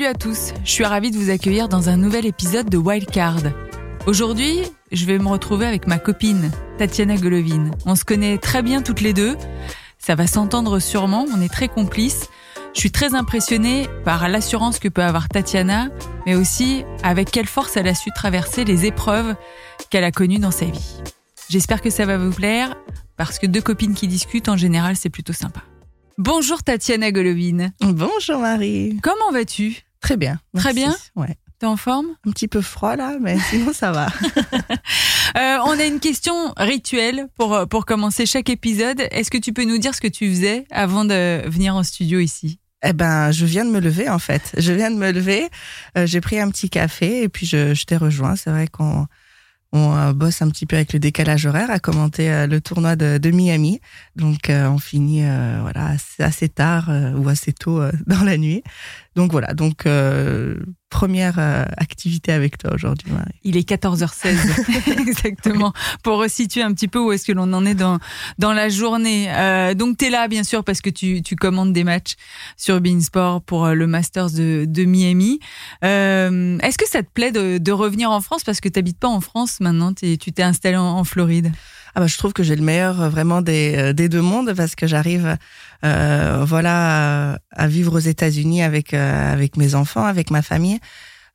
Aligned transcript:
Salut 0.00 0.12
à 0.12 0.14
tous, 0.14 0.54
je 0.64 0.70
suis 0.70 0.84
ravie 0.86 1.10
de 1.10 1.18
vous 1.18 1.28
accueillir 1.28 1.68
dans 1.68 1.90
un 1.90 1.98
nouvel 1.98 2.24
épisode 2.24 2.70
de 2.70 2.78
Wildcard. 2.78 3.42
Aujourd'hui, 4.06 4.62
je 4.92 5.04
vais 5.04 5.18
me 5.18 5.28
retrouver 5.28 5.66
avec 5.66 5.86
ma 5.86 5.98
copine, 5.98 6.50
Tatiana 6.78 7.18
Golovine. 7.18 7.72
On 7.84 7.94
se 7.94 8.06
connaît 8.06 8.38
très 8.38 8.62
bien 8.62 8.80
toutes 8.80 9.02
les 9.02 9.12
deux, 9.12 9.36
ça 9.98 10.14
va 10.14 10.26
s'entendre 10.26 10.78
sûrement, 10.78 11.26
on 11.36 11.42
est 11.42 11.52
très 11.52 11.68
complices. 11.68 12.30
Je 12.72 12.80
suis 12.80 12.90
très 12.90 13.14
impressionnée 13.14 13.88
par 14.02 14.26
l'assurance 14.30 14.78
que 14.78 14.88
peut 14.88 15.02
avoir 15.02 15.28
Tatiana, 15.28 15.90
mais 16.24 16.34
aussi 16.34 16.82
avec 17.02 17.30
quelle 17.30 17.46
force 17.46 17.76
elle 17.76 17.88
a 17.88 17.94
su 17.94 18.10
traverser 18.10 18.64
les 18.64 18.86
épreuves 18.86 19.34
qu'elle 19.90 20.04
a 20.04 20.12
connues 20.12 20.38
dans 20.38 20.50
sa 20.50 20.64
vie. 20.64 21.02
J'espère 21.50 21.82
que 21.82 21.90
ça 21.90 22.06
va 22.06 22.16
vous 22.16 22.32
plaire, 22.32 22.74
parce 23.18 23.38
que 23.38 23.46
deux 23.46 23.60
copines 23.60 23.92
qui 23.92 24.08
discutent, 24.08 24.48
en 24.48 24.56
général, 24.56 24.96
c'est 24.96 25.10
plutôt 25.10 25.34
sympa. 25.34 25.60
Bonjour 26.16 26.62
Tatiana 26.62 27.12
Golovine. 27.12 27.74
Bonjour 27.82 28.38
Marie. 28.38 28.98
Comment 29.02 29.30
vas-tu? 29.30 29.84
Très 30.00 30.16
bien. 30.16 30.40
Très 30.56 30.72
bien 30.72 30.94
Ouais. 31.16 31.36
T'es 31.58 31.66
en 31.66 31.76
forme? 31.76 32.06
Un 32.26 32.30
petit 32.30 32.48
peu 32.48 32.62
froid 32.62 32.96
là, 32.96 33.16
mais 33.20 33.38
sinon 33.50 33.72
ça 33.74 33.92
va. 33.92 34.06
Euh, 35.36 35.58
on 35.66 35.78
a 35.78 35.84
une 35.84 36.00
question 36.00 36.34
rituelle 36.56 37.28
pour, 37.36 37.68
pour 37.68 37.84
commencer 37.84 38.24
chaque 38.26 38.48
épisode. 38.50 39.00
Est-ce 39.10 39.30
que 39.30 39.38
tu 39.38 39.52
peux 39.52 39.64
nous 39.64 39.78
dire 39.78 39.94
ce 39.94 40.00
que 40.00 40.08
tu 40.08 40.28
faisais 40.30 40.64
avant 40.70 41.04
de 41.04 41.46
venir 41.48 41.76
en 41.76 41.82
studio 41.82 42.18
ici? 42.18 42.58
Eh 42.82 42.94
ben, 42.94 43.30
je 43.30 43.44
viens 43.44 43.66
de 43.66 43.70
me 43.70 43.78
lever 43.80 44.08
en 44.08 44.18
fait. 44.18 44.54
Je 44.56 44.72
viens 44.72 44.90
de 44.90 44.96
me 44.96 45.12
lever. 45.12 45.48
euh, 45.98 46.06
J'ai 46.06 46.20
pris 46.22 46.40
un 46.40 46.50
petit 46.50 46.70
café 46.70 47.22
et 47.22 47.28
puis 47.28 47.46
je, 47.46 47.74
je 47.74 47.84
t'ai 47.84 47.96
rejoint. 47.98 48.36
C'est 48.36 48.50
vrai 48.50 48.66
qu'on 48.68 49.06
on 49.72 49.94
euh, 49.96 50.12
bosse 50.14 50.40
un 50.42 50.48
petit 50.48 50.64
peu 50.66 50.76
avec 50.76 50.92
le 50.94 50.98
décalage 50.98 51.44
horaire 51.46 51.70
à 51.70 51.78
commenter 51.78 52.28
euh, 52.32 52.46
le 52.46 52.60
tournoi 52.62 52.96
de, 52.96 53.18
de 53.18 53.30
Miami. 53.30 53.80
Donc 54.16 54.48
euh, 54.48 54.66
on 54.68 54.78
finit 54.78 55.24
euh, 55.24 55.58
voilà 55.60 55.88
assez, 55.88 56.22
assez 56.22 56.48
tard 56.48 56.88
euh, 56.88 57.12
ou 57.12 57.28
assez 57.28 57.52
tôt 57.52 57.80
euh, 57.82 57.92
dans 58.06 58.24
la 58.24 58.38
nuit. 58.38 58.62
Donc 59.16 59.32
voilà. 59.32 59.54
Donc 59.54 59.86
euh, 59.86 60.56
première 60.88 61.38
euh, 61.38 61.64
activité 61.76 62.32
avec 62.32 62.58
toi 62.58 62.72
aujourd'hui, 62.74 63.10
Marie. 63.10 63.32
Il 63.42 63.56
est 63.56 63.68
14h16 63.68 64.98
exactement 65.00 65.72
pour 66.02 66.18
resituer 66.18 66.62
un 66.62 66.72
petit 66.72 66.88
peu 66.88 66.98
où 66.98 67.12
est-ce 67.12 67.26
que 67.26 67.32
l'on 67.32 67.52
en 67.52 67.64
est 67.64 67.74
dans 67.74 67.98
dans 68.38 68.52
la 68.52 68.68
journée. 68.68 69.28
Euh, 69.30 69.74
donc 69.74 69.98
tu 69.98 70.06
es 70.06 70.10
là 70.10 70.28
bien 70.28 70.44
sûr 70.44 70.62
parce 70.64 70.80
que 70.80 70.90
tu, 70.90 71.22
tu 71.22 71.36
commandes 71.36 71.72
des 71.72 71.84
matchs 71.84 72.14
sur 72.56 72.80
Beansport 72.80 73.42
pour 73.42 73.66
euh, 73.66 73.74
le 73.74 73.86
Masters 73.86 74.30
de, 74.30 74.64
de 74.68 74.84
Miami. 74.84 75.40
Euh, 75.84 76.58
est-ce 76.58 76.78
que 76.78 76.88
ça 76.88 77.02
te 77.02 77.10
plaît 77.10 77.32
de, 77.32 77.58
de 77.58 77.72
revenir 77.72 78.10
en 78.10 78.20
France? 78.20 78.44
Parce 78.44 78.60
que 78.60 78.68
tu 78.68 78.80
pas 78.94 79.08
en 79.08 79.20
France 79.20 79.60
maintenant, 79.60 79.92
tu 79.92 80.18
t'es 80.18 80.42
installé 80.42 80.76
en, 80.76 80.98
en 80.98 81.04
Floride 81.04 81.52
Ah 81.94 82.00
bah, 82.00 82.06
je 82.06 82.16
trouve 82.16 82.32
que 82.32 82.42
j'ai 82.42 82.56
le 82.56 82.62
meilleur 82.62 83.00
euh, 83.00 83.08
vraiment 83.08 83.42
des, 83.42 83.74
euh, 83.76 83.92
des 83.92 84.08
deux 84.08 84.22
mondes 84.22 84.54
parce 84.54 84.74
que 84.74 84.86
j'arrive 84.86 85.36
euh, 85.84 86.44
voilà 86.46 87.38
à, 87.50 87.68
vivre 87.68 87.96
aux 87.96 88.00
États-Unis 88.00 88.62
avec 88.62 88.94
euh, 88.94 89.32
avec 89.32 89.56
mes 89.56 89.74
enfants, 89.74 90.04
avec 90.04 90.30
ma 90.30 90.42
famille. 90.42 90.78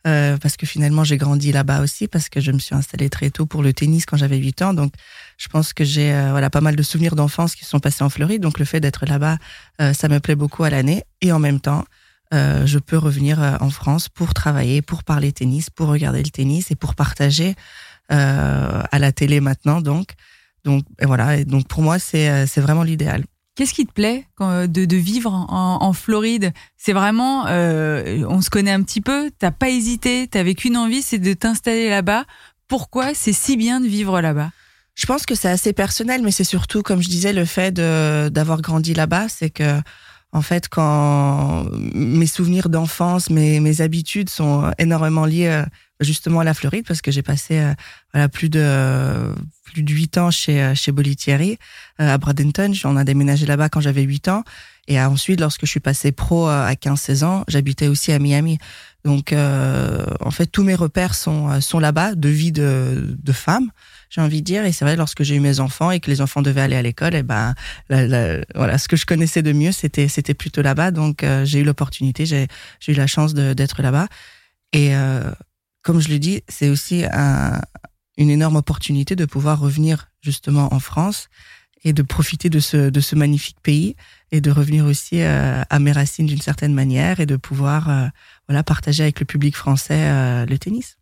Euh, 0.08 0.38
parce 0.38 0.56
que 0.56 0.68
finalement 0.68 1.04
j'ai 1.04 1.18
grandi 1.18 1.52
là-bas 1.52 1.82
aussi 1.82 2.08
parce 2.08 2.30
que 2.30 2.40
je 2.40 2.52
me 2.52 2.60
suis 2.60 2.76
installée 2.76 3.10
très 3.10 3.32
tôt 3.32 3.48
pour 3.48 3.64
le 3.64 3.74
tennis 3.74 4.06
quand 4.06 4.18
j'avais 4.18 4.38
8 4.38 4.62
ans. 4.62 4.74
Donc 4.76 4.94
je 5.38 5.48
pense 5.48 5.74
que 5.74 5.84
j'ai 5.84 6.14
euh, 6.14 6.30
voilà 6.30 6.52
pas 6.52 6.62
mal 6.62 6.76
de 6.76 6.84
souvenirs 6.84 7.16
d'enfance 7.16 7.56
qui 7.56 7.66
sont 7.66 7.80
passés 7.80 8.04
en 8.04 8.10
Floride. 8.10 8.42
Donc 8.42 8.60
le 8.60 8.66
fait 8.66 8.80
d'être 8.80 9.08
là-bas 9.08 9.38
euh, 9.82 9.94
ça 9.94 10.08
me 10.08 10.20
plaît 10.20 10.36
beaucoup 10.36 10.64
à 10.64 10.70
l'année. 10.70 11.04
Et 11.22 11.32
en 11.32 11.40
même 11.40 11.60
temps 11.60 11.86
euh, 12.34 12.68
je 12.68 12.78
peux 12.78 12.98
revenir 12.98 13.40
en 13.60 13.70
France 13.72 14.08
pour 14.08 14.36
travailler 14.36 14.84
pour 14.84 15.04
parler 15.04 15.32
tennis 15.32 15.72
pour 15.72 15.88
regarder 15.88 16.22
le 16.22 16.30
tennis 16.30 16.70
et 16.70 16.76
pour 16.76 16.94
partager 16.94 17.56
à 18.10 19.00
la 19.00 19.12
télé 19.12 19.40
maintenant 19.40 19.82
donc 19.82 20.10
donc 20.66 20.84
et 21.00 21.06
voilà, 21.06 21.38
et 21.38 21.46
donc 21.46 21.68
pour 21.68 21.82
moi 21.82 22.00
c'est 22.00 22.30
euh, 22.30 22.46
vraiment 22.58 22.84
l'idéal. 22.84 23.24
Qu'est-ce 23.56 23.74
qui 23.74 23.86
te 23.86 23.94
plaît 23.94 24.26
quand- 24.36 24.68
de, 24.70 24.84
de 24.84 24.98
vivre 24.98 25.32
en, 25.32 25.78
en 25.82 25.94
Floride? 25.94 26.52
C'est 26.76 26.92
vraiment, 26.92 27.46
euh, 27.48 28.26
on 28.28 28.42
se 28.42 28.50
connaît 28.50 28.72
un 28.72 28.82
petit 28.84 29.00
peu, 29.00 29.32
t'as 29.40 29.52
pas 29.52 29.70
hésité, 29.70 30.28
t'avais 30.28 30.56
qu'une 30.56 30.76
envie, 30.76 31.02
c'est 31.02 31.20
de 31.20 31.34
t'installer 31.34 31.90
là-bas. 31.90 32.26
Pourquoi 32.68 33.14
c'est 33.14 33.32
si 33.32 33.56
bien 33.56 33.80
de 33.80 33.88
vivre 33.88 34.20
là-bas? 34.20 34.52
Je 34.96 35.06
pense 35.06 35.26
que 35.26 35.36
c'est 35.36 35.48
assez 35.50 35.72
personnel, 35.72 36.22
mais 36.22 36.32
c'est 36.32 36.44
surtout 36.44 36.82
comme 36.82 37.02
je 37.02 37.08
disais 37.10 37.32
le 37.32 37.46
fait 37.46 37.72
d'avoir 37.74 38.62
grandi 38.62 38.94
là-bas, 38.94 39.30
c'est 39.30 39.50
que 39.50 39.80
en 40.34 40.42
fait 40.42 40.68
quand 40.68 41.66
mes 41.94 42.28
souvenirs 42.28 42.68
d'enfance, 42.68 43.30
mes 43.30 43.62
mes 43.62 43.80
habitudes 43.80 44.30
sont 44.30 44.72
énormément 44.80 45.26
liés 45.26 45.48
euh, 45.48 45.66
justement 46.02 46.42
à 46.42 46.44
la 46.44 46.54
Floride 46.54 46.86
parce 46.88 47.02
que 47.02 47.12
j'ai 47.12 47.22
passé 47.22 47.58
euh, 47.60 47.74
voilà 48.14 48.28
plus 48.30 48.50
de 48.50 49.34
plus 49.64 49.84
de 49.84 49.92
huit 49.94 50.18
ans 50.18 50.30
chez 50.32 50.62
euh, 50.62 50.76
chez 50.76 50.92
Bolitieri 50.92 51.58
euh, 52.02 52.14
à 52.14 52.18
Bradenton. 52.18 52.74
On 52.84 52.98
a 52.98 53.04
déménagé 53.04 53.46
là-bas 53.46 53.70
quand 53.70 53.82
j'avais 53.82 54.02
8 54.04 54.28
ans 54.28 54.44
et 54.88 55.00
ensuite 55.00 55.40
lorsque 55.40 55.66
je 55.66 55.72
suis 55.72 55.80
passé 55.80 56.12
pro 56.12 56.48
euh, 56.48 56.66
à 56.68 56.74
15-16 56.74 57.24
ans, 57.24 57.44
j'habitais 57.48 57.88
aussi 57.88 58.12
à 58.12 58.20
Miami. 58.20 58.58
Donc 59.06 59.34
en 59.34 60.32
fait 60.32 60.48
tous 60.48 60.64
mes 60.64 60.74
repères 60.74 61.14
sont 61.14 61.62
sont 61.62 61.78
là-bas 61.78 62.16
de 62.16 62.28
vie 62.28 62.52
de 62.52 63.16
de 63.24 63.32
femme, 63.32 63.70
j'ai 64.10 64.20
envie 64.20 64.40
de 64.42 64.46
dire 64.46 64.66
et 64.66 64.72
c'est 64.72 64.84
vrai 64.84 64.96
lorsque 64.96 65.22
j'ai 65.22 65.36
eu 65.36 65.40
mes 65.40 65.60
enfants 65.60 65.92
et 65.92 66.00
que 66.00 66.10
les 66.10 66.22
enfants 66.22 66.42
devaient 66.42 66.62
aller 66.62 66.76
à 66.76 66.82
l'école 66.82 67.14
et 67.14 67.22
ben 67.22 67.54
la- 67.88 68.08
la- 68.08 68.44
voilà 68.56 68.80
ce 68.80 68.88
que 68.88 68.96
je 68.96 69.06
connaissais 69.06 69.44
de 69.44 69.52
mieux 69.54 69.72
c'était 69.72 70.08
c'était 70.08 70.34
plutôt 70.34 70.64
là-bas 70.64 70.90
donc 70.90 71.24
j'ai 71.44 71.60
eu 71.60 71.64
l'opportunité, 71.64 72.26
j'ai 72.26 72.48
j'ai 72.80 72.94
eu 72.94 72.96
la 72.96 73.06
chance 73.06 73.36
d'être 73.36 73.84
là-bas 73.84 74.08
et 74.74 74.96
comme 75.86 76.02
je 76.02 76.10
le 76.10 76.18
dis, 76.18 76.42
c'est 76.50 76.70
aussi 76.70 77.06
un, 77.06 77.62
une 78.18 78.32
énorme 78.32 78.56
opportunité 78.56 79.16
de 79.16 79.26
pouvoir 79.26 79.60
revenir 79.60 80.10
justement 80.24 80.74
en 80.74 80.80
France 80.80 81.30
et 81.84 81.94
de 81.94 82.02
profiter 82.02 82.50
de 82.50 82.60
ce, 82.60 82.90
de 82.90 83.00
ce 83.00 83.16
magnifique 83.16 83.62
pays 83.62 83.96
et 84.32 84.42
de 84.42 84.50
revenir 84.50 84.86
aussi 84.86 85.22
euh, 85.22 85.62
à 85.70 85.78
mes 85.78 85.92
racines 85.92 86.26
d'une 86.26 86.42
certaine 86.42 86.74
manière 86.74 87.20
et 87.20 87.28
de 87.28 87.36
pouvoir 87.36 87.90
euh, 87.90 88.08
voilà 88.48 88.64
partager 88.64 89.04
avec 89.04 89.20
le 89.20 89.28
public 89.28 89.56
français 89.56 90.10
euh, 90.10 90.48
le 90.48 90.58
tennis. 90.58 90.98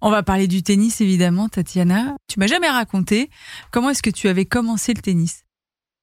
On 0.00 0.10
va 0.10 0.24
parler 0.24 0.48
du 0.48 0.64
tennis 0.64 1.00
évidemment, 1.00 1.48
Tatiana. 1.48 2.16
Tu 2.26 2.40
m'as 2.40 2.48
jamais 2.48 2.68
raconté 2.68 3.30
comment 3.70 3.90
est-ce 3.90 4.02
que 4.02 4.10
tu 4.10 4.26
avais 4.26 4.46
commencé 4.46 4.94
le 4.94 5.00
tennis? 5.00 5.44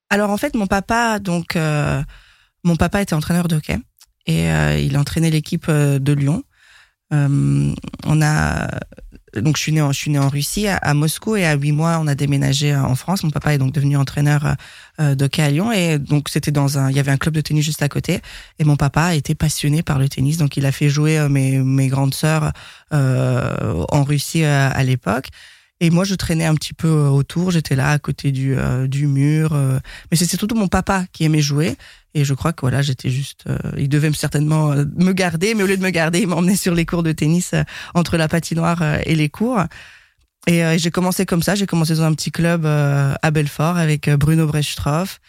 Alors 0.08 0.30
en 0.30 0.38
fait, 0.38 0.54
mon 0.54 0.66
papa 0.66 1.18
donc 1.18 1.54
euh, 1.54 2.02
mon 2.64 2.76
papa 2.76 3.02
était 3.02 3.14
entraîneur 3.14 3.46
de 3.46 3.56
hockey 3.56 3.78
et 4.24 4.46
il 4.80 4.96
entraînait 4.96 5.30
l'équipe 5.30 5.68
de 5.68 6.12
Lyon. 6.12 6.44
Euh, 7.12 7.74
on 8.06 8.22
a 8.22 8.68
donc 9.34 9.56
je 9.56 9.62
suis 9.62 9.72
né 9.72 9.80
en, 9.80 9.92
je 9.92 9.98
suis 9.98 10.10
né 10.10 10.18
en 10.18 10.28
Russie 10.28 10.68
à, 10.68 10.76
à 10.76 10.92
Moscou 10.94 11.36
et 11.36 11.46
à 11.46 11.54
huit 11.54 11.72
mois 11.72 11.98
on 12.00 12.06
a 12.06 12.14
déménagé 12.14 12.72
euh, 12.72 12.82
en 12.82 12.94
France. 12.94 13.24
Mon 13.24 13.30
papa 13.30 13.54
est 13.54 13.58
donc 13.58 13.72
devenu 13.72 13.96
entraîneur 13.96 14.56
euh, 15.00 15.14
de 15.14 15.28
à 15.38 15.50
Lyon 15.50 15.72
et 15.72 15.98
donc 15.98 16.28
c'était 16.28 16.50
dans 16.50 16.78
un 16.78 16.90
il 16.90 16.96
y 16.96 17.00
avait 17.00 17.10
un 17.10 17.16
club 17.16 17.34
de 17.34 17.40
tennis 17.40 17.64
juste 17.64 17.82
à 17.82 17.88
côté 17.88 18.20
et 18.58 18.64
mon 18.64 18.76
papa 18.76 19.14
était 19.14 19.34
passionné 19.34 19.82
par 19.82 19.98
le 19.98 20.08
tennis 20.08 20.36
donc 20.36 20.56
il 20.56 20.66
a 20.66 20.72
fait 20.72 20.90
jouer 20.90 21.26
mes 21.30 21.58
mes 21.58 21.88
grandes 21.88 22.14
sœurs 22.14 22.52
euh, 22.92 23.84
en 23.88 24.04
Russie 24.04 24.44
euh, 24.44 24.68
à 24.70 24.84
l'époque. 24.84 25.28
Et 25.84 25.90
moi, 25.90 26.04
je 26.04 26.14
traînais 26.14 26.44
un 26.46 26.54
petit 26.54 26.74
peu 26.74 26.86
euh, 26.86 27.08
autour. 27.08 27.50
J'étais 27.50 27.74
là, 27.74 27.90
à 27.90 27.98
côté 27.98 28.30
du, 28.30 28.56
euh, 28.56 28.86
du 28.86 29.08
mur. 29.08 29.52
euh, 29.52 29.80
mais 30.10 30.16
c'est 30.16 30.26
surtout 30.38 30.54
mon 30.54 30.68
papa 30.68 31.06
qui 31.12 31.24
aimait 31.24 31.40
jouer. 31.42 31.76
Et 32.14 32.24
je 32.24 32.34
crois 32.34 32.52
que 32.52 32.60
voilà, 32.60 32.82
j'étais 32.82 33.10
juste. 33.10 33.46
il 33.76 33.88
devait 33.88 34.08
me- 34.08 34.14
certainement 34.14 34.68
me 34.96 35.12
garder, 35.12 35.54
mais 35.54 35.64
au 35.64 35.66
lieu 35.66 35.76
de 35.76 35.82
me 35.82 35.90
garder, 35.90 36.20
il 36.20 36.28
m'emmenait 36.28 36.54
sur 36.54 36.72
les 36.74 36.86
cours 36.86 37.02
de 37.02 37.10
tennis 37.10 37.52
entre 37.94 38.16
la 38.16 38.28
patinoire 38.28 38.80
et 39.04 39.16
les 39.16 39.28
cours. 39.28 39.60
Et 40.46 40.62
j'ai 40.78 40.90
commencé 40.92 41.26
comme 41.26 41.42
ça. 41.42 41.56
J'ai 41.56 41.66
commencé 41.66 41.94
dans 41.96 42.02
un 42.04 42.14
petit 42.14 42.30
club 42.30 42.64
à 42.66 43.30
Belfort 43.32 43.76
avec 43.76 44.08
Bruno 44.10 44.46
Brechtroff. 44.46 45.20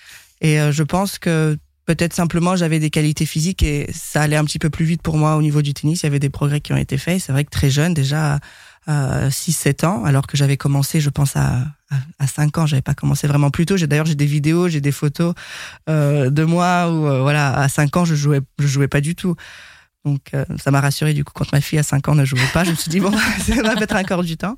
Et 0.42 0.58
je 0.72 0.84
pense 0.84 1.18
que 1.20 1.58
peut-être 1.86 2.14
simplement 2.14 2.56
j'avais 2.56 2.80
des 2.80 2.90
qualités 2.90 3.26
physiques 3.26 3.64
et 3.64 3.90
ça 3.94 4.22
allait 4.22 4.36
un 4.36 4.46
petit 4.46 4.60
peu 4.60 4.70
plus 4.70 4.86
vite 4.86 5.02
pour 5.02 5.18
moi 5.18 5.36
au 5.36 5.42
niveau 5.42 5.62
du 5.62 5.74
tennis. 5.74 6.02
Il 6.02 6.06
y 6.06 6.08
avait 6.08 6.20
des 6.20 6.30
progrès 6.30 6.60
qui 6.62 6.74
ont 6.74 6.78
été 6.78 6.98
faits. 6.98 7.22
C'est 7.22 7.32
vrai 7.32 7.46
que 7.46 7.50
très 7.52 7.70
jeune, 7.70 7.94
déjà 7.94 8.40
à 8.88 9.30
6-7 9.30 9.86
ans, 9.86 10.04
alors 10.04 10.28
que 10.28 10.38
j'avais 10.38 10.58
commencé, 10.58 11.00
je 11.00 11.10
pense, 11.10 11.36
à, 11.36 11.58
à, 11.90 11.96
à 12.20 12.28
5 12.28 12.58
ans. 12.58 12.66
J'avais 12.66 12.82
pas 12.82 12.94
commencé 12.94 13.28
vraiment 13.28 13.50
plus 13.50 13.66
tôt. 13.66 13.78
J'ai 13.78 13.88
d'ailleurs 13.88 14.06
j'ai 14.06 14.16
des 14.16 14.26
vidéos, 14.26 14.68
j'ai 14.68 14.82
des 14.82 14.92
photos 14.92 15.34
euh, 15.90 16.30
de 16.30 16.44
moi 16.44 16.92
où 16.92 17.08
euh, 17.08 17.22
voilà, 17.22 17.56
à 17.56 17.70
5 17.70 17.98
ans, 17.98 18.06
je 18.06 18.16
jouais 18.16 18.42
je 18.60 18.68
jouais 18.68 18.88
pas 18.88 19.02
du 19.02 19.16
tout. 19.16 19.36
Donc 20.06 20.22
euh, 20.34 20.44
ça 20.62 20.70
m'a 20.70 20.82
rassuré 20.82 21.14
du 21.14 21.24
coup 21.24 21.32
quand 21.34 21.50
ma 21.54 21.62
fille 21.62 21.80
à 21.80 21.84
5 21.84 22.10
ans 22.10 22.16
ne 22.16 22.26
jouait 22.26 22.42
pas, 22.54 22.64
je 22.64 22.72
me 22.72 22.76
suis 22.76 22.90
dit 22.90 23.00
bon, 23.00 23.12
ça 23.40 23.62
va 23.62 23.76
mettre 23.76 23.96
encore 23.96 24.24
du 24.24 24.36
temps. 24.36 24.58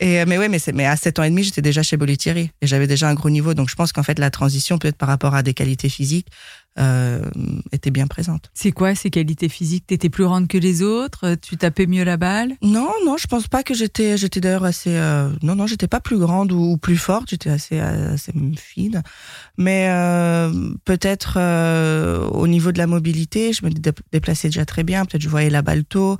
Et 0.00 0.20
euh, 0.20 0.24
mais 0.26 0.38
ouais, 0.38 0.48
mais 0.48 0.58
c'est 0.58 0.72
mais 0.72 0.86
à 0.86 0.96
7 0.96 1.20
ans 1.20 1.22
et 1.22 1.30
demi, 1.30 1.44
j'étais 1.44 1.62
déjà 1.62 1.82
chez 1.82 1.96
Bollettieri 1.96 2.50
et 2.60 2.66
j'avais 2.66 2.88
déjà 2.88 3.08
un 3.08 3.14
gros 3.14 3.30
niveau 3.30 3.54
donc 3.54 3.70
je 3.70 3.76
pense 3.76 3.92
qu'en 3.92 4.02
fait 4.02 4.18
la 4.18 4.30
transition 4.30 4.78
peut-être 4.78 4.96
par 4.96 5.08
rapport 5.08 5.34
à 5.34 5.42
des 5.42 5.54
qualités 5.54 5.88
physiques 5.88 6.26
euh, 6.78 7.20
était 7.72 7.90
bien 7.90 8.06
présente. 8.06 8.50
C'est 8.54 8.72
quoi 8.72 8.94
ces 8.94 9.10
qualités 9.10 9.48
physiques? 9.48 9.86
T'étais 9.86 10.10
plus 10.10 10.24
grande 10.24 10.46
que 10.48 10.58
les 10.58 10.82
autres? 10.82 11.34
Tu 11.36 11.56
tapais 11.56 11.86
mieux 11.86 12.04
la 12.04 12.16
balle? 12.16 12.54
Non, 12.62 12.90
non, 13.04 13.16
je 13.16 13.26
pense 13.26 13.48
pas 13.48 13.62
que 13.62 13.74
j'étais 13.74 14.16
j'étais 14.16 14.40
d'ailleurs 14.40 14.64
assez 14.64 14.94
euh, 14.94 15.30
non 15.42 15.54
non, 15.54 15.66
j'étais 15.66 15.88
pas 15.88 16.00
plus 16.00 16.18
grande 16.18 16.52
ou, 16.52 16.72
ou 16.72 16.76
plus 16.76 16.96
forte, 16.96 17.30
j'étais 17.30 17.50
assez 17.50 17.80
assez 17.80 18.32
fine. 18.56 19.02
Mais 19.56 19.88
euh, 19.88 20.52
peut-être 20.84 21.38
euh, 21.38 22.26
au 22.28 22.46
niveau 22.46 22.72
de 22.72 22.78
la 22.78 22.86
mobilité, 22.86 23.52
je 23.52 23.64
me 23.64 23.70
dé- 23.70 23.92
déplaçais 24.12 24.48
déjà 24.48 24.64
très 24.64 24.82
bien, 24.82 25.04
peut-être 25.04 25.22
je 25.22 25.28
voyais 25.28 25.50
la 25.50 25.62
balle 25.62 25.84
tôt, 25.84 26.18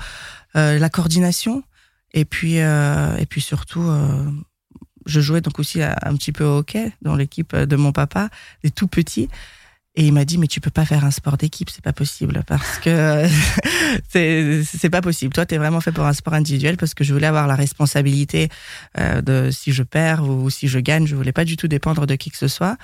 euh, 0.56 0.78
la 0.78 0.88
coordination 0.88 1.62
et 2.14 2.24
puis 2.24 2.60
euh, 2.60 3.16
et 3.18 3.26
puis 3.26 3.40
surtout 3.42 3.82
euh, 3.82 4.24
je 5.04 5.20
jouais 5.20 5.40
donc 5.40 5.58
aussi 5.58 5.82
un 5.82 6.16
petit 6.16 6.32
peu 6.32 6.44
au 6.44 6.58
hockey 6.58 6.92
dans 7.02 7.14
l'équipe 7.14 7.54
de 7.54 7.76
mon 7.76 7.92
papa, 7.92 8.28
des 8.64 8.70
tout 8.70 8.88
petits. 8.88 9.28
Et 9.98 10.06
il 10.06 10.12
m'a 10.12 10.26
dit 10.26 10.36
mais 10.36 10.46
tu 10.46 10.60
peux 10.60 10.70
pas 10.70 10.84
faire 10.84 11.04
un 11.04 11.10
sport 11.10 11.38
d'équipe, 11.38 11.70
c'est 11.70 11.82
pas 11.82 11.94
possible 11.94 12.42
parce 12.46 12.78
que 12.78 13.26
c'est 14.10 14.90
pas 14.90 15.00
possible. 15.00 15.32
Toi, 15.32 15.46
tu 15.46 15.54
es 15.54 15.58
vraiment 15.58 15.80
fait 15.80 15.92
pour 15.92 16.04
un 16.04 16.12
sport 16.12 16.34
individuel 16.34 16.76
parce 16.76 16.92
que 16.92 17.02
je 17.02 17.14
voulais 17.14 17.26
avoir 17.26 17.46
la 17.46 17.54
responsabilité 17.54 18.50
euh, 18.98 19.22
de 19.22 19.50
si 19.50 19.72
je 19.72 19.82
perds 19.82 20.28
ou 20.28 20.50
si 20.50 20.68
je 20.68 20.78
gagne, 20.78 21.06
je 21.06 21.16
voulais 21.16 21.32
pas 21.32 21.44
du 21.44 21.56
tout 21.56 21.66
dépendre 21.66 22.06
de 22.06 22.14
qui 22.14 22.30
que 22.30 22.36
ce 22.36 22.48
soit. 22.48 22.76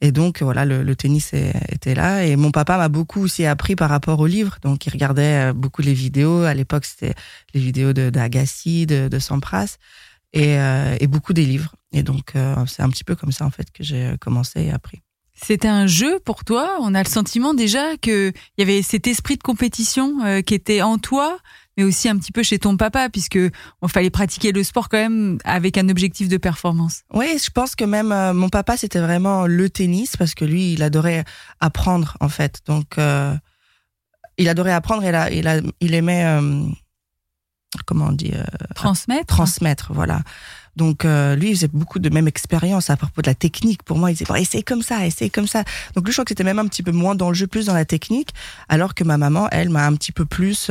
Et 0.00 0.12
donc 0.12 0.42
voilà, 0.42 0.64
le, 0.64 0.82
le 0.82 0.96
tennis 0.96 1.32
était 1.32 1.94
là. 1.94 2.24
Et 2.24 2.36
mon 2.36 2.50
papa 2.50 2.76
m'a 2.76 2.88
beaucoup 2.88 3.20
aussi 3.20 3.44
appris 3.46 3.76
par 3.76 3.90
rapport 3.90 4.20
aux 4.20 4.26
livres. 4.26 4.58
Donc 4.62 4.86
il 4.86 4.90
regardait 4.90 5.50
euh, 5.50 5.52
beaucoup 5.52 5.82
les 5.82 5.94
vidéos. 5.94 6.42
À 6.42 6.54
l'époque, 6.54 6.84
c'était 6.84 7.14
les 7.54 7.60
vidéos 7.60 7.92
de 7.92 8.10
d'Agassi, 8.10 8.86
de, 8.86 9.08
de 9.08 9.18
Sampras, 9.18 9.76
et, 10.32 10.58
euh, 10.58 10.96
et 11.00 11.06
beaucoup 11.06 11.32
des 11.32 11.44
livres. 11.44 11.74
Et 11.92 12.02
donc 12.02 12.36
euh, 12.36 12.54
c'est 12.66 12.82
un 12.82 12.90
petit 12.90 13.04
peu 13.04 13.16
comme 13.16 13.32
ça 13.32 13.44
en 13.44 13.50
fait 13.50 13.70
que 13.72 13.82
j'ai 13.82 14.16
commencé 14.20 14.62
et 14.62 14.70
appris. 14.70 15.02
C'était 15.40 15.68
un 15.68 15.86
jeu 15.86 16.18
pour 16.24 16.44
toi. 16.44 16.76
On 16.80 16.94
a 16.94 17.02
le 17.02 17.08
sentiment 17.08 17.54
déjà 17.54 17.96
que 17.96 18.32
il 18.56 18.60
y 18.60 18.62
avait 18.62 18.82
cet 18.82 19.06
esprit 19.06 19.36
de 19.36 19.42
compétition 19.42 20.42
qui 20.42 20.54
était 20.54 20.82
en 20.82 20.98
toi, 20.98 21.38
mais 21.78 21.84
aussi 21.84 22.08
un 22.08 22.18
petit 22.18 22.32
peu 22.32 22.42
chez 22.42 22.58
ton 22.58 22.76
papa, 22.76 23.08
puisque 23.08 23.38
on 23.80 23.88
fallait 23.88 24.10
pratiquer 24.10 24.50
le 24.50 24.64
sport 24.64 24.88
quand 24.88 24.98
même 24.98 25.38
avec 25.44 25.78
un 25.78 25.88
objectif 25.88 26.28
de 26.28 26.36
performance. 26.36 27.02
Oui, 27.14 27.38
je 27.42 27.50
pense 27.50 27.76
que 27.76 27.84
même 27.84 28.10
euh, 28.10 28.34
mon 28.34 28.48
papa 28.48 28.76
c'était 28.76 28.98
vraiment 28.98 29.46
le 29.46 29.70
tennis 29.70 30.16
parce 30.16 30.34
que 30.34 30.44
lui 30.44 30.72
il 30.72 30.82
adorait 30.82 31.24
apprendre 31.60 32.16
en 32.20 32.28
fait, 32.28 32.60
donc 32.66 32.98
euh, 32.98 33.32
il 34.38 34.48
adorait 34.48 34.72
apprendre 34.72 35.04
et 35.04 35.38
il, 35.38 35.46
a, 35.46 35.60
il 35.80 35.94
aimait 35.94 36.24
euh, 36.24 36.64
comment 37.86 38.06
on 38.06 38.12
dit 38.12 38.32
transmettre. 38.74 39.26
Transmettre, 39.26 39.92
voilà. 39.92 40.22
Donc 40.78 41.04
lui, 41.04 41.50
il 41.50 41.54
faisait 41.54 41.68
beaucoup 41.68 41.98
de 41.98 42.08
même 42.08 42.26
expérience 42.28 42.88
à 42.88 42.96
propos 42.96 43.20
de 43.20 43.26
la 43.26 43.34
technique. 43.34 43.82
Pour 43.82 43.98
moi, 43.98 44.10
il 44.10 44.14
disait 44.14 44.24
bon, 44.24 44.36
essaye 44.36 44.64
comme 44.64 44.82
ça, 44.82 45.04
essaye 45.06 45.30
comme 45.30 45.46
ça. 45.46 45.64
Donc 45.94 46.06
lui, 46.06 46.12
je 46.12 46.16
crois 46.16 46.24
que 46.24 46.30
c'était 46.30 46.44
même 46.44 46.58
un 46.58 46.66
petit 46.66 46.82
peu 46.82 46.92
moins 46.92 47.14
dans 47.14 47.28
le 47.28 47.34
jeu, 47.34 47.46
plus 47.46 47.66
dans 47.66 47.74
la 47.74 47.84
technique, 47.84 48.30
alors 48.68 48.94
que 48.94 49.04
ma 49.04 49.18
maman, 49.18 49.48
elle, 49.50 49.68
m'a 49.68 49.84
un 49.86 49.94
petit 49.94 50.12
peu 50.12 50.24
plus 50.24 50.70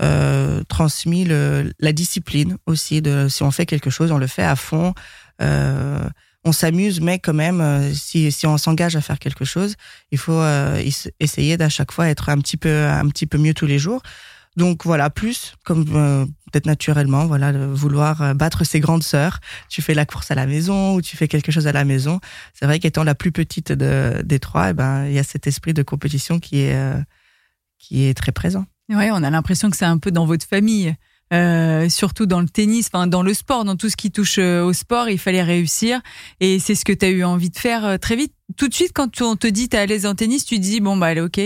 euh, 0.00 0.62
transmis 0.68 1.24
le, 1.24 1.72
la 1.80 1.92
discipline 1.92 2.56
aussi. 2.66 3.02
De 3.02 3.28
si 3.28 3.42
on 3.42 3.50
fait 3.50 3.66
quelque 3.66 3.90
chose, 3.90 4.10
on 4.12 4.18
le 4.18 4.26
fait 4.26 4.44
à 4.44 4.56
fond. 4.56 4.94
Euh, 5.42 6.08
on 6.44 6.52
s'amuse, 6.52 7.00
mais 7.00 7.18
quand 7.18 7.34
même, 7.34 7.60
euh, 7.60 7.92
si, 7.94 8.30
si 8.30 8.46
on 8.46 8.58
s'engage 8.58 8.96
à 8.96 9.00
faire 9.00 9.18
quelque 9.18 9.44
chose, 9.44 9.76
il 10.10 10.18
faut 10.18 10.32
euh, 10.32 10.82
essayer 11.18 11.56
d'à 11.56 11.70
chaque 11.70 11.90
fois 11.90 12.08
être 12.08 12.28
un 12.28 12.38
petit 12.38 12.58
peu 12.58 12.84
un 12.84 13.08
petit 13.08 13.26
peu 13.26 13.38
mieux 13.38 13.54
tous 13.54 13.66
les 13.66 13.78
jours. 13.78 14.02
Donc 14.56 14.84
voilà, 14.84 15.10
plus 15.10 15.54
comme 15.64 15.84
euh, 15.94 16.24
peut-être 16.52 16.66
naturellement, 16.66 17.26
voilà, 17.26 17.52
vouloir 17.52 18.34
battre 18.34 18.64
ses 18.64 18.80
grandes 18.80 19.02
sœurs. 19.02 19.40
Tu 19.68 19.82
fais 19.82 19.94
la 19.94 20.06
course 20.06 20.30
à 20.30 20.34
la 20.34 20.46
maison 20.46 20.94
ou 20.94 21.02
tu 21.02 21.16
fais 21.16 21.28
quelque 21.28 21.50
chose 21.50 21.66
à 21.66 21.72
la 21.72 21.84
maison. 21.84 22.20
C'est 22.52 22.66
vrai 22.66 22.78
qu'étant 22.78 23.04
la 23.04 23.14
plus 23.14 23.32
petite 23.32 23.72
de, 23.72 24.22
des 24.24 24.38
trois, 24.38 24.70
eh 24.70 24.72
ben 24.72 25.06
il 25.06 25.12
y 25.12 25.18
a 25.18 25.24
cet 25.24 25.46
esprit 25.46 25.74
de 25.74 25.82
compétition 25.82 26.38
qui 26.38 26.60
est 26.60 26.76
qui 27.78 28.04
est 28.04 28.14
très 28.14 28.32
présent. 28.32 28.64
Ouais, 28.88 29.10
on 29.10 29.22
a 29.22 29.30
l'impression 29.30 29.70
que 29.70 29.76
c'est 29.76 29.84
un 29.84 29.98
peu 29.98 30.10
dans 30.10 30.26
votre 30.26 30.46
famille. 30.46 30.94
Euh, 31.32 31.88
surtout 31.88 32.26
dans 32.26 32.40
le 32.40 32.48
tennis, 32.48 32.88
enfin 32.92 33.06
dans 33.06 33.22
le 33.22 33.32
sport, 33.32 33.64
dans 33.64 33.76
tout 33.76 33.88
ce 33.88 33.96
qui 33.96 34.10
touche 34.10 34.38
euh, 34.38 34.62
au 34.62 34.72
sport, 34.72 35.08
il 35.08 35.18
fallait 35.18 35.42
réussir. 35.42 36.00
Et 36.40 36.58
c'est 36.58 36.74
ce 36.74 36.84
que 36.84 36.92
tu 36.92 37.06
as 37.06 37.08
eu 37.08 37.24
envie 37.24 37.50
de 37.50 37.58
faire 37.58 37.84
euh, 37.84 37.96
très 37.96 38.14
vite. 38.14 38.32
Tout 38.56 38.68
de 38.68 38.74
suite, 38.74 38.92
quand 38.94 39.20
on 39.22 39.34
te 39.34 39.46
dit 39.46 39.68
tu 39.68 39.76
à 39.76 39.86
l'aise 39.86 40.06
en 40.06 40.14
tennis, 40.14 40.44
tu 40.44 40.56
te 40.56 40.60
dis, 40.60 40.80
bon, 40.80 40.96
bah 40.96 41.06
allez, 41.06 41.22
ok, 41.22 41.40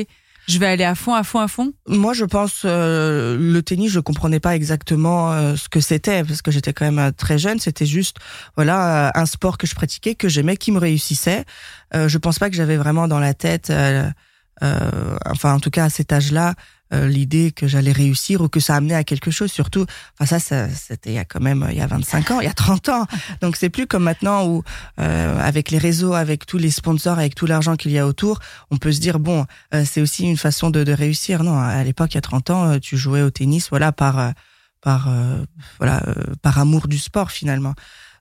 je 0.48 0.58
vais 0.58 0.66
aller 0.66 0.84
à 0.84 0.94
fond, 0.94 1.14
à 1.14 1.22
fond, 1.22 1.40
à 1.40 1.48
fond 1.48 1.72
Moi, 1.86 2.14
je 2.14 2.24
pense 2.24 2.64
le 2.64 3.60
tennis, 3.60 3.92
je 3.92 4.00
comprenais 4.00 4.40
pas 4.40 4.56
exactement 4.56 5.56
ce 5.56 5.68
que 5.68 5.80
c'était 5.80 6.24
parce 6.24 6.42
que 6.42 6.50
j'étais 6.50 6.72
quand 6.72 6.90
même 6.90 7.12
très 7.12 7.38
jeune. 7.38 7.58
C'était 7.58 7.86
juste, 7.86 8.16
voilà, 8.56 9.12
un 9.14 9.26
sport 9.26 9.58
que 9.58 9.66
je 9.66 9.74
pratiquais, 9.74 10.14
que 10.14 10.28
j'aimais, 10.28 10.56
qui 10.56 10.72
me 10.72 10.78
réussissait. 10.78 11.44
je 11.94 12.18
pense 12.18 12.38
pas 12.38 12.48
que 12.50 12.56
j'avais 12.56 12.76
vraiment 12.76 13.08
dans 13.08 13.20
la 13.20 13.34
tête, 13.34 13.72
enfin, 14.60 15.54
en 15.54 15.60
tout 15.60 15.70
cas 15.70 15.84
à 15.84 15.90
cet 15.90 16.12
âge-là, 16.12 16.54
euh, 16.92 17.06
l'idée 17.06 17.52
que 17.52 17.66
j'allais 17.66 17.92
réussir 17.92 18.40
ou 18.40 18.48
que 18.48 18.60
ça 18.60 18.74
amenait 18.74 18.94
à 18.94 19.04
quelque 19.04 19.30
chose. 19.30 19.52
Surtout, 19.52 19.84
enfin 20.18 20.38
ça, 20.38 20.68
c'était 20.68 21.10
il 21.10 21.16
y 21.16 21.18
a 21.18 21.24
quand 21.24 21.40
même 21.40 21.66
il 21.70 21.76
y 21.76 21.80
a 21.80 21.86
25 21.86 22.30
ans, 22.30 22.40
il 22.40 22.44
y 22.44 22.48
a 22.48 22.54
30 22.54 22.88
ans. 22.88 23.06
Donc 23.40 23.56
c'est 23.56 23.68
plus 23.68 23.86
comme 23.86 24.04
maintenant 24.04 24.46
où 24.46 24.62
euh, 24.98 25.38
avec 25.40 25.70
les 25.70 25.78
réseaux, 25.78 26.14
avec 26.14 26.46
tous 26.46 26.58
les 26.58 26.70
sponsors, 26.70 27.18
avec 27.18 27.34
tout 27.34 27.46
l'argent 27.46 27.76
qu'il 27.76 27.90
y 27.90 27.98
a 27.98 28.06
autour, 28.06 28.40
on 28.70 28.76
peut 28.76 28.92
se 28.92 29.00
dire 29.00 29.18
bon, 29.18 29.46
euh, 29.74 29.84
c'est 29.84 30.00
aussi 30.00 30.24
une 30.24 30.36
façon 30.36 30.70
de, 30.70 30.84
de 30.84 30.92
réussir. 30.92 31.44
Non, 31.44 31.58
à 31.58 31.82
l'époque, 31.84 32.12
il 32.12 32.16
y 32.16 32.18
a 32.18 32.22
30 32.22 32.50
ans, 32.50 32.78
tu 32.78 32.96
jouais 32.96 33.22
au 33.22 33.30
tennis, 33.30 33.68
voilà 33.70 33.92
par 33.92 34.32
par 34.80 35.08
voilà 35.78 36.02
par 36.40 36.58
amour 36.58 36.88
du 36.88 36.98
sport 36.98 37.30
finalement. 37.30 37.74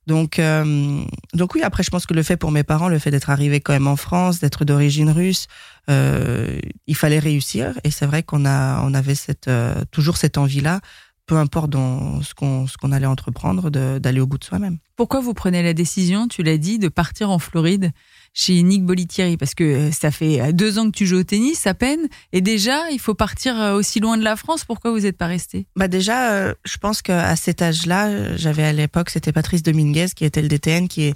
Donc, 0.07 0.39
euh, 0.39 1.03
donc 1.33 1.53
oui, 1.53 1.61
après, 1.61 1.83
je 1.83 1.91
pense 1.91 2.05
que 2.05 2.13
le 2.13 2.23
fait 2.23 2.37
pour 2.37 2.51
mes 2.51 2.63
parents, 2.63 2.87
le 2.87 2.97
fait 2.97 3.11
d'être 3.11 3.29
arrivé 3.29 3.59
quand 3.59 3.73
même 3.73 3.87
en 3.87 3.97
France, 3.97 4.39
d'être 4.39 4.63
d'origine 4.63 5.11
russe, 5.11 5.47
euh, 5.89 6.59
il 6.87 6.95
fallait 6.95 7.19
réussir. 7.19 7.73
Et 7.83 7.91
c'est 7.91 8.05
vrai 8.05 8.23
qu'on 8.23 8.45
a, 8.45 8.81
on 8.83 8.93
avait 8.93 9.15
cette, 9.15 9.49
euh, 9.49 9.83
toujours 9.91 10.15
cette 10.15 10.37
envie-là, 10.37 10.79
peu 11.25 11.35
importe 11.35 11.73
ce 11.73 12.33
qu'on, 12.33 12.67
ce 12.67 12.77
qu'on 12.77 12.93
allait 12.93 13.05
entreprendre, 13.05 13.69
d'aller 13.69 14.21
au 14.21 14.27
bout 14.27 14.37
de 14.37 14.45
soi-même. 14.45 14.77
Pourquoi 14.95 15.19
vous 15.19 15.33
prenez 15.33 15.61
la 15.61 15.73
décision, 15.73 16.29
tu 16.29 16.41
l'as 16.41 16.57
dit, 16.57 16.79
de 16.79 16.87
partir 16.87 17.29
en 17.29 17.37
Floride 17.37 17.91
chez 18.37 18.61
Nick 18.61 18.85
Bolitieri 18.85 19.35
parce 19.35 19.55
que 19.55 19.63
euh, 19.63 19.91
ça 19.91 20.11
fait 20.11 20.39
euh, 20.39 20.51
deux 20.51 20.77
ans 20.77 20.91
que 20.91 20.95
tu 20.95 21.07
joues 21.07 21.17
au 21.17 21.23
tennis 21.23 21.65
à 21.65 21.73
peine 21.73 22.07
et 22.33 22.41
déjà 22.41 22.91
il 22.91 22.99
faut 22.99 23.15
partir 23.15 23.59
euh, 23.59 23.73
aussi 23.73 23.99
loin 23.99 24.15
de 24.15 24.23
la 24.23 24.35
France. 24.35 24.63
Pourquoi 24.63 24.91
vous 24.91 24.99
n'êtes 24.99 25.17
pas 25.17 25.25
resté? 25.25 25.65
Bah 25.75 25.87
déjà, 25.87 26.53
je 26.63 26.77
pense 26.77 27.01
qu'à 27.01 27.35
cet 27.35 27.63
âge-là, 27.63 28.35
j'avais 28.37 28.63
à 28.63 28.73
l'époque 28.73 29.09
c'était 29.09 29.31
Patrice 29.31 29.63
Dominguez 29.63 30.09
qui 30.15 30.23
était 30.23 30.43
le 30.43 30.49
DTN 30.49 30.87
qui 30.87 31.05
est 31.05 31.13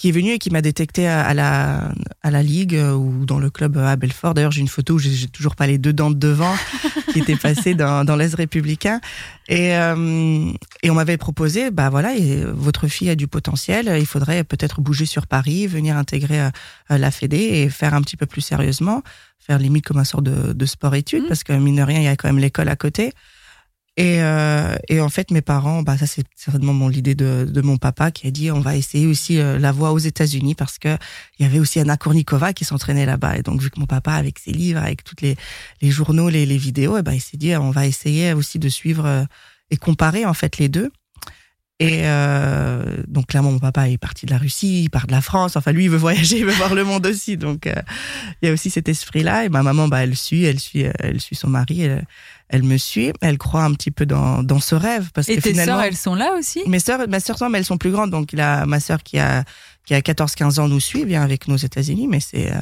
qui 0.00 0.08
est 0.08 0.12
venu 0.12 0.30
et 0.30 0.38
qui 0.38 0.48
m'a 0.48 0.62
détecté 0.62 1.06
à, 1.06 1.34
la 1.34 1.92
à 2.22 2.30
la 2.30 2.42
ligue 2.42 2.74
ou 2.74 3.26
dans 3.26 3.38
le 3.38 3.50
club 3.50 3.76
à 3.76 3.96
Belfort. 3.96 4.32
D'ailleurs, 4.32 4.50
j'ai 4.50 4.62
une 4.62 4.68
photo 4.68 4.94
où 4.94 4.98
j'ai 4.98 5.28
toujours 5.28 5.56
pas 5.56 5.66
les 5.66 5.76
deux 5.76 5.92
dents 5.92 6.10
de 6.10 6.16
devant 6.16 6.54
qui 7.12 7.18
étaient 7.18 7.36
passées 7.42 7.74
dans 7.74 8.02
dans 8.06 8.16
l'Est 8.16 8.34
républicain 8.34 9.00
et 9.48 9.72
et 10.82 10.90
on 10.90 10.94
m'avait 10.94 11.18
proposé 11.18 11.70
bah 11.70 11.90
voilà, 11.90 12.12
votre 12.54 12.88
fille 12.88 13.10
a 13.10 13.14
du 13.14 13.28
potentiel, 13.28 13.94
il 13.98 14.06
faudrait 14.06 14.42
peut-être 14.42 14.80
bouger 14.80 15.04
sur 15.04 15.26
Paris, 15.26 15.66
venir 15.66 15.98
intégrer 15.98 16.40
euh, 16.40 16.50
la 16.88 17.10
Fédé 17.10 17.36
et 17.36 17.68
faire 17.68 17.92
un 17.92 18.00
petit 18.00 18.16
peu 18.16 18.24
plus 18.24 18.40
sérieusement, 18.40 19.02
faire 19.38 19.58
limite 19.58 19.84
comme 19.84 19.98
un 19.98 20.04
sort 20.04 20.22
de, 20.22 20.54
de 20.54 20.66
sport-études, 20.66 21.24
mmh. 21.24 21.28
parce 21.28 21.44
que 21.44 21.52
mine 21.52 21.76
de 21.76 21.82
rien, 21.82 21.98
il 21.98 22.04
y 22.04 22.08
a 22.08 22.16
quand 22.16 22.28
même 22.28 22.38
l'école 22.38 22.70
à 22.70 22.76
côté. 22.76 23.12
Et, 24.00 24.22
euh, 24.22 24.76
et 24.88 24.98
en 25.02 25.10
fait, 25.10 25.30
mes 25.30 25.42
parents, 25.42 25.82
bah 25.82 25.98
ça 25.98 26.06
c'est 26.06 26.24
certainement 26.34 26.88
l'idée 26.88 27.14
de, 27.14 27.46
de 27.46 27.60
mon 27.60 27.76
papa 27.76 28.10
qui 28.10 28.26
a 28.26 28.30
dit 28.30 28.50
on 28.50 28.60
va 28.60 28.74
essayer 28.74 29.06
aussi 29.06 29.38
euh, 29.38 29.58
la 29.58 29.72
voie 29.72 29.92
aux 29.92 29.98
États-Unis 29.98 30.54
parce 30.54 30.78
que 30.78 30.96
il 31.38 31.42
y 31.44 31.46
avait 31.46 31.58
aussi 31.58 31.80
Anna 31.80 31.98
Kournikova 31.98 32.54
qui 32.54 32.64
s'entraînait 32.64 33.04
là-bas. 33.04 33.36
Et 33.36 33.42
donc 33.42 33.60
vu 33.60 33.68
que 33.68 33.78
mon 33.78 33.84
papa 33.84 34.12
avec 34.14 34.38
ses 34.38 34.52
livres, 34.52 34.80
avec 34.80 35.04
toutes 35.04 35.20
les, 35.20 35.36
les 35.82 35.90
journaux, 35.90 36.30
les, 36.30 36.46
les 36.46 36.56
vidéos, 36.56 36.96
et 36.96 37.02
ben 37.02 37.12
il 37.12 37.20
s'est 37.20 37.36
dit 37.36 37.54
on 37.56 37.70
va 37.70 37.86
essayer 37.86 38.32
aussi 38.32 38.58
de 38.58 38.70
suivre 38.70 39.04
euh, 39.04 39.24
et 39.70 39.76
comparer 39.76 40.24
en 40.24 40.32
fait 40.32 40.56
les 40.56 40.70
deux. 40.70 40.90
Et 41.80 42.02
euh, 42.04 42.84
donc 43.08 43.28
clairement, 43.28 43.52
mon 43.52 43.58
papa 43.58 43.88
est 43.88 43.96
parti 43.96 44.26
de 44.26 44.30
la 44.30 44.36
Russie, 44.36 44.82
il 44.82 44.90
part 44.90 45.06
de 45.06 45.12
la 45.12 45.22
France. 45.22 45.56
Enfin, 45.56 45.72
lui, 45.72 45.84
il 45.84 45.90
veut 45.90 45.96
voyager, 45.96 46.38
il 46.38 46.44
veut 46.44 46.52
voir 46.52 46.74
le 46.74 46.84
monde 46.84 47.06
aussi. 47.06 47.38
Donc, 47.38 47.66
euh, 47.66 47.74
il 48.40 48.46
y 48.46 48.50
a 48.50 48.52
aussi 48.52 48.68
cet 48.68 48.86
esprit-là. 48.86 49.46
Et 49.46 49.48
ma 49.48 49.62
maman, 49.62 49.88
bah, 49.88 50.02
elle 50.02 50.14
suit, 50.14 50.44
elle 50.44 50.60
suit, 50.60 50.84
elle 50.98 51.20
suit 51.22 51.36
son 51.36 51.48
mari. 51.48 51.80
Elle, 51.80 52.04
elle 52.50 52.64
me 52.64 52.76
suit. 52.76 53.12
Elle 53.22 53.38
croit 53.38 53.64
un 53.64 53.72
petit 53.72 53.90
peu 53.90 54.04
dans, 54.04 54.42
dans 54.42 54.60
ce 54.60 54.74
rêve. 54.74 55.10
Parce 55.14 55.30
et 55.30 55.36
que 55.36 55.40
tes 55.40 55.52
finalement, 55.52 55.76
sœurs, 55.76 55.84
elles 55.84 55.96
sont 55.96 56.14
là 56.14 56.34
aussi? 56.38 56.62
Mes 56.66 56.80
sœurs, 56.80 57.08
ma 57.08 57.18
sœur, 57.18 57.36
mais 57.48 57.56
elles 57.56 57.64
sont 57.64 57.78
plus 57.78 57.92
grandes. 57.92 58.10
Donc, 58.10 58.34
il 58.34 58.40
a 58.42 58.66
ma 58.66 58.78
sœur 58.78 59.02
qui 59.02 59.18
a 59.18 59.44
qui 59.84 59.94
a 59.94 60.00
14-15 60.00 60.60
ans 60.60 60.68
nous 60.68 60.80
suit, 60.80 61.04
vient 61.04 61.22
avec 61.22 61.48
nous 61.48 61.54
aux 61.54 61.58
États-Unis. 61.58 62.06
Mais 62.08 62.20
c'est 62.20 62.52
euh, 62.52 62.60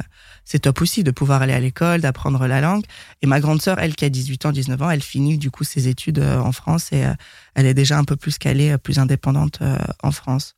c'est 0.49 0.61
top 0.61 0.81
aussi 0.81 1.05
de 1.05 1.11
pouvoir 1.11 1.43
aller 1.43 1.53
à 1.53 1.61
l'école, 1.61 2.01
d'apprendre 2.01 2.47
la 2.47 2.63
langue. 2.63 2.85
Et 3.21 3.27
ma 3.27 3.39
grande 3.39 3.61
sœur, 3.61 3.79
elle 3.81 3.95
qui 3.95 4.07
a 4.07 4.09
18 4.09 4.47
ans, 4.47 4.51
19 4.51 4.81
ans, 4.81 4.89
elle 4.89 5.03
finit 5.03 5.37
du 5.37 5.51
coup 5.51 5.63
ses 5.63 5.89
études 5.89 6.21
euh, 6.21 6.41
en 6.41 6.53
France 6.53 6.91
et 6.91 7.05
euh, 7.05 7.13
elle 7.55 7.67
est 7.67 7.75
déjà 7.75 7.99
un 7.99 8.05
peu 8.05 8.17
plus 8.17 8.39
calée, 8.39 8.71
euh, 8.71 8.79
plus 8.79 8.99
indépendante 8.99 9.61
en 10.03 10.11
France. 10.11 10.55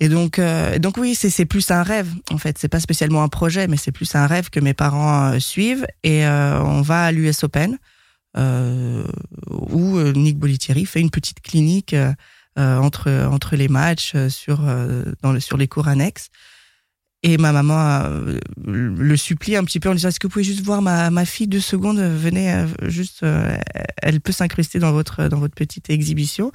Et 0.00 0.08
donc, 0.08 0.40
donc 0.80 0.96
oui, 0.96 1.14
c'est 1.14 1.44
plus 1.44 1.70
un 1.70 1.84
rêve 1.84 2.08
en 2.32 2.38
fait. 2.38 2.58
C'est 2.58 2.68
pas 2.68 2.80
spécialement 2.80 3.22
un 3.22 3.28
projet, 3.28 3.68
mais 3.68 3.76
c'est 3.76 3.92
plus 3.92 4.12
un 4.16 4.26
rêve 4.26 4.50
que 4.50 4.58
mes 4.58 4.74
parents 4.74 5.38
suivent. 5.38 5.86
Et 6.02 6.26
on 6.26 6.80
va 6.80 7.04
à 7.04 7.12
l'US 7.12 7.44
Open 7.44 7.76
où 8.36 10.00
Nick 10.00 10.38
Bolitieri 10.38 10.86
fait 10.86 11.02
une 11.02 11.10
petite 11.10 11.40
clinique 11.42 11.94
entre 12.56 13.10
entre 13.30 13.56
les 13.56 13.68
matchs 13.68 14.14
sur 14.28 14.60
dans 15.22 15.32
le, 15.32 15.40
sur 15.40 15.56
les 15.56 15.68
cours 15.68 15.88
annexes. 15.88 16.30
Et 17.22 17.36
ma 17.36 17.52
maman 17.52 17.78
euh, 17.78 18.38
le 18.66 19.16
supplie 19.16 19.54
un 19.54 19.64
petit 19.64 19.78
peu 19.78 19.90
en 19.90 19.94
disant 19.94 20.08
est-ce 20.08 20.18
que 20.18 20.26
vous 20.26 20.32
pouvez 20.32 20.44
juste 20.44 20.64
voir 20.64 20.80
ma, 20.80 21.10
ma 21.10 21.26
fille 21.26 21.46
deux 21.46 21.60
secondes 21.60 22.00
venez 22.00 22.50
euh, 22.50 22.66
juste 22.88 23.24
euh, 23.24 23.58
elle 24.00 24.22
peut 24.22 24.32
s'incruster 24.32 24.78
dans 24.78 24.92
votre 24.92 25.28
dans 25.28 25.38
votre 25.38 25.54
petite 25.54 25.90
exhibition. 25.90 26.50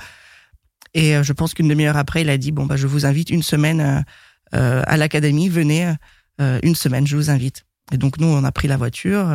Et 0.96 1.22
je 1.22 1.34
pense 1.34 1.54
qu'une 1.54 1.68
demi-heure 1.68 1.98
après 1.98 2.22
il 2.22 2.30
a 2.30 2.38
dit 2.38 2.52
bon 2.52 2.66
bah 2.66 2.78
je 2.78 2.88
vous 2.88 3.06
invite 3.06 3.30
une 3.30 3.44
semaine 3.44 4.06
à 4.54 4.98
l'académie 4.98 5.50
venez 5.50 5.94
une 6.40 6.75
semaine 6.75 7.06
je 7.06 7.18
vous 7.18 7.30
invite. 7.30 7.66
Et 7.92 7.98
donc 7.98 8.18
nous 8.18 8.28
on 8.28 8.46
a 8.46 8.52
pris 8.54 8.70
la 8.70 8.78
voiture 8.78 9.28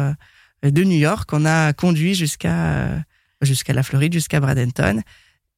de 0.63 0.85
New 0.85 0.97
York 0.97 1.29
on 1.35 1.45
a 1.45 1.75
conduit 1.75 2.15
jusqu'à 2.15 3.05
jusqu'à 3.43 3.75
la 3.75 3.83
Floride 3.83 4.15
jusqu'à 4.15 4.41
Bradenton 4.41 5.03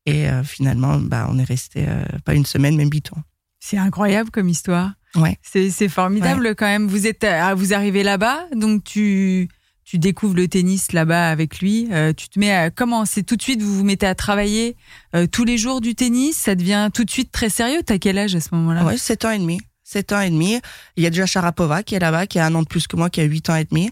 et 0.06 0.26
finalement 0.42 0.98
bah 0.98 1.28
on 1.30 1.38
est 1.38 1.44
resté 1.44 1.86
pas 2.24 2.34
une 2.34 2.44
semaine 2.44 2.76
même 2.76 2.90
huit 2.90 3.12
ans 3.12 3.22
c'est 3.60 3.78
incroyable 3.78 4.30
comme 4.30 4.48
histoire 4.48 4.92
Ouais. 5.14 5.38
C'est 5.42 5.88
formidable 5.88 6.54
quand 6.54 6.66
même. 6.66 6.86
Vous 6.86 7.06
êtes, 7.06 7.24
ah, 7.24 7.54
vous 7.54 7.74
arrivez 7.74 8.02
là-bas, 8.02 8.46
donc 8.54 8.84
tu 8.84 9.48
tu 9.84 9.98
découvres 9.98 10.36
le 10.36 10.48
tennis 10.48 10.92
là-bas 10.92 11.28
avec 11.28 11.58
lui. 11.58 11.88
Euh, 11.90 12.12
tu 12.12 12.28
te 12.28 12.38
mets 12.38 12.52
à, 12.52 12.70
comment 12.70 13.04
C'est 13.04 13.24
tout 13.24 13.36
de 13.36 13.42
suite 13.42 13.60
vous 13.60 13.78
vous 13.78 13.84
mettez 13.84 14.06
à 14.06 14.14
travailler 14.14 14.76
euh, 15.14 15.26
tous 15.26 15.44
les 15.44 15.58
jours 15.58 15.80
du 15.80 15.94
tennis? 15.94 16.36
Ça 16.36 16.54
devient 16.54 16.88
tout 16.94 17.04
de 17.04 17.10
suite 17.10 17.32
très 17.32 17.50
sérieux? 17.50 17.82
T'as 17.84 17.98
quel 17.98 18.16
âge 18.16 18.34
à 18.34 18.40
ce 18.40 18.54
moment-là? 18.54 18.84
Ouais, 18.84 18.96
7 18.96 19.24
ans 19.24 19.32
et 19.32 19.38
demi. 19.38 19.60
7 19.82 20.12
ans 20.12 20.20
et 20.20 20.30
demi. 20.30 20.60
Il 20.96 21.02
y 21.02 21.06
a 21.06 21.10
déjà 21.10 21.26
Sharapova 21.26 21.82
qui 21.82 21.96
est 21.96 21.98
là-bas, 21.98 22.26
qui 22.26 22.38
a 22.38 22.46
un 22.46 22.54
an 22.54 22.62
de 22.62 22.68
plus 22.68 22.86
que 22.86 22.96
moi, 22.96 23.10
qui 23.10 23.20
a 23.20 23.24
8 23.24 23.50
ans 23.50 23.56
et 23.56 23.64
demi, 23.64 23.90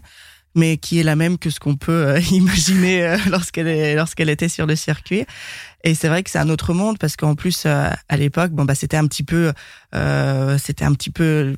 mais 0.55 0.77
qui 0.77 0.97
est 0.97 1.03
la 1.03 1.17
même 1.17 1.37
que 1.37 1.49
ce 1.49 1.59
qu'on 1.59 1.75
peut 1.75 1.91
euh, 1.91 2.19
imaginer 2.31 3.17
lorsqu'elle 3.29 3.67
est, 3.67 3.93
lorsqu'elle 3.93 4.29
était 4.29 4.49
sur 4.49 4.65
le 4.65 4.77
circuit. 4.77 5.25
Et 5.83 5.95
c'est 5.95 6.07
vrai 6.07 6.23
que 6.23 6.29
c'est 6.29 6.39
un 6.39 6.49
autre 6.49 6.73
monde 6.73 6.97
parce 6.97 7.15
qu'en 7.15 7.35
plus 7.35 7.65
à 7.65 8.17
l'époque, 8.17 8.51
bon 8.51 8.65
bah 8.65 8.75
c'était 8.75 8.97
un 8.97 9.07
petit 9.07 9.23
peu, 9.23 9.51
c'était 10.57 10.85
un 10.85 10.93
petit 10.93 11.09
peu 11.09 11.55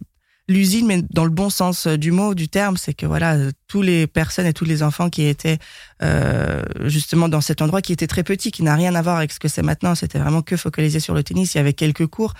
l'usine, 0.47 0.85
mais 0.85 1.01
dans 1.09 1.23
le 1.23 1.31
bon 1.31 1.49
sens 1.49 1.87
du 1.87 2.11
mot, 2.11 2.33
du 2.33 2.49
terme, 2.49 2.77
c'est 2.77 2.93
que 2.93 3.05
voilà, 3.05 3.37
tous 3.67 3.81
les 3.81 4.07
personnes 4.07 4.45
et 4.45 4.53
tous 4.53 4.65
les 4.65 4.83
enfants 4.83 5.09
qui 5.09 5.25
étaient 5.25 5.57
euh, 6.01 6.63
justement 6.85 7.29
dans 7.29 7.41
cet 7.41 7.61
endroit, 7.61 7.81
qui 7.81 7.93
était 7.93 8.07
très 8.07 8.23
petit, 8.23 8.51
qui 8.51 8.63
n'a 8.63 8.75
rien 8.75 8.93
à 8.95 9.01
voir 9.01 9.17
avec 9.17 9.31
ce 9.31 9.39
que 9.39 9.47
c'est 9.47 9.61
maintenant, 9.61 9.95
c'était 9.95 10.19
vraiment 10.19 10.41
que 10.41 10.57
focalisé 10.57 10.99
sur 10.99 11.13
le 11.13 11.23
tennis. 11.23 11.53
Il 11.53 11.57
y 11.57 11.61
avait 11.61 11.73
quelques 11.73 12.07
cours, 12.07 12.33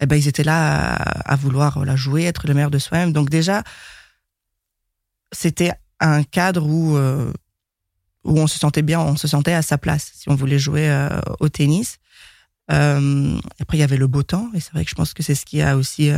et 0.00 0.04
eh 0.04 0.06
ben 0.06 0.16
ils 0.16 0.28
étaient 0.28 0.44
là 0.44 0.94
à, 0.94 1.36
vouloir 1.36 1.84
la 1.84 1.96
jouer, 1.96 2.24
être 2.24 2.46
le 2.46 2.54
meilleur 2.54 2.70
de 2.70 2.78
soi-même. 2.78 3.12
Donc 3.12 3.30
déjà, 3.30 3.62
c'était 5.32 5.72
un 6.00 6.22
cadre 6.22 6.66
où 6.66 6.96
euh, 6.96 7.32
où 8.26 8.38
on 8.38 8.46
se 8.46 8.58
sentait 8.58 8.82
bien, 8.82 9.00
on 9.00 9.16
se 9.16 9.28
sentait 9.28 9.54
à 9.54 9.62
sa 9.62 9.78
place 9.78 10.12
si 10.14 10.28
on 10.28 10.34
voulait 10.34 10.58
jouer 10.58 10.88
euh, 10.90 11.08
au 11.40 11.48
tennis. 11.48 11.98
Euh, 12.72 13.38
après, 13.60 13.78
il 13.78 13.80
y 13.80 13.84
avait 13.84 13.96
le 13.96 14.08
beau 14.08 14.22
temps, 14.22 14.50
et 14.54 14.60
c'est 14.60 14.72
vrai 14.72 14.84
que 14.84 14.90
je 14.90 14.94
pense 14.94 15.14
que 15.14 15.22
c'est 15.22 15.34
ce 15.34 15.46
qui 15.46 15.62
a 15.62 15.76
aussi 15.76 16.10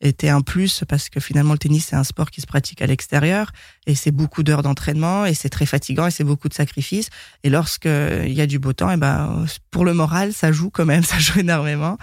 était 0.00 0.28
un 0.28 0.42
plus 0.42 0.84
parce 0.88 1.08
que 1.08 1.20
finalement 1.20 1.52
le 1.52 1.58
tennis 1.58 1.86
c'est 1.86 1.96
un 1.96 2.04
sport 2.04 2.30
qui 2.30 2.40
se 2.40 2.46
pratique 2.46 2.82
à 2.82 2.86
l'extérieur 2.86 3.52
et 3.86 3.94
c'est 3.94 4.10
beaucoup 4.10 4.42
d'heures 4.42 4.62
d'entraînement 4.62 5.24
et 5.24 5.34
c'est 5.34 5.48
très 5.48 5.66
fatigant 5.66 6.06
et 6.06 6.10
c'est 6.10 6.24
beaucoup 6.24 6.48
de 6.48 6.54
sacrifices 6.54 7.08
et 7.42 7.48
lorsque 7.48 7.86
il 7.86 8.32
y 8.32 8.40
a 8.40 8.46
du 8.46 8.58
beau 8.58 8.72
temps 8.72 8.90
et 8.90 8.96
ben 8.96 9.46
pour 9.70 9.84
le 9.84 9.94
moral 9.94 10.32
ça 10.32 10.52
joue 10.52 10.68
quand 10.68 10.84
même 10.84 11.02
ça 11.04 11.18
joue 11.18 11.40
énormément 11.40 11.96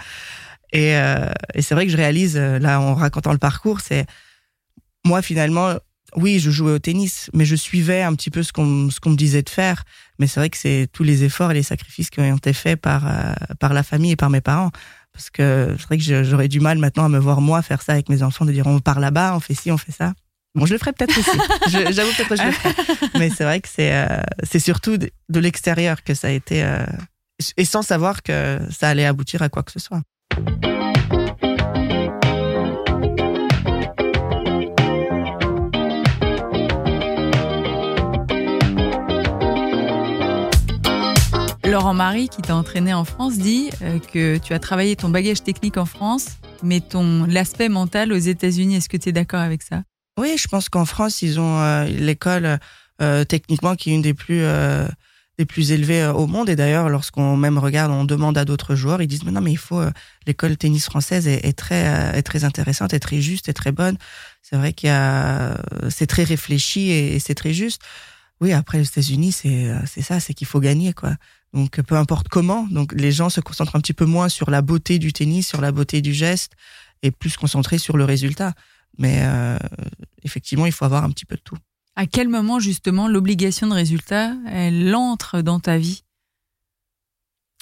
et, 0.72 0.96
euh, 0.96 1.30
et 1.54 1.62
c'est 1.62 1.74
vrai 1.74 1.84
que 1.86 1.92
je 1.92 1.96
réalise 1.96 2.36
là 2.36 2.80
en 2.80 2.94
racontant 2.94 3.32
le 3.32 3.38
parcours 3.38 3.80
c'est 3.80 4.06
moi 5.04 5.22
finalement 5.22 5.74
oui, 6.16 6.38
je 6.38 6.50
jouais 6.50 6.72
au 6.72 6.78
tennis, 6.78 7.30
mais 7.32 7.44
je 7.44 7.56
suivais 7.56 8.02
un 8.02 8.14
petit 8.14 8.30
peu 8.30 8.42
ce 8.42 8.52
qu'on 8.52 8.90
ce 8.90 9.00
qu'on 9.00 9.10
me 9.10 9.16
disait 9.16 9.42
de 9.42 9.50
faire. 9.50 9.84
Mais 10.18 10.26
c'est 10.26 10.40
vrai 10.40 10.50
que 10.50 10.58
c'est 10.58 10.88
tous 10.92 11.02
les 11.02 11.24
efforts 11.24 11.50
et 11.50 11.54
les 11.54 11.62
sacrifices 11.62 12.10
qui 12.10 12.20
ont 12.20 12.36
été 12.36 12.52
faits 12.52 12.80
par 12.80 13.06
euh, 13.06 13.32
par 13.58 13.72
la 13.72 13.82
famille 13.82 14.12
et 14.12 14.16
par 14.16 14.30
mes 14.30 14.40
parents 14.40 14.70
parce 15.12 15.30
que 15.30 15.74
c'est 15.78 15.86
vrai 15.86 15.98
que 15.98 16.22
j'aurais 16.24 16.48
du 16.48 16.60
mal 16.60 16.78
maintenant 16.78 17.04
à 17.04 17.08
me 17.08 17.18
voir 17.18 17.40
moi 17.40 17.62
faire 17.62 17.82
ça 17.82 17.92
avec 17.92 18.08
mes 18.08 18.22
enfants, 18.22 18.44
de 18.44 18.52
dire 18.52 18.66
on 18.66 18.80
part 18.80 19.00
là-bas, 19.00 19.36
on 19.36 19.40
fait 19.40 19.54
ci, 19.54 19.70
on 19.70 19.78
fait 19.78 19.92
ça. 19.92 20.14
Bon, 20.54 20.66
je 20.66 20.72
le 20.72 20.78
ferai 20.78 20.92
peut-être 20.92 21.18
aussi. 21.18 21.38
J'avoue 21.92 22.12
peut-être 22.12 22.28
que 22.28 22.36
je 22.36 22.42
le 22.42 22.52
ferai. 22.52 22.74
Mais 23.18 23.30
c'est 23.30 23.44
vrai 23.44 23.60
que 23.60 23.68
c'est 23.68 23.94
euh, 23.94 24.22
c'est 24.42 24.58
surtout 24.58 24.96
de, 24.98 25.10
l'extérieur 25.28 26.02
que 26.02 26.14
ça 26.14 26.28
a 26.28 26.30
été 26.30 26.62
euh, 26.62 26.84
et 27.56 27.64
sans 27.64 27.82
savoir 27.82 28.22
que 28.22 28.60
ça 28.70 28.88
allait 28.88 29.06
aboutir 29.06 29.42
à 29.42 29.48
quoi 29.48 29.62
que 29.62 29.72
ce 29.72 29.78
soit. 29.78 30.02
Laurent 41.72 41.94
Marie, 41.94 42.28
qui 42.28 42.42
t'a 42.42 42.54
entraîné 42.54 42.92
en 42.92 43.06
France, 43.06 43.38
dit 43.38 43.70
euh, 43.80 43.98
que 43.98 44.36
tu 44.36 44.52
as 44.52 44.58
travaillé 44.58 44.94
ton 44.94 45.08
bagage 45.08 45.42
technique 45.42 45.78
en 45.78 45.86
France, 45.86 46.26
mais 46.62 46.80
ton 46.80 47.24
l'aspect 47.24 47.70
mental 47.70 48.12
aux 48.12 48.18
États-Unis. 48.18 48.76
Est-ce 48.76 48.90
que 48.90 48.98
tu 48.98 49.08
es 49.08 49.12
d'accord 49.12 49.40
avec 49.40 49.62
ça? 49.62 49.82
Oui, 50.18 50.34
je 50.36 50.46
pense 50.48 50.68
qu'en 50.68 50.84
France, 50.84 51.22
ils 51.22 51.40
ont 51.40 51.58
euh, 51.60 51.84
l'école 51.86 52.58
euh, 53.00 53.24
techniquement 53.24 53.74
qui 53.74 53.90
est 53.90 53.94
une 53.94 54.02
des 54.02 54.12
plus 54.12 54.42
des 55.38 55.46
plus 55.46 55.72
élevées 55.72 56.04
au 56.14 56.26
monde. 56.26 56.50
Et 56.50 56.56
d'ailleurs, 56.56 56.90
lorsqu'on 56.90 57.38
même 57.38 57.56
regarde, 57.56 57.90
on 57.90 58.04
demande 58.04 58.36
à 58.36 58.44
d'autres 58.44 58.74
joueurs, 58.74 59.00
ils 59.00 59.08
disent 59.08 59.24
mais 59.24 59.32
non, 59.32 59.40
mais 59.40 59.52
il 59.52 59.56
faut 59.56 59.82
l'école 60.26 60.58
tennis 60.58 60.84
française 60.84 61.26
est, 61.26 61.56
très 61.56 61.84
est 62.14 62.22
très 62.22 62.44
intéressante, 62.44 62.92
est 62.92 63.00
très 63.00 63.22
juste, 63.22 63.48
est 63.48 63.54
très 63.54 63.72
bonne. 63.72 63.96
C'est 64.42 64.56
vrai 64.56 64.74
qu'il 64.74 64.88
y 64.88 64.92
a 64.92 65.56
c'est 65.88 66.06
très 66.06 66.24
réfléchi 66.24 66.90
et, 66.90 67.14
et 67.14 67.18
c'est 67.18 67.34
très 67.34 67.54
juste. 67.54 67.80
Oui, 68.42 68.52
après 68.52 68.76
les 68.76 68.84
États-Unis, 68.84 69.32
c'est 69.32 69.72
c'est 69.86 70.02
ça, 70.02 70.20
c'est 70.20 70.34
qu'il 70.34 70.46
faut 70.46 70.60
gagner 70.60 70.92
quoi. 70.92 71.14
Donc 71.52 71.80
peu 71.82 71.96
importe 71.96 72.28
comment, 72.28 72.66
donc 72.70 72.92
les 72.94 73.12
gens 73.12 73.28
se 73.28 73.40
concentrent 73.40 73.76
un 73.76 73.80
petit 73.80 73.92
peu 73.92 74.06
moins 74.06 74.28
sur 74.28 74.50
la 74.50 74.62
beauté 74.62 74.98
du 74.98 75.12
tennis, 75.12 75.46
sur 75.46 75.60
la 75.60 75.70
beauté 75.70 76.00
du 76.00 76.14
geste, 76.14 76.52
et 77.02 77.10
plus 77.10 77.36
concentrés 77.36 77.78
sur 77.78 77.96
le 77.96 78.04
résultat. 78.04 78.54
Mais 78.98 79.20
euh, 79.22 79.58
effectivement, 80.22 80.66
il 80.66 80.72
faut 80.72 80.84
avoir 80.84 81.04
un 81.04 81.10
petit 81.10 81.24
peu 81.24 81.36
de 81.36 81.42
tout. 81.42 81.56
À 81.94 82.06
quel 82.06 82.28
moment 82.28 82.58
justement 82.58 83.06
l'obligation 83.06 83.66
de 83.66 83.74
résultat, 83.74 84.34
elle 84.50 84.94
entre 84.94 85.42
dans 85.42 85.60
ta 85.60 85.76
vie? 85.76 86.04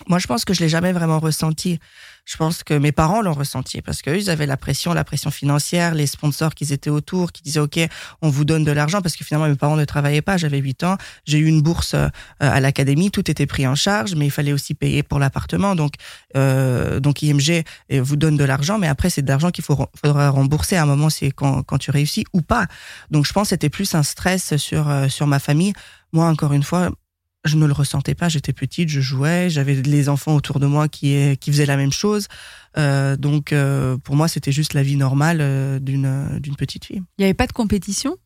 Moi, 0.09 0.19
je 0.19 0.27
pense 0.27 0.45
que 0.45 0.55
je 0.55 0.61
l'ai 0.61 0.69
jamais 0.69 0.93
vraiment 0.93 1.19
ressenti. 1.19 1.79
Je 2.27 2.37
pense 2.37 2.63
que 2.63 2.75
mes 2.75 2.93
parents 2.93 3.23
l'ont 3.23 3.33
ressenti 3.33 3.83
parce 3.83 4.03
qu'eux, 4.03 4.17
ils 4.17 4.31
avaient 4.31 4.47
la 4.47 4.57
pression, 4.57 4.93
la 4.93 5.05
pression 5.05 5.31
financière, 5.31 5.95
les 5.95 6.07
sponsors 6.07 6.55
qui 6.55 6.71
étaient 6.73 6.91
autour, 6.91 7.33
qui 7.33 7.43
disaient, 7.43 7.61
OK, 7.61 7.79
on 8.23 8.29
vous 8.29 8.45
donne 8.45 8.63
de 8.63 8.71
l'argent 8.73 9.01
parce 9.01 9.17
que 9.17 9.25
finalement, 9.25 9.49
mes 9.49 9.57
parents 9.57 9.77
ne 9.77 9.85
travaillaient 9.85 10.23
pas. 10.23 10.37
J'avais 10.37 10.59
8 10.59 10.85
ans. 10.85 10.97
J'ai 11.25 11.39
eu 11.39 11.47
une 11.47 11.63
bourse 11.63 11.95
euh, 11.95 12.09
à 12.39 12.61
l'académie. 12.61 13.11
Tout 13.11 13.31
était 13.31 13.47
pris 13.47 13.67
en 13.67 13.75
charge, 13.75 14.15
mais 14.15 14.27
il 14.27 14.31
fallait 14.31 14.53
aussi 14.53 14.75
payer 14.75 15.03
pour 15.03 15.19
l'appartement. 15.19 15.75
Donc, 15.75 15.95
euh, 16.37 17.01
donc 17.01 17.23
IMG 17.23 17.65
euh, 17.93 18.03
vous 18.03 18.17
donne 18.17 18.37
de 18.37 18.45
l'argent, 18.45 18.79
mais 18.79 18.87
après, 18.87 19.11
c'est 19.11 19.23
de 19.23 19.29
l'argent 19.29 19.51
qu'il 19.51 19.65
faudra 19.65 20.31
rembourser 20.31 20.77
à 20.77 20.83
un 20.83 20.87
moment, 20.87 21.11
c'est 21.11 21.31
quand, 21.31 21.63
quand 21.63 21.79
tu 21.79 21.91
réussis 21.91 22.25
ou 22.33 22.43
pas. 22.43 22.67
Donc, 23.11 23.27
je 23.27 23.33
pense 23.33 23.49
que 23.49 23.51
c'était 23.51 23.71
plus 23.71 23.95
un 23.95 24.03
stress 24.03 24.57
sur, 24.57 24.89
euh, 24.89 25.09
sur 25.09 25.27
ma 25.27 25.39
famille. 25.39 25.73
Moi, 26.13 26.27
encore 26.27 26.53
une 26.53 26.63
fois, 26.63 26.91
je 27.45 27.57
ne 27.57 27.67
le 27.67 27.73
ressentais 27.73 28.15
pas. 28.15 28.29
J'étais 28.29 28.53
petite, 28.53 28.89
je 28.89 29.01
jouais, 29.01 29.51
j'avais 29.51 29.75
les 29.75 30.09
enfants 30.09 30.35
autour 30.35 30.61
de 30.61 30.67
moi 30.67 30.89
qui 30.89 31.37
qui 31.39 31.51
faisaient 31.51 31.67
la 31.67 31.77
même 31.77 31.93
chose. 31.93 32.29
Euh, 32.77 33.17
donc 33.17 33.53
euh, 33.53 33.97
pour 33.99 34.17
moi, 34.17 34.29
c'était 34.29 34.53
juste 34.53 34.75
la 34.75 34.83
vie 34.83 34.97
normale 34.97 35.39
euh, 35.41 35.79
d'une 35.79 36.39
d'une 36.41 36.57
petite 36.57 36.85
fille. 36.85 37.03
Il 37.19 37.23
n'y 37.23 37.25
avait 37.25 37.35
pas 37.35 37.47
de 37.47 37.53
compétition? 37.53 38.17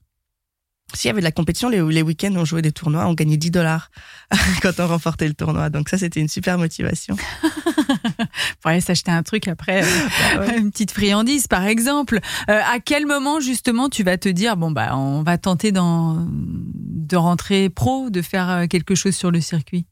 S'il 0.92 1.08
y 1.08 1.10
avait 1.10 1.20
de 1.20 1.24
la 1.24 1.32
compétition, 1.32 1.68
les, 1.68 1.82
les 1.82 2.02
week-ends, 2.02 2.34
on 2.36 2.44
jouait 2.44 2.62
des 2.62 2.72
tournois, 2.72 3.06
on 3.06 3.14
gagnait 3.14 3.36
10 3.36 3.50
dollars 3.50 3.90
quand 4.62 4.78
on 4.78 4.86
remportait 4.86 5.26
le 5.26 5.34
tournoi. 5.34 5.70
Donc 5.70 5.88
ça, 5.88 5.98
c'était 5.98 6.20
une 6.20 6.28
super 6.28 6.58
motivation. 6.58 7.16
Pour 8.60 8.70
aller 8.70 8.80
s'acheter 8.80 9.10
un 9.10 9.22
truc 9.22 9.48
après, 9.48 9.82
bah 10.36 10.56
une 10.56 10.70
petite 10.70 10.92
friandise, 10.92 11.46
par 11.48 11.64
exemple. 11.64 12.20
Euh, 12.48 12.60
à 12.64 12.78
quel 12.80 13.06
moment, 13.06 13.40
justement, 13.40 13.88
tu 13.88 14.02
vas 14.02 14.18
te 14.18 14.28
dire, 14.28 14.56
bon, 14.56 14.70
bah, 14.70 14.96
on 14.96 15.22
va 15.22 15.38
tenter 15.38 15.72
de 15.72 17.16
rentrer 17.16 17.70
pro, 17.70 18.10
de 18.10 18.22
faire 18.22 18.50
euh, 18.50 18.66
quelque 18.66 18.94
chose 18.94 19.16
sur 19.16 19.30
le 19.30 19.40
circuit? 19.40 19.86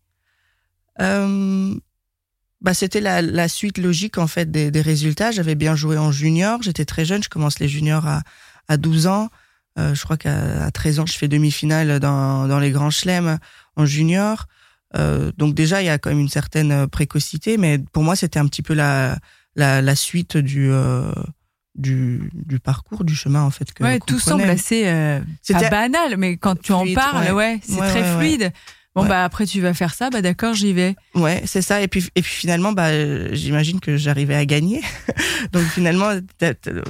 Euh, 1.01 1.75
bah, 2.61 2.75
C'était 2.75 3.01
la, 3.01 3.23
la, 3.23 3.49
suite 3.49 3.79
logique, 3.79 4.19
en 4.19 4.27
fait, 4.27 4.51
des, 4.51 4.71
des 4.71 4.83
résultats. 4.83 5.31
J'avais 5.31 5.55
bien 5.55 5.75
joué 5.75 5.97
en 5.97 6.13
junior. 6.13 6.63
J'étais 6.63 6.85
très 6.85 7.05
jeune. 7.05 7.23
Je 7.23 7.29
commence 7.29 7.59
les 7.59 7.69
juniors 7.69 8.07
à, 8.07 8.23
à 8.69 8.77
12 8.77 9.07
ans. 9.07 9.31
Euh, 9.79 9.95
je 9.95 10.03
crois 10.05 10.17
qu'à 10.17 10.71
13 10.71 11.01
ans, 11.01 11.07
je 11.07 11.17
fais 11.17 11.29
demi-finale 11.29 11.99
dans, 12.01 12.47
dans 12.47 12.59
les 12.59 12.71
grands 12.71 12.91
chelems 12.91 13.39
en 13.77 13.87
junior. 13.87 14.47
Euh, 14.97 15.33
donc 15.39 15.55
déjà, 15.55 15.83
il 15.83 15.87
y 15.87 15.89
a 15.89 15.99
quand 15.99 16.11
même 16.11 16.21
une 16.21 16.29
certaine 16.29 16.87
précocité, 16.87 17.57
mais 17.57 17.79
pour 17.79 18.03
moi, 18.03 18.17
c'était 18.17 18.39
un 18.39 18.47
petit 18.47 18.63
peu 18.63 18.75
la, 18.75 19.19
la, 19.57 19.81
la 19.81 19.95
suite 19.95 20.37
du, 20.37 20.71
euh, 20.71 21.11
du, 21.75 22.31
du 22.35 22.61
parcours, 22.61 23.05
du 23.05 23.15
chemin 23.15 23.43
en 23.43 23.51
fait. 23.51 23.73
Que, 23.73 23.85
ouais, 23.85 23.99
tout 24.07 24.19
semble 24.19 24.43
assez 24.45 24.87
euh, 24.87 25.21
pas 25.49 25.71
banal, 25.71 26.17
mais 26.19 26.37
quand 26.37 26.61
tu 26.61 26.73
en 26.73 26.85
parles, 26.95 27.33
ouais, 27.33 27.61
c'est 27.63 27.79
très 27.79 28.05
fluide. 28.19 28.53
Bon 28.95 29.07
bah 29.07 29.25
après 29.25 29.47
tu 29.47 29.63
vas 29.63 29.73
faire 29.73 29.95
ça, 29.95 30.11
bah 30.11 30.21
d'accord 30.21 30.53
j'y 30.53 30.75
vais. 30.75 30.95
Ouais 31.15 31.43
c'est 31.47 31.63
ça 31.63 31.81
et 31.81 31.89
puis 31.89 32.05
et 32.15 32.21
puis 32.21 32.31
finalement 32.31 32.73
bah 32.73 33.33
j'imagine 33.33 33.81
que 33.81 33.97
j'arrivais 33.97 34.35
à 34.35 34.45
gagner. 34.45 34.83
Donc 35.53 35.63
finalement 35.63 36.11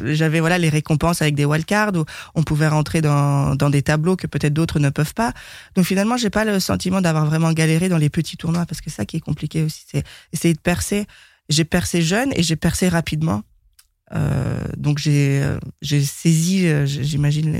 j'avais 0.04 0.40
voilà 0.40 0.58
les 0.58 0.68
récompenses 0.68 1.22
avec 1.22 1.36
des 1.36 1.44
wildcards 1.44 1.94
où 1.94 2.04
on 2.34 2.42
pouvait 2.42 2.66
rentrer 2.66 3.02
dans 3.02 3.54
dans 3.54 3.70
des 3.70 3.82
tableaux 3.82 4.16
que 4.16 4.26
peut-être 4.26 4.52
d'autres 4.52 4.80
ne 4.80 4.90
peuvent 4.90 5.14
pas. 5.14 5.32
Donc 5.76 5.84
finalement 5.84 6.16
j'ai 6.16 6.30
pas 6.30 6.44
le 6.44 6.58
sentiment 6.58 7.00
d'avoir 7.00 7.24
vraiment 7.24 7.52
galéré 7.52 7.88
dans 7.88 7.98
les 7.98 8.10
petits 8.10 8.36
tournois 8.36 8.66
parce 8.66 8.80
que 8.80 8.90
ça 8.90 9.04
qui 9.04 9.18
est 9.18 9.20
compliqué 9.20 9.62
aussi 9.62 9.84
c'est 9.86 10.04
essayer 10.32 10.54
de 10.54 10.60
percer. 10.60 11.06
J'ai 11.48 11.64
percé 11.64 12.02
jeune 12.02 12.32
et 12.34 12.42
j'ai 12.42 12.56
percé 12.56 12.88
rapidement. 12.88 13.42
Euh, 14.12 14.58
donc 14.76 14.98
j'ai 14.98 15.40
euh, 15.40 15.58
j'ai 15.80 16.02
saisi 16.02 16.66
euh, 16.66 16.84
j'imagine 16.84 17.56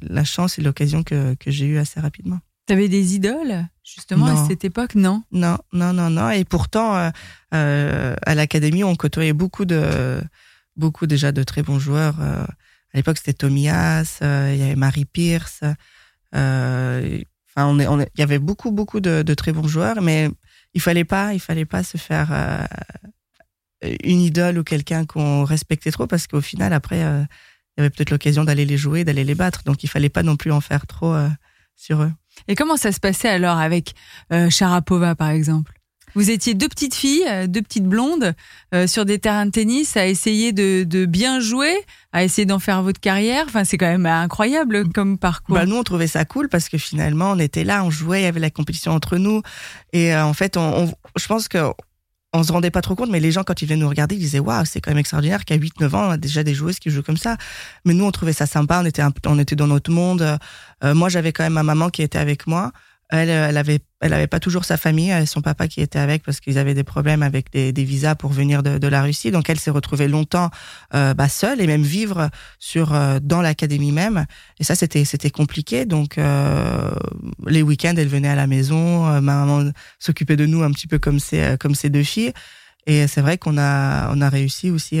la 0.00 0.24
chance 0.24 0.58
et 0.58 0.62
l'occasion 0.62 1.02
que 1.02 1.34
que 1.34 1.50
j'ai 1.50 1.66
eu 1.66 1.78
assez 1.78 1.98
rapidement. 1.98 2.38
T'avais 2.66 2.88
des 2.88 3.14
idoles 3.16 3.66
justement 3.82 4.26
à 4.26 4.46
cette 4.46 4.64
époque, 4.64 4.94
non? 4.94 5.24
Non, 5.32 5.58
non, 5.72 5.92
non, 5.92 6.10
non. 6.10 6.30
Et 6.30 6.44
pourtant, 6.44 6.96
euh, 6.96 7.10
euh, 7.54 8.14
à 8.24 8.34
l'académie, 8.34 8.84
on 8.84 8.94
côtoyait 8.94 9.32
beaucoup 9.32 9.64
de, 9.64 10.22
beaucoup 10.76 11.06
déjà 11.06 11.32
de 11.32 11.42
très 11.42 11.62
bons 11.62 11.78
joueurs. 11.78 12.20
Euh, 12.20 12.44
à 12.44 12.96
l'époque, 12.96 13.18
c'était 13.18 13.32
Tomias, 13.32 14.18
il 14.20 14.56
y 14.56 14.62
avait 14.62 14.76
Marie 14.76 15.06
Pierce. 15.06 15.62
Enfin, 16.32 17.66
on 17.66 17.78
est, 17.78 17.86
on 17.86 18.00
il 18.00 18.08
y 18.18 18.22
avait 18.22 18.38
beaucoup, 18.38 18.70
beaucoup 18.70 19.00
de, 19.00 19.22
de, 19.22 19.34
très 19.34 19.52
bons 19.52 19.66
joueurs, 19.66 20.00
mais 20.00 20.30
il 20.74 20.80
fallait 20.80 21.04
pas, 21.04 21.34
il 21.34 21.40
fallait 21.40 21.64
pas 21.64 21.82
se 21.82 21.98
faire 21.98 22.68
une 23.82 24.20
idole 24.20 24.58
ou 24.58 24.64
quelqu'un 24.64 25.04
qu'on 25.04 25.44
respectait 25.44 25.90
trop 25.90 26.06
parce 26.06 26.26
qu'au 26.26 26.40
final, 26.40 26.72
après, 26.72 26.98
il 26.98 27.26
y 27.78 27.80
avait 27.80 27.90
peut-être 27.90 28.10
l'occasion 28.10 28.44
d'aller 28.44 28.66
les 28.66 28.76
jouer, 28.76 29.04
d'aller 29.04 29.24
les 29.24 29.34
battre. 29.34 29.64
Donc, 29.64 29.82
il 29.82 29.88
fallait 29.88 30.08
pas 30.10 30.22
non 30.22 30.36
plus 30.36 30.52
en 30.52 30.60
faire 30.60 30.86
trop 30.86 31.16
sur 31.74 32.02
eux. 32.02 32.12
Et 32.48 32.54
comment 32.54 32.76
ça 32.76 32.92
se 32.92 33.00
passait 33.00 33.28
alors 33.28 33.58
avec 33.58 33.94
Sharapova, 34.50 35.14
par 35.14 35.30
exemple? 35.30 35.72
Vous 36.14 36.30
étiez 36.30 36.54
deux 36.54 36.68
petites 36.68 36.94
filles, 36.94 37.24
euh, 37.26 37.46
deux 37.46 37.62
petites 37.62 37.86
blondes, 37.86 38.34
euh, 38.74 38.86
sur 38.86 39.04
des 39.04 39.18
terrains 39.18 39.46
de 39.46 39.50
tennis, 39.50 39.96
à 39.96 40.06
essayer 40.06 40.52
de, 40.52 41.06
bien 41.06 41.40
jouer, 41.40 41.74
à 42.12 42.22
essayer 42.22 42.44
d'en 42.44 42.58
faire 42.58 42.82
votre 42.82 43.00
carrière? 43.00 43.44
Enfin, 43.46 43.64
c'est 43.64 43.78
quand 43.78 43.86
même 43.86 44.06
incroyable 44.06 44.90
comme 44.92 45.18
parcours. 45.18 45.54
Bah, 45.54 45.64
nous, 45.64 45.76
on 45.76 45.82
trouvait 45.82 46.06
ça 46.06 46.24
cool 46.24 46.48
parce 46.48 46.68
que 46.68 46.76
finalement, 46.76 47.30
on 47.32 47.38
était 47.38 47.64
là, 47.64 47.82
on 47.84 47.90
jouait, 47.90 48.20
il 48.20 48.24
y 48.24 48.26
avait 48.26 48.40
la 48.40 48.50
compétition 48.50 48.92
entre 48.92 49.16
nous. 49.16 49.42
Et 49.92 50.14
euh, 50.14 50.24
en 50.24 50.34
fait, 50.34 50.56
on, 50.56 50.92
je 51.16 51.26
pense 51.26 51.48
que 51.48 51.58
on 52.32 52.42
se 52.42 52.52
rendait 52.52 52.70
pas 52.70 52.80
trop 52.80 52.94
compte, 52.94 53.10
mais 53.10 53.20
les 53.20 53.30
gens, 53.30 53.44
quand 53.44 53.60
ils 53.60 53.68
venaient 53.68 53.80
nous 53.80 53.88
regarder, 53.88 54.14
ils 54.14 54.20
disaient, 54.20 54.38
waouh, 54.38 54.64
c'est 54.64 54.80
quand 54.80 54.90
même 54.90 54.98
extraordinaire 54.98 55.44
qu'à 55.44 55.54
8, 55.54 55.80
9 55.80 55.94
ans, 55.94 56.08
on 56.08 56.10
a 56.10 56.16
déjà 56.16 56.42
des 56.42 56.54
joueuses 56.54 56.78
qui 56.78 56.90
jouent 56.90 57.02
comme 57.02 57.16
ça. 57.16 57.36
Mais 57.84 57.94
nous, 57.94 58.04
on 58.04 58.10
trouvait 58.10 58.32
ça 58.32 58.46
sympa, 58.46 58.80
on 58.82 58.86
était, 58.86 59.02
on 59.26 59.38
était 59.38 59.56
dans 59.56 59.66
notre 59.66 59.90
monde. 59.90 60.38
moi, 60.82 61.08
j'avais 61.08 61.32
quand 61.32 61.42
même 61.42 61.52
ma 61.52 61.62
maman 61.62 61.90
qui 61.90 62.02
était 62.02 62.18
avec 62.18 62.46
moi. 62.46 62.72
Elle, 63.12 63.28
euh, 63.28 63.48
elle 63.50 63.58
avait, 63.58 63.80
elle 64.00 64.14
avait 64.14 64.26
pas 64.26 64.40
toujours 64.40 64.64
sa 64.64 64.78
famille, 64.78 65.10
et 65.10 65.26
son 65.26 65.42
papa 65.42 65.68
qui 65.68 65.82
était 65.82 65.98
avec 65.98 66.24
parce 66.24 66.40
qu'ils 66.40 66.56
avaient 66.56 66.72
des 66.72 66.82
problèmes 66.82 67.22
avec 67.22 67.52
des, 67.52 67.72
visas 67.72 68.14
pour 68.14 68.32
venir 68.32 68.62
de, 68.62 68.88
la 68.88 69.02
Russie. 69.02 69.30
Donc 69.30 69.50
elle 69.50 69.60
s'est 69.60 69.70
retrouvée 69.70 70.08
longtemps 70.08 70.50
euh, 70.94 71.12
bah, 71.12 71.28
seule 71.28 71.60
et 71.60 71.66
même 71.66 71.82
vivre 71.82 72.30
sur 72.58 72.94
euh, 72.94 73.18
dans 73.22 73.42
l'académie 73.42 73.92
même. 73.92 74.24
Et 74.58 74.64
ça 74.64 74.74
c'était 74.74 75.04
c'était 75.04 75.30
compliqué. 75.30 75.84
Donc 75.84 76.16
euh, 76.16 76.90
les 77.46 77.62
week-ends 77.62 77.94
elle 77.96 78.08
venait 78.08 78.28
à 78.28 78.34
la 78.34 78.46
maison, 78.46 79.06
euh, 79.06 79.20
ma 79.20 79.44
maman 79.44 79.70
s'occupait 79.98 80.36
de 80.36 80.46
nous 80.46 80.62
un 80.62 80.72
petit 80.72 80.86
peu 80.86 80.98
comme 80.98 81.20
ses 81.20 81.56
comme 81.60 81.74
ses 81.74 81.90
deux 81.90 82.04
filles. 82.04 82.32
Et 82.86 83.06
c'est 83.08 83.20
vrai 83.20 83.36
qu'on 83.36 83.58
a 83.58 84.10
on 84.10 84.22
a 84.22 84.30
réussi 84.30 84.70
aussi 84.70 85.00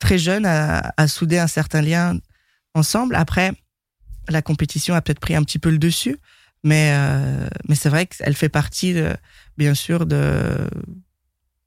très 0.00 0.18
jeune 0.18 0.44
à, 0.46 0.92
à 0.96 1.06
souder 1.06 1.38
un 1.38 1.46
certain 1.46 1.80
lien 1.80 2.18
ensemble. 2.74 3.14
Après 3.14 3.52
la 4.28 4.42
compétition 4.42 4.94
a 4.94 5.00
peut-être 5.00 5.20
pris 5.20 5.36
un 5.36 5.44
petit 5.44 5.60
peu 5.60 5.70
le 5.70 5.78
dessus. 5.78 6.18
Mais, 6.64 6.92
euh, 6.94 7.48
mais 7.68 7.74
c'est 7.74 7.88
vrai 7.88 8.06
qu'elle 8.06 8.34
fait 8.34 8.48
partie, 8.48 8.94
de, 8.94 9.14
bien 9.56 9.74
sûr, 9.74 10.06
de. 10.06 10.68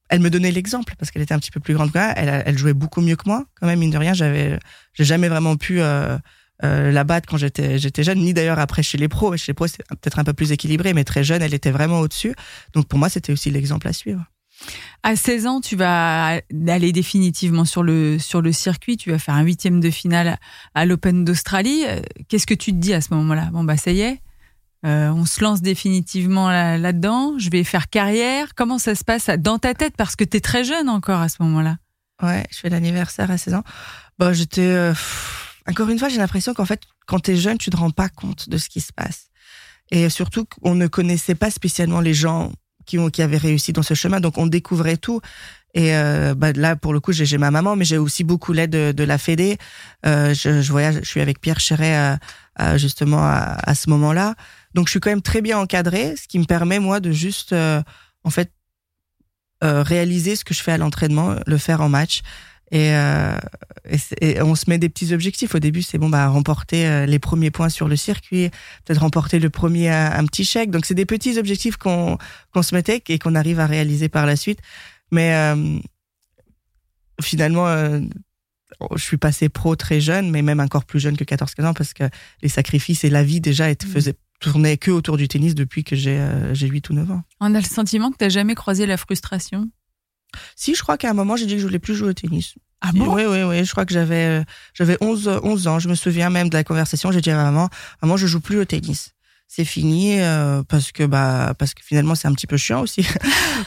Elle 0.09 0.19
me 0.19 0.29
donnait 0.29 0.51
l'exemple 0.51 0.93
parce 0.99 1.09
qu'elle 1.09 1.21
était 1.21 1.33
un 1.33 1.39
petit 1.39 1.51
peu 1.51 1.61
plus 1.61 1.73
grande 1.73 1.91
que 1.91 1.97
moi. 1.97 2.11
Elle, 2.17 2.43
elle 2.45 2.57
jouait 2.57 2.73
beaucoup 2.73 2.99
mieux 2.99 3.15
que 3.15 3.23
moi, 3.25 3.45
quand 3.59 3.67
même, 3.67 3.79
mine 3.79 3.91
de 3.91 3.97
rien. 3.97 4.13
J'avais, 4.13 4.59
j'ai 4.93 5.05
jamais 5.05 5.29
vraiment 5.29 5.55
pu 5.55 5.79
euh, 5.79 6.17
euh, 6.63 6.91
la 6.91 7.05
battre 7.05 7.29
quand 7.29 7.37
j'étais, 7.37 7.79
j'étais 7.79 8.03
jeune, 8.03 8.19
ni 8.19 8.33
d'ailleurs 8.33 8.59
après 8.59 8.83
chez 8.83 8.97
les 8.97 9.07
pros. 9.07 9.37
Chez 9.37 9.51
les 9.51 9.53
pros, 9.53 9.67
c'est 9.67 9.87
peut-être 9.87 10.19
un 10.19 10.25
peu 10.25 10.33
plus 10.33 10.51
équilibré, 10.51 10.93
mais 10.93 11.05
très 11.05 11.23
jeune, 11.23 11.41
elle 11.41 11.53
était 11.53 11.71
vraiment 11.71 12.01
au-dessus. 12.01 12.35
Donc 12.73 12.87
pour 12.87 12.99
moi, 12.99 13.07
c'était 13.07 13.31
aussi 13.31 13.51
l'exemple 13.51 13.87
à 13.87 13.93
suivre. 13.93 14.25
À 15.01 15.15
16 15.15 15.47
ans, 15.47 15.61
tu 15.61 15.77
vas 15.77 16.41
aller 16.67 16.91
définitivement 16.91 17.63
sur 17.63 17.81
le, 17.81 18.19
sur 18.19 18.41
le 18.41 18.51
circuit. 18.51 18.97
Tu 18.97 19.11
vas 19.11 19.17
faire 19.17 19.35
un 19.35 19.43
huitième 19.43 19.79
de 19.79 19.89
finale 19.89 20.37
à 20.75 20.85
l'Open 20.85 21.23
d'Australie. 21.23 21.83
Qu'est-ce 22.27 22.45
que 22.45 22.53
tu 22.53 22.71
te 22.73 22.77
dis 22.77 22.93
à 22.93 22.99
ce 22.99 23.13
moment-là? 23.13 23.49
Bon, 23.53 23.63
bah, 23.63 23.77
ça 23.77 23.91
y 23.91 24.01
est, 24.01 24.21
euh, 24.85 25.09
on 25.09 25.25
se 25.25 25.43
lance 25.43 25.61
définitivement 25.61 26.49
là-dedans, 26.49 27.37
je 27.37 27.49
vais 27.49 27.63
faire 27.63 27.89
carrière. 27.89 28.55
Comment 28.55 28.79
ça 28.79 28.95
se 28.95 29.03
passe 29.03 29.29
dans 29.37 29.59
ta 29.59 29.73
tête? 29.73 29.95
Parce 29.95 30.15
que 30.15 30.23
tu 30.23 30.37
es 30.37 30.39
très 30.39 30.63
jeune 30.63 30.89
encore 30.89 31.21
à 31.21 31.29
ce 31.29 31.41
moment-là. 31.43 31.77
Ouais, 32.23 32.45
je 32.51 32.59
fais 32.59 32.69
l'anniversaire 32.69 33.29
à 33.31 33.37
16 33.37 33.55
ans. 33.55 33.63
Bon, 34.19 34.33
j'étais. 34.33 34.61
Euh, 34.61 34.93
encore 35.67 35.89
une 35.89 35.99
fois, 35.99 36.09
j'ai 36.09 36.17
l'impression 36.17 36.53
qu'en 36.53 36.65
fait, 36.65 36.81
quand 37.05 37.19
tu 37.19 37.31
es 37.31 37.35
jeune, 37.35 37.57
tu 37.57 37.69
te 37.69 37.77
rends 37.77 37.91
pas 37.91 38.09
compte 38.09 38.49
de 38.49 38.57
ce 38.57 38.69
qui 38.69 38.81
se 38.81 38.93
passe. 38.93 39.27
Et 39.91 40.09
surtout 40.09 40.45
qu'on 40.45 40.75
ne 40.75 40.87
connaissait 40.87 41.35
pas 41.35 41.51
spécialement 41.51 41.99
les 41.99 42.13
gens 42.13 42.51
qui, 42.85 42.97
ont, 42.97 43.09
qui 43.09 43.21
avaient 43.21 43.37
réussi 43.37 43.73
dans 43.73 43.83
ce 43.83 43.93
chemin, 43.93 44.19
donc 44.19 44.37
on 44.37 44.47
découvrait 44.47 44.97
tout. 44.97 45.21
Et 45.73 45.95
euh, 45.95 46.35
bah 46.35 46.51
là, 46.53 46.75
pour 46.75 46.93
le 46.93 46.99
coup, 46.99 47.13
j'ai 47.13 47.37
ma 47.37 47.51
maman, 47.51 47.75
mais 47.75 47.85
j'ai 47.85 47.97
aussi 47.97 48.23
beaucoup 48.23 48.51
l'aide 48.51 48.71
de, 48.71 49.03
la 49.03 49.17
Fédé. 49.17 49.57
Euh, 50.05 50.33
je, 50.33 50.61
je, 50.61 50.71
voyage, 50.71 50.99
je 51.01 51.07
suis 51.07 51.21
avec 51.21 51.39
Pierre 51.39 51.59
Chéret 51.59 52.17
justement 52.75 53.19
à, 53.19 53.57
à 53.63 53.73
ce 53.73 53.89
moment-là. 53.89 54.35
Donc 54.73 54.87
je 54.87 54.91
suis 54.91 54.99
quand 54.99 55.09
même 55.09 55.21
très 55.21 55.41
bien 55.41 55.57
encadré, 55.59 56.15
ce 56.15 56.27
qui 56.27 56.39
me 56.39 56.45
permet 56.45 56.79
moi 56.79 56.99
de 56.99 57.11
juste 57.11 57.53
euh, 57.53 57.81
en 58.23 58.29
fait 58.29 58.51
euh, 59.63 59.83
réaliser 59.83 60.35
ce 60.35 60.43
que 60.43 60.53
je 60.53 60.63
fais 60.63 60.71
à 60.71 60.77
l'entraînement, 60.77 61.35
le 61.45 61.57
faire 61.57 61.81
en 61.81 61.89
match. 61.89 62.21
Et, 62.71 62.95
euh, 62.95 63.37
et, 64.21 64.41
on 64.41 64.55
se 64.55 64.69
met 64.69 64.77
des 64.77 64.87
petits 64.87 65.13
objectifs. 65.13 65.53
Au 65.53 65.59
début, 65.59 65.81
c'est 65.81 65.97
bon, 65.97 66.07
bah 66.07 66.25
remporter 66.29 66.87
euh, 66.87 67.05
les 67.05 67.19
premiers 67.19 67.51
points 67.51 67.67
sur 67.67 67.89
le 67.89 67.97
circuit, 67.97 68.49
peut-être 68.85 69.01
remporter 69.01 69.39
le 69.39 69.49
premier 69.49 69.89
un, 69.89 70.25
petit 70.25 70.45
chèque. 70.45 70.71
Donc 70.71 70.85
c'est 70.85 70.93
des 70.93 71.05
petits 71.05 71.37
objectifs 71.37 71.75
qu'on 71.75 72.17
qu'on 72.53 72.61
se 72.61 72.73
mettait 72.73 73.03
et 73.09 73.19
qu'on 73.19 73.35
arrive 73.35 73.59
à 73.59 73.67
réaliser 73.67 74.07
par 74.07 74.25
la 74.25 74.37
suite. 74.37 74.59
Mais 75.11 75.33
euh, 75.33 75.79
finalement, 77.21 77.67
je 78.95 79.03
suis 79.03 79.17
passé 79.17 79.49
pro 79.49 79.75
très 79.75 80.01
jeune, 80.01 80.31
mais 80.31 80.41
même 80.41 80.59
encore 80.59 80.85
plus 80.85 80.99
jeune 80.99 81.17
que 81.17 81.23
14-15 81.23 81.65
ans 81.65 81.73
parce 81.73 81.93
que 81.93 82.03
les 82.41 82.49
sacrifices 82.49 83.03
et 83.03 83.09
la 83.09 83.23
vie 83.23 83.41
déjà 83.41 83.69
étaient, 83.69 83.87
mmh. 83.87 83.91
faisaient 83.91 84.15
tournais 84.41 84.75
que 84.75 84.91
autour 84.91 85.15
du 85.15 85.29
tennis 85.29 85.55
depuis 85.55 85.85
que 85.85 85.95
j'ai 85.95 86.19
euh, 86.19 86.53
j'ai 86.53 86.67
8 86.67 86.89
ou 86.89 86.93
9 86.93 87.11
ans. 87.11 87.21
On 87.39 87.55
a 87.55 87.59
le 87.59 87.65
sentiment 87.65 88.11
que 88.11 88.17
tu 88.17 88.25
n'as 88.25 88.29
jamais 88.29 88.55
croisé 88.55 88.85
la 88.85 88.97
frustration? 88.97 89.69
Si, 90.55 90.75
je 90.75 90.81
crois 90.81 90.97
qu'à 90.97 91.09
un 91.09 91.13
moment, 91.13 91.35
j'ai 91.35 91.45
dit 91.45 91.55
que 91.55 91.59
je 91.59 91.65
voulais 91.65 91.79
plus 91.79 91.93
jouer 91.93 92.09
au 92.09 92.13
tennis. 92.13 92.55
Ah 92.81 92.91
bon? 92.93 93.13
Oui, 93.13 93.23
oui, 93.25 93.43
oui. 93.43 93.63
Je 93.63 93.71
crois 93.71 93.85
que 93.85 93.93
j'avais 93.93 94.39
euh, 94.39 94.43
j'avais 94.73 94.97
11, 95.01 95.39
11 95.43 95.67
ans. 95.67 95.79
Je 95.79 95.87
me 95.87 95.95
souviens 95.95 96.29
même 96.29 96.49
de 96.49 96.55
la 96.55 96.63
conversation. 96.63 97.11
J'ai 97.11 97.21
dit 97.21 97.31
à 97.31 97.35
maman, 97.35 97.69
maman, 98.01 98.17
je 98.17 98.27
joue 98.27 98.41
plus 98.41 98.57
au 98.57 98.65
tennis 98.65 99.13
c'est 99.53 99.65
fini 99.65 100.17
euh, 100.21 100.63
parce 100.63 100.93
que 100.93 101.03
bah 101.03 101.53
parce 101.57 101.73
que 101.73 101.83
finalement 101.83 102.15
c'est 102.15 102.29
un 102.29 102.33
petit 102.33 102.47
peu 102.47 102.55
chiant 102.55 102.81
aussi. 102.81 103.05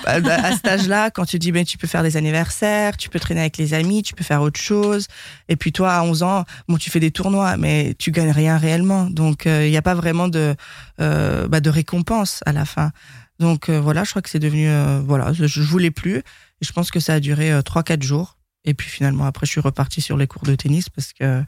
Bah, 0.02 0.18
bah, 0.20 0.36
à 0.42 0.52
cet 0.52 0.66
âge-là 0.66 1.10
quand 1.10 1.24
tu 1.24 1.38
dis 1.38 1.52
ben 1.52 1.64
tu 1.64 1.78
peux 1.78 1.86
faire 1.86 2.02
des 2.02 2.16
anniversaires 2.16 2.96
tu 2.96 3.08
peux 3.08 3.20
traîner 3.20 3.40
avec 3.40 3.58
les 3.58 3.74
amis 3.74 4.02
tu 4.02 4.14
peux 4.14 4.24
faire 4.24 4.40
autre 4.40 4.58
chose. 4.58 5.06
Et 5.48 5.56
puis 5.56 5.72
toi 5.72 5.92
à 5.92 6.02
11 6.02 6.22
ans 6.22 6.44
bon 6.68 6.78
tu 6.78 6.88
fais 6.90 7.00
des 7.00 7.10
tournois 7.10 7.58
mais 7.58 7.94
tu 7.98 8.12
gagnes 8.12 8.30
rien 8.30 8.56
réellement. 8.56 9.04
Donc 9.10 9.42
il 9.44 9.50
euh, 9.50 9.68
n'y 9.68 9.76
a 9.76 9.82
pas 9.82 9.94
vraiment 9.94 10.28
de 10.28 10.56
euh, 11.00 11.48
bah, 11.48 11.60
de 11.60 11.68
récompense 11.68 12.40
à 12.46 12.52
la 12.52 12.64
fin. 12.64 12.90
Donc 13.38 13.68
voilà 13.68 14.04
je 14.04 14.10
crois 14.10 14.22
que 14.22 14.30
c'est 14.30 14.38
devenu 14.38 14.68
voilà 15.04 15.34
je, 15.34 15.60
voulais 15.60 15.90
plus. 15.90 16.22
Je 16.62 16.72
pense 16.72 16.90
que 16.90 16.98
ça 16.98 17.14
a 17.14 17.20
duré 17.20 17.60
trois 17.62 17.82
quatre 17.82 18.02
jours. 18.02 18.38
Et 18.64 18.72
puis 18.72 18.88
finalement 18.88 19.26
après 19.26 19.44
je 19.44 19.50
suis 19.50 19.60
reparti 19.60 20.00
sur 20.00 20.16
les 20.16 20.26
cours 20.26 20.44
de 20.44 20.54
tennis 20.54 20.88
parce 20.88 21.12
que 21.12 21.44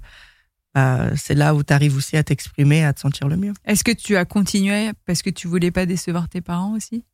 euh, 0.76 1.10
c'est 1.16 1.34
là 1.34 1.54
où 1.54 1.62
tu 1.62 1.72
arrives 1.72 1.96
aussi 1.96 2.16
à 2.16 2.22
t'exprimer, 2.22 2.84
à 2.84 2.92
te 2.92 3.00
sentir 3.00 3.28
le 3.28 3.36
mieux. 3.36 3.54
Est-ce 3.64 3.84
que 3.84 3.92
tu 3.92 4.16
as 4.16 4.24
continué 4.24 4.90
parce 5.06 5.22
que 5.22 5.30
tu 5.30 5.48
voulais 5.48 5.70
pas 5.70 5.86
décevoir 5.86 6.28
tes 6.28 6.40
parents 6.40 6.74
aussi? 6.74 7.04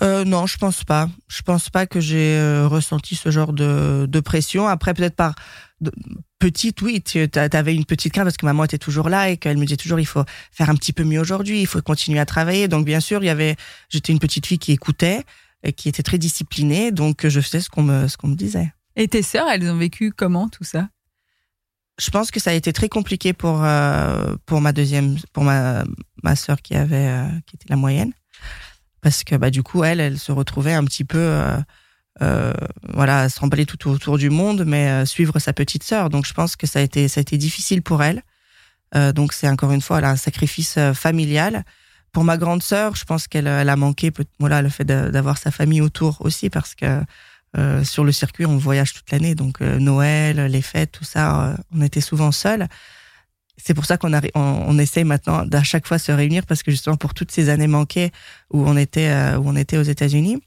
Euh, 0.00 0.24
non, 0.24 0.46
je 0.46 0.56
pense 0.56 0.84
pas. 0.84 1.08
Je 1.26 1.42
pense 1.42 1.70
pas 1.70 1.86
que 1.86 2.00
j'ai 2.00 2.36
euh, 2.36 2.68
ressenti 2.68 3.16
ce 3.16 3.30
genre 3.30 3.52
de, 3.52 4.06
de 4.08 4.20
pression. 4.20 4.68
Après, 4.68 4.94
peut-être 4.94 5.16
par 5.16 5.34
de, 5.80 5.90
petite, 6.38 6.80
oui, 6.82 7.02
tu 7.02 7.28
avais 7.34 7.74
une 7.74 7.84
petite 7.84 8.12
crainte 8.12 8.24
parce 8.24 8.36
que 8.36 8.46
maman 8.46 8.64
était 8.64 8.78
toujours 8.78 9.08
là 9.08 9.30
et 9.30 9.36
qu'elle 9.36 9.58
me 9.58 9.64
disait 9.64 9.76
toujours 9.76 10.00
il 10.00 10.06
faut 10.06 10.24
faire 10.52 10.70
un 10.70 10.74
petit 10.74 10.92
peu 10.92 11.04
mieux 11.04 11.20
aujourd'hui, 11.20 11.60
il 11.60 11.66
faut 11.66 11.82
continuer 11.82 12.20
à 12.20 12.26
travailler. 12.26 12.68
Donc 12.68 12.84
bien 12.84 13.00
sûr, 13.00 13.22
il 13.22 13.26
y 13.26 13.30
avait, 13.30 13.56
j'étais 13.88 14.12
une 14.12 14.20
petite 14.20 14.46
fille 14.46 14.58
qui 14.58 14.72
écoutait 14.72 15.24
et 15.64 15.72
qui 15.72 15.88
était 15.88 16.04
très 16.04 16.18
disciplinée, 16.18 16.92
donc 16.92 17.26
je 17.26 17.40
faisais 17.40 17.60
ce 17.60 17.68
qu'on 17.68 17.82
me 17.82 18.06
ce 18.06 18.16
qu'on 18.16 18.28
me 18.28 18.36
disait. 18.36 18.72
Et 18.94 19.08
tes 19.08 19.22
sœurs, 19.22 19.48
elles 19.48 19.68
ont 19.68 19.76
vécu 19.76 20.12
comment 20.12 20.48
tout 20.48 20.64
ça? 20.64 20.88
Je 21.98 22.10
pense 22.10 22.30
que 22.30 22.40
ça 22.40 22.50
a 22.50 22.54
été 22.54 22.72
très 22.72 22.88
compliqué 22.88 23.32
pour 23.32 23.64
euh, 23.64 24.36
pour 24.46 24.60
ma 24.60 24.72
deuxième 24.72 25.16
pour 25.32 25.44
ma 25.44 25.84
ma 26.22 26.36
sœur 26.36 26.62
qui 26.62 26.74
avait 26.74 27.08
euh, 27.08 27.28
qui 27.46 27.56
était 27.56 27.68
la 27.68 27.76
moyenne. 27.76 28.12
Parce 29.02 29.24
que 29.24 29.34
bah 29.34 29.50
du 29.50 29.62
coup 29.62 29.84
elle 29.84 30.00
elle 30.00 30.18
se 30.18 30.32
retrouvait 30.32 30.74
un 30.74 30.84
petit 30.84 31.04
peu 31.04 31.18
euh, 31.18 31.56
euh 32.22 32.52
voilà 32.94 33.28
se 33.28 33.40
remballer 33.40 33.66
tout 33.66 33.88
autour 33.88 34.18
du 34.18 34.30
monde 34.30 34.64
mais 34.64 35.04
suivre 35.06 35.38
sa 35.38 35.52
petite 35.52 35.82
sœur. 35.82 36.08
Donc 36.08 36.26
je 36.26 36.34
pense 36.34 36.56
que 36.56 36.66
ça 36.66 36.78
a 36.78 36.82
été 36.82 37.08
ça 37.08 37.20
a 37.20 37.22
été 37.22 37.36
difficile 37.36 37.82
pour 37.82 38.02
elle. 38.02 38.22
Donc 39.14 39.34
c'est 39.34 39.48
encore 39.48 39.72
une 39.72 39.82
fois 39.82 40.00
là, 40.00 40.10
un 40.10 40.16
sacrifice 40.16 40.78
familial. 40.94 41.64
Pour 42.12 42.24
ma 42.24 42.38
grande 42.38 42.62
sœur 42.62 42.94
je 42.94 43.04
pense 43.04 43.26
qu'elle 43.28 43.46
elle 43.46 43.68
a 43.68 43.76
manqué 43.76 44.12
voilà 44.38 44.62
le 44.62 44.68
fait 44.68 44.84
d'avoir 44.84 45.36
sa 45.36 45.50
famille 45.50 45.82
autour 45.82 46.18
aussi 46.20 46.48
parce 46.48 46.74
que 46.74 47.02
euh, 47.56 47.82
sur 47.84 48.04
le 48.04 48.12
circuit, 48.12 48.46
on 48.46 48.56
voyage 48.56 48.92
toute 48.92 49.10
l'année, 49.10 49.34
donc 49.34 49.62
euh, 49.62 49.78
Noël, 49.78 50.46
les 50.46 50.62
fêtes, 50.62 50.92
tout 50.92 51.04
ça, 51.04 51.50
euh, 51.50 51.56
on 51.74 51.80
était 51.80 52.00
souvent 52.00 52.30
seuls. 52.30 52.68
C'est 53.56 53.74
pour 53.74 53.86
ça 53.86 53.96
qu'on 53.96 54.12
on, 54.12 54.20
on 54.34 54.78
essaye 54.78 55.04
maintenant 55.04 55.44
d'à 55.44 55.62
chaque 55.62 55.86
fois 55.86 55.98
se 55.98 56.12
réunir 56.12 56.46
parce 56.46 56.62
que 56.62 56.70
justement 56.70 56.96
pour 56.96 57.14
toutes 57.14 57.32
ces 57.32 57.48
années 57.48 57.66
manquées 57.66 58.12
où 58.52 58.68
on 58.68 58.76
était 58.76 59.10
où 59.34 59.48
on 59.48 59.56
était 59.56 59.78
aux 59.78 59.82
États-Unis. 59.82 60.40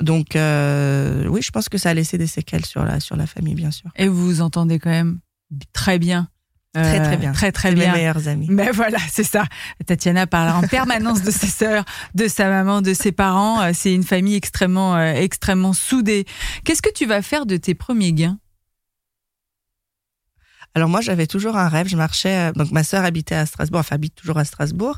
Donc 0.00 0.28
oui, 0.34 1.42
je 1.42 1.50
pense 1.50 1.68
que 1.68 1.76
ça 1.76 1.90
a 1.90 1.94
laissé 1.94 2.18
des 2.18 2.28
séquelles 2.28 2.64
sur 2.64 2.84
la 2.84 3.00
sur 3.00 3.16
la 3.16 3.26
famille, 3.26 3.56
bien 3.56 3.72
sûr. 3.72 3.90
Et 3.96 4.06
vous 4.06 4.24
vous 4.24 4.40
entendez 4.42 4.78
quand 4.78 4.90
même 4.90 5.18
très 5.72 5.98
bien. 5.98 6.28
Très 6.72 7.02
très 7.02 7.16
bien. 7.16 7.32
Très 7.32 7.50
très 7.50 7.74
bien. 7.74 7.92
Mes 7.92 7.98
meilleurs 7.98 8.28
amis. 8.28 8.46
Mais 8.48 8.70
voilà, 8.70 8.98
c'est 9.10 9.24
ça. 9.24 9.44
Tatiana 9.86 10.28
parle 10.28 10.64
en 10.64 10.68
permanence 10.68 11.22
de 11.22 11.30
ses 11.32 11.48
sœurs, 11.48 11.84
de 12.14 12.28
sa 12.28 12.48
maman, 12.48 12.80
de 12.80 12.94
ses 12.94 13.10
parents. 13.10 13.60
Euh, 13.60 13.70
c'est 13.74 13.92
une 13.92 14.04
famille 14.04 14.36
extrêmement 14.36 14.94
euh, 14.94 15.12
extrêmement 15.14 15.72
soudée. 15.72 16.26
Qu'est-ce 16.64 16.82
que 16.82 16.92
tu 16.92 17.06
vas 17.06 17.22
faire 17.22 17.44
de 17.44 17.56
tes 17.56 17.74
premiers 17.74 18.12
gains? 18.12 18.38
Alors 20.76 20.88
moi, 20.88 21.00
j'avais 21.00 21.26
toujours 21.26 21.56
un 21.56 21.68
rêve. 21.68 21.88
Je 21.88 21.96
marchais. 21.96 22.50
Euh, 22.50 22.52
donc 22.52 22.70
ma 22.70 22.84
sœur 22.84 23.04
habitait 23.04 23.34
à 23.34 23.46
Strasbourg, 23.46 23.80
enfin 23.80 23.96
habite 23.96 24.14
toujours 24.14 24.38
à 24.38 24.44
Strasbourg. 24.44 24.96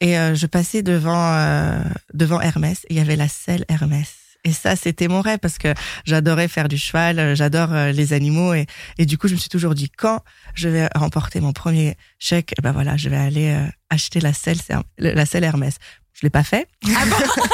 Et 0.00 0.14
je 0.14 0.46
passais 0.46 0.82
devant 0.82 1.80
devant 2.12 2.40
Hermès. 2.40 2.84
Et 2.88 2.94
il 2.94 2.96
y 2.96 3.00
avait 3.00 3.14
la 3.14 3.28
selle 3.28 3.64
Hermès. 3.68 4.21
Et 4.44 4.52
ça, 4.52 4.74
c'était 4.74 5.06
mon 5.06 5.20
rêve 5.20 5.38
parce 5.38 5.58
que 5.58 5.72
j'adorais 6.04 6.48
faire 6.48 6.68
du 6.68 6.76
cheval, 6.76 7.18
euh, 7.18 7.34
j'adore 7.36 7.72
euh, 7.72 7.92
les 7.92 8.12
animaux 8.12 8.54
et, 8.54 8.66
et 8.98 9.06
du 9.06 9.16
coup, 9.16 9.28
je 9.28 9.34
me 9.34 9.38
suis 9.38 9.48
toujours 9.48 9.74
dit 9.74 9.88
quand 9.88 10.20
je 10.54 10.68
vais 10.68 10.88
remporter 10.96 11.40
mon 11.40 11.52
premier 11.52 11.96
chèque, 12.18 12.52
eh 12.58 12.62
ben 12.62 12.72
voilà, 12.72 12.96
je 12.96 13.08
vais 13.08 13.16
aller 13.16 13.50
euh, 13.50 13.66
acheter 13.88 14.20
la 14.20 14.32
selle, 14.32 14.58
la 14.98 15.26
selle 15.26 15.44
Hermès. 15.44 15.76
Je 16.12 16.26
l'ai 16.26 16.30
pas 16.30 16.42
fait 16.42 16.68
ah 16.86 17.04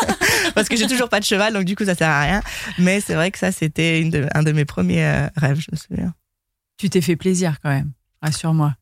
parce 0.55 0.69
que 0.69 0.77
j'ai 0.77 0.87
toujours 0.87 1.09
pas 1.11 1.21
de 1.21 1.25
cheval, 1.25 1.53
donc 1.53 1.65
du 1.65 1.77
coup, 1.77 1.85
ça 1.85 1.95
sert 1.95 2.09
à 2.09 2.23
rien. 2.23 2.43
Mais 2.79 3.01
c'est 3.01 3.15
vrai 3.15 3.31
que 3.31 3.39
ça, 3.39 3.53
c'était 3.53 4.11
un 4.35 4.43
de 4.43 4.53
mes 4.53 4.65
premiers 4.65 5.29
rêves, 5.37 5.61
je 5.61 5.69
me 5.71 5.77
souviens. 5.77 6.15
Tu 6.79 6.89
t'es 6.89 7.01
fait 7.01 7.17
plaisir 7.17 7.59
quand 7.63 7.71
même, 7.71 7.93
rassure-moi. 8.23 8.75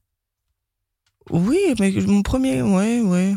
Oui, 1.30 1.58
mais 1.80 1.90
mon 2.06 2.22
premier, 2.22 2.62
ouais, 2.62 3.00
ouais, 3.00 3.34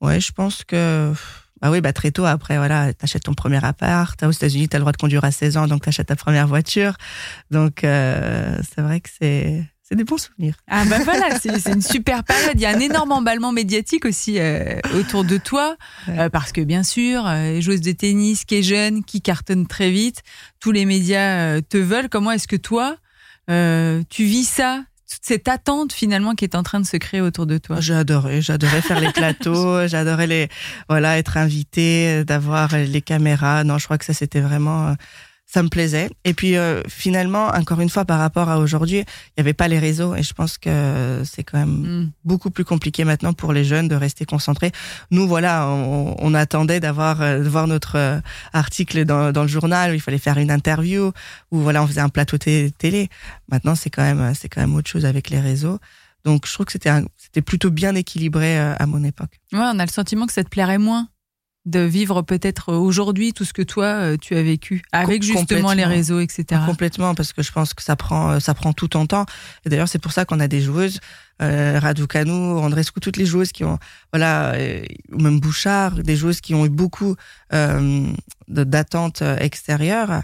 ouais, 0.00 0.20
je 0.20 0.32
pense 0.32 0.64
que 0.64 1.12
bah 1.60 1.70
oui, 1.70 1.80
bah 1.80 1.92
très 1.92 2.10
tôt 2.10 2.24
après, 2.24 2.56
voilà, 2.56 2.92
t'achètes 2.94 3.24
ton 3.24 3.34
premier 3.34 3.64
appart. 3.64 4.22
Aux 4.22 4.30
États-Unis, 4.30 4.68
t'as 4.68 4.78
le 4.78 4.82
droit 4.82 4.92
de 4.92 4.96
conduire 4.96 5.24
à 5.24 5.30
16 5.30 5.56
ans, 5.56 5.66
donc 5.66 5.82
t'achètes 5.82 6.08
ta 6.08 6.16
première 6.16 6.46
voiture. 6.46 6.94
Donc 7.50 7.84
euh, 7.84 8.56
c'est 8.74 8.80
vrai 8.80 9.00
que 9.00 9.08
c'est 9.20 9.64
c'est 9.90 9.96
des 9.96 10.04
bons 10.04 10.18
souvenirs. 10.18 10.54
Ah 10.68 10.84
bah 10.84 10.98
voilà, 11.04 11.40
c'est 11.40 11.72
une 11.72 11.82
super 11.82 12.22
période. 12.22 12.52
Il 12.54 12.60
y 12.60 12.66
a 12.66 12.70
un 12.70 12.78
énorme 12.78 13.10
emballement 13.10 13.50
médiatique 13.50 14.04
aussi 14.04 14.38
euh, 14.38 14.78
autour 14.94 15.24
de 15.24 15.36
toi, 15.36 15.76
euh, 16.08 16.28
parce 16.28 16.52
que 16.52 16.60
bien 16.60 16.84
sûr, 16.84 17.26
euh, 17.26 17.60
joueuse 17.60 17.80
de 17.80 17.90
tennis 17.90 18.44
qui 18.44 18.56
est 18.56 18.62
jeune, 18.62 19.02
qui 19.02 19.20
cartonne 19.20 19.66
très 19.66 19.90
vite, 19.90 20.22
tous 20.60 20.70
les 20.70 20.84
médias 20.84 21.60
te 21.62 21.76
veulent. 21.76 22.08
Comment 22.08 22.30
est-ce 22.30 22.46
que 22.46 22.54
toi, 22.54 22.96
tu 23.48 24.24
vis 24.24 24.44
ça? 24.44 24.84
Toute 25.10 25.24
cette 25.24 25.48
attente 25.48 25.92
finalement 25.92 26.34
qui 26.34 26.44
est 26.44 26.54
en 26.54 26.62
train 26.62 26.80
de 26.80 26.86
se 26.86 26.96
créer 26.96 27.20
autour 27.20 27.46
de 27.46 27.58
toi 27.58 27.80
J'adorais, 27.80 28.40
j'adorais 28.40 28.80
faire 28.80 29.00
les 29.00 29.12
plateaux, 29.12 29.86
j'adorais 29.88 30.26
les 30.26 30.48
voilà 30.88 31.18
être 31.18 31.36
invité, 31.36 32.24
d'avoir 32.24 32.76
les 32.76 33.02
caméras. 33.02 33.64
Non, 33.64 33.78
je 33.78 33.84
crois 33.84 33.98
que 33.98 34.04
ça 34.04 34.14
c'était 34.14 34.40
vraiment 34.40 34.94
ça 35.52 35.64
me 35.64 35.68
plaisait. 35.68 36.08
Et 36.24 36.32
puis 36.32 36.56
euh, 36.56 36.82
finalement, 36.86 37.48
encore 37.48 37.80
une 37.80 37.88
fois, 37.88 38.04
par 38.04 38.20
rapport 38.20 38.48
à 38.48 38.58
aujourd'hui, 38.58 38.98
il 38.98 39.32
n'y 39.38 39.40
avait 39.40 39.52
pas 39.52 39.66
les 39.66 39.80
réseaux 39.80 40.14
et 40.14 40.22
je 40.22 40.32
pense 40.32 40.58
que 40.58 41.22
c'est 41.24 41.42
quand 41.42 41.58
même 41.58 42.02
mm. 42.02 42.12
beaucoup 42.24 42.50
plus 42.50 42.64
compliqué 42.64 43.02
maintenant 43.04 43.32
pour 43.32 43.52
les 43.52 43.64
jeunes 43.64 43.88
de 43.88 43.96
rester 43.96 44.24
concentrés. 44.24 44.70
Nous, 45.10 45.26
voilà, 45.26 45.66
on, 45.66 46.14
on 46.20 46.34
attendait 46.34 46.78
d'avoir 46.78 47.20
euh, 47.20 47.40
de 47.40 47.48
voir 47.48 47.66
notre 47.66 47.96
euh, 47.96 48.20
article 48.52 49.04
dans, 49.04 49.32
dans, 49.32 49.42
le 49.42 49.48
journal 49.48 49.90
où 49.90 49.94
il 49.94 50.00
fallait 50.00 50.18
faire 50.18 50.38
une 50.38 50.52
interview 50.52 51.10
ou 51.50 51.58
voilà, 51.58 51.82
on 51.82 51.86
faisait 51.88 52.00
un 52.00 52.10
plateau 52.10 52.38
télé. 52.38 53.08
Maintenant, 53.50 53.74
c'est 53.74 53.90
quand 53.90 54.02
même 54.02 54.32
c'est 54.34 54.48
quand 54.48 54.60
même 54.60 54.76
autre 54.76 54.88
chose 54.88 55.04
avec 55.04 55.30
les 55.30 55.40
réseaux. 55.40 55.80
Donc, 56.24 56.46
je 56.46 56.52
trouve 56.52 56.66
que 56.66 56.72
c'était 56.72 56.92
c'était 57.16 57.42
plutôt 57.42 57.70
bien 57.70 57.96
équilibré 57.96 58.56
à 58.58 58.86
mon 58.86 59.02
époque. 59.02 59.40
Ouais, 59.52 59.58
on 59.62 59.78
a 59.78 59.84
le 59.84 59.90
sentiment 59.90 60.26
que 60.26 60.32
ça 60.32 60.44
te 60.44 60.48
plairait 60.48 60.78
moins 60.78 61.08
de 61.66 61.80
vivre 61.80 62.22
peut-être 62.22 62.72
aujourd'hui 62.72 63.34
tout 63.34 63.44
ce 63.44 63.52
que 63.52 63.60
toi 63.62 63.84
euh, 63.84 64.16
tu 64.16 64.34
as 64.34 64.42
vécu 64.42 64.82
avec 64.92 65.22
justement 65.22 65.74
les 65.74 65.84
réseaux 65.84 66.20
etc 66.20 66.62
complètement 66.64 67.14
parce 67.14 67.34
que 67.34 67.42
je 67.42 67.52
pense 67.52 67.74
que 67.74 67.82
ça 67.82 67.96
prend 67.96 68.30
euh, 68.30 68.40
ça 68.40 68.54
prend 68.54 68.72
tout 68.72 68.88
ton 68.88 69.06
temps. 69.06 69.26
Et 69.66 69.68
d'ailleurs 69.68 69.88
c'est 69.88 69.98
pour 69.98 70.12
ça 70.12 70.24
qu'on 70.24 70.40
a 70.40 70.48
des 70.48 70.62
joueuses 70.62 71.00
euh, 71.42 71.78
Raducanu 71.78 72.32
Andrescu 72.32 73.00
toutes 73.00 73.18
les 73.18 73.26
joueuses 73.26 73.52
qui 73.52 73.64
ont 73.64 73.78
voilà 74.12 74.54
euh, 74.54 74.82
ou 75.12 75.20
même 75.20 75.38
Bouchard 75.38 75.92
des 75.92 76.16
joueuses 76.16 76.40
qui 76.40 76.54
ont 76.54 76.64
eu 76.64 76.70
beaucoup 76.70 77.14
euh, 77.52 78.06
d'attentes 78.48 79.22
extérieures 79.38 80.22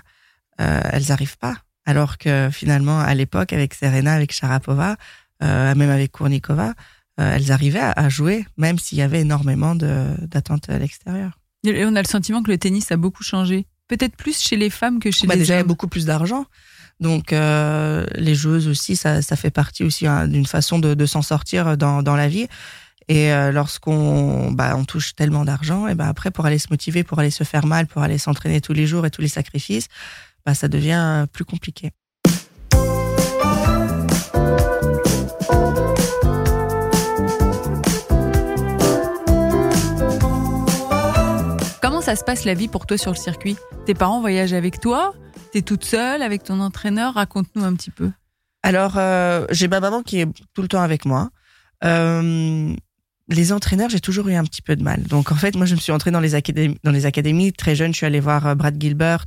elles 0.59 1.13
arrivent 1.13 1.37
pas. 1.37 1.59
Alors 1.85 2.17
que 2.17 2.49
finalement 2.51 2.99
à 2.99 3.15
l'époque 3.15 3.53
avec 3.53 3.75
Serena 3.75 4.15
avec 4.15 4.33
Sharapova 4.33 4.97
même 5.41 5.91
avec 5.91 6.13
Kournikova 6.13 6.73
euh, 7.19 7.35
elles 7.35 7.53
arrivaient 7.53 7.81
à, 7.81 8.09
jouer, 8.09 8.45
même 8.57 8.79
s'il 8.79 8.99
y 8.99 9.03
avait 9.03 9.21
énormément 9.21 9.75
d'attentes 9.75 10.69
à 10.69 10.79
l'extérieur. 10.79 11.39
Et 11.65 11.85
on 11.85 11.97
a 11.97 12.03
le 12.03 12.09
sentiment 12.09 12.43
que 12.43 12.51
le 12.51 12.59
tennis 12.59 12.93
a 12.93 12.97
beaucoup 12.97 13.23
changé. 13.23 13.67
Peut-être 13.89 14.17
plus 14.17 14.41
chez 14.41 14.57
les 14.57 14.71
femmes 14.71 14.99
que 14.99 15.11
chez 15.11 15.27
bah 15.27 15.35
les 15.35 15.41
déjà, 15.41 15.55
hommes. 15.55 15.59
il 15.59 15.63
y 15.63 15.65
a 15.65 15.67
beaucoup 15.67 15.89
plus 15.89 16.07
d'argent. 16.07 16.45
Donc 17.01 17.33
euh, 17.33 18.07
les 18.15 18.35
joueuses 18.35 18.69
aussi, 18.69 18.97
ça, 18.97 19.23
ça 19.23 19.37
fait 19.37 19.51
partie 19.51 19.85
aussi 19.85 20.07
hein, 20.07 20.27
d'une 20.29 20.47
façon 20.47 20.79
de, 20.79 20.95
de 20.95 21.07
s'en 21.07 21.23
sortir 21.23 21.77
dans, 21.77 22.03
dans 22.03 22.17
la 22.17 22.29
vie. 22.29 22.49
Et 23.09 23.33
euh, 23.33 23.53
lorsqu'on 23.53 24.51
bah, 24.51 24.75
on 24.77 24.85
touche 24.85 25.15
tellement 25.15 25.45
d'argent, 25.45 25.87
et 25.87 25.95
ben 25.95 26.07
après 26.07 26.31
pour 26.31 26.47
aller 26.47 26.59
se 26.59 26.69
motiver, 26.71 27.05
pour 27.05 27.19
aller 27.21 27.31
se 27.31 27.45
faire 27.45 27.65
mal, 27.65 27.87
pour 27.87 28.03
aller 28.03 28.19
s'entraîner 28.19 28.61
tous 28.61 28.73
les 28.73 28.87
jours 28.87 29.07
et 29.07 29.11
tous 29.11 29.23
les 29.23 29.29
sacrifices, 29.29 29.87
bah, 30.45 30.55
ça 30.55 30.69
devient 30.69 31.27
plus 31.33 31.45
compliqué. 31.45 31.93
Ça 42.07 42.15
se 42.15 42.23
passe 42.23 42.45
la 42.45 42.55
vie 42.55 42.69
pour 42.69 42.87
toi 42.87 42.97
sur 42.97 43.11
le 43.11 43.17
circuit 43.17 43.57
Tes 43.85 43.93
parents 43.93 44.21
voyagent 44.21 44.53
avec 44.53 44.79
toi 44.79 45.13
T'es 45.51 45.61
toute 45.61 45.85
seule 45.85 46.23
avec 46.23 46.45
ton 46.45 46.61
entraîneur 46.61 47.15
Raconte-nous 47.15 47.65
un 47.65 47.75
petit 47.75 47.91
peu. 47.91 48.13
Alors, 48.63 48.93
euh, 48.97 49.45
j'ai 49.51 49.67
ma 49.67 49.81
maman 49.81 50.03
qui 50.03 50.21
est 50.21 50.29
tout 50.55 50.63
le 50.63 50.69
temps 50.69 50.83
avec 50.83 51.05
moi. 51.05 51.31
Euh, 51.83 52.73
les 53.27 53.53
entraîneurs, 53.53 53.91
j'ai 53.91 53.99
toujours 53.99 54.29
eu 54.29 54.35
un 54.35 54.45
petit 54.45 54.63
peu 54.63 54.77
de 54.77 54.85
mal. 54.85 55.03
Donc, 55.03 55.33
en 55.33 55.35
fait, 55.35 55.57
moi, 55.57 55.67
je 55.67 55.75
me 55.75 55.81
suis 55.81 55.91
entraînée 55.91 56.15
dans 56.15 56.93
les 56.93 57.07
académies. 57.07 57.53
Très 57.53 57.75
jeune, 57.75 57.91
je 57.93 57.97
suis 57.97 58.07
allée 58.07 58.21
voir 58.21 58.47
euh, 58.47 58.55
Brad 58.55 58.81
Gilbert 58.81 59.27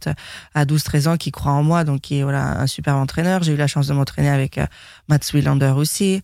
à 0.54 0.63
12-13 0.63 1.10
ans 1.10 1.18
qui 1.18 1.32
croit 1.32 1.52
en 1.52 1.63
moi, 1.63 1.84
donc 1.84 2.00
qui 2.00 2.20
est 2.20 2.24
voilà, 2.24 2.62
un 2.62 2.68
super 2.68 2.96
entraîneur. 2.96 3.44
J'ai 3.44 3.56
eu 3.56 3.58
la 3.58 3.68
chance 3.68 3.88
de 3.88 3.94
m'entraîner 3.94 4.30
avec 4.30 4.58
Mats 5.10 5.20
Wilander 5.34 5.74
aussi. 5.76 6.22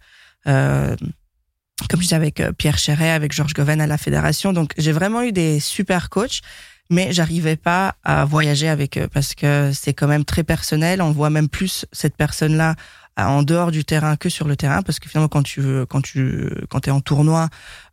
Comme 1.89 1.99
je 1.99 2.05
disais 2.05 2.15
avec 2.15 2.39
euh, 2.39 2.51
Pierre 2.51 2.77
Chéret, 2.77 3.11
avec 3.11 3.33
Georges 3.33 3.53
Goven 3.53 3.81
à 3.81 3.87
la 3.87 3.97
fédération. 3.97 4.53
Donc 4.53 4.73
j'ai 4.77 4.91
vraiment 4.91 5.21
eu 5.21 5.31
des 5.31 5.59
super 5.59 6.09
coachs, 6.09 6.41
mais 6.89 7.11
j'arrivais 7.11 7.57
pas 7.57 7.95
à 8.03 8.25
voyager 8.25 8.69
avec 8.69 8.97
eux 8.97 9.07
parce 9.11 9.33
que 9.33 9.71
c'est 9.73 9.93
quand 9.93 10.07
même 10.07 10.25
très 10.25 10.43
personnel. 10.43 11.01
On 11.01 11.11
voit 11.11 11.29
même 11.29 11.49
plus 11.49 11.85
cette 11.91 12.15
personne-là 12.15 12.75
euh, 13.19 13.23
en 13.23 13.43
dehors 13.43 13.71
du 13.71 13.83
terrain 13.83 14.15
que 14.15 14.29
sur 14.29 14.47
le 14.47 14.55
terrain 14.55 14.81
parce 14.83 14.99
que 14.99 15.09
finalement 15.09 15.27
quand 15.27 15.43
tu 15.43 15.85
quand 15.89 16.01
tu 16.01 16.49
quand 16.69 16.87
es 16.87 16.91
en 16.91 17.01
tournoi, 17.01 17.49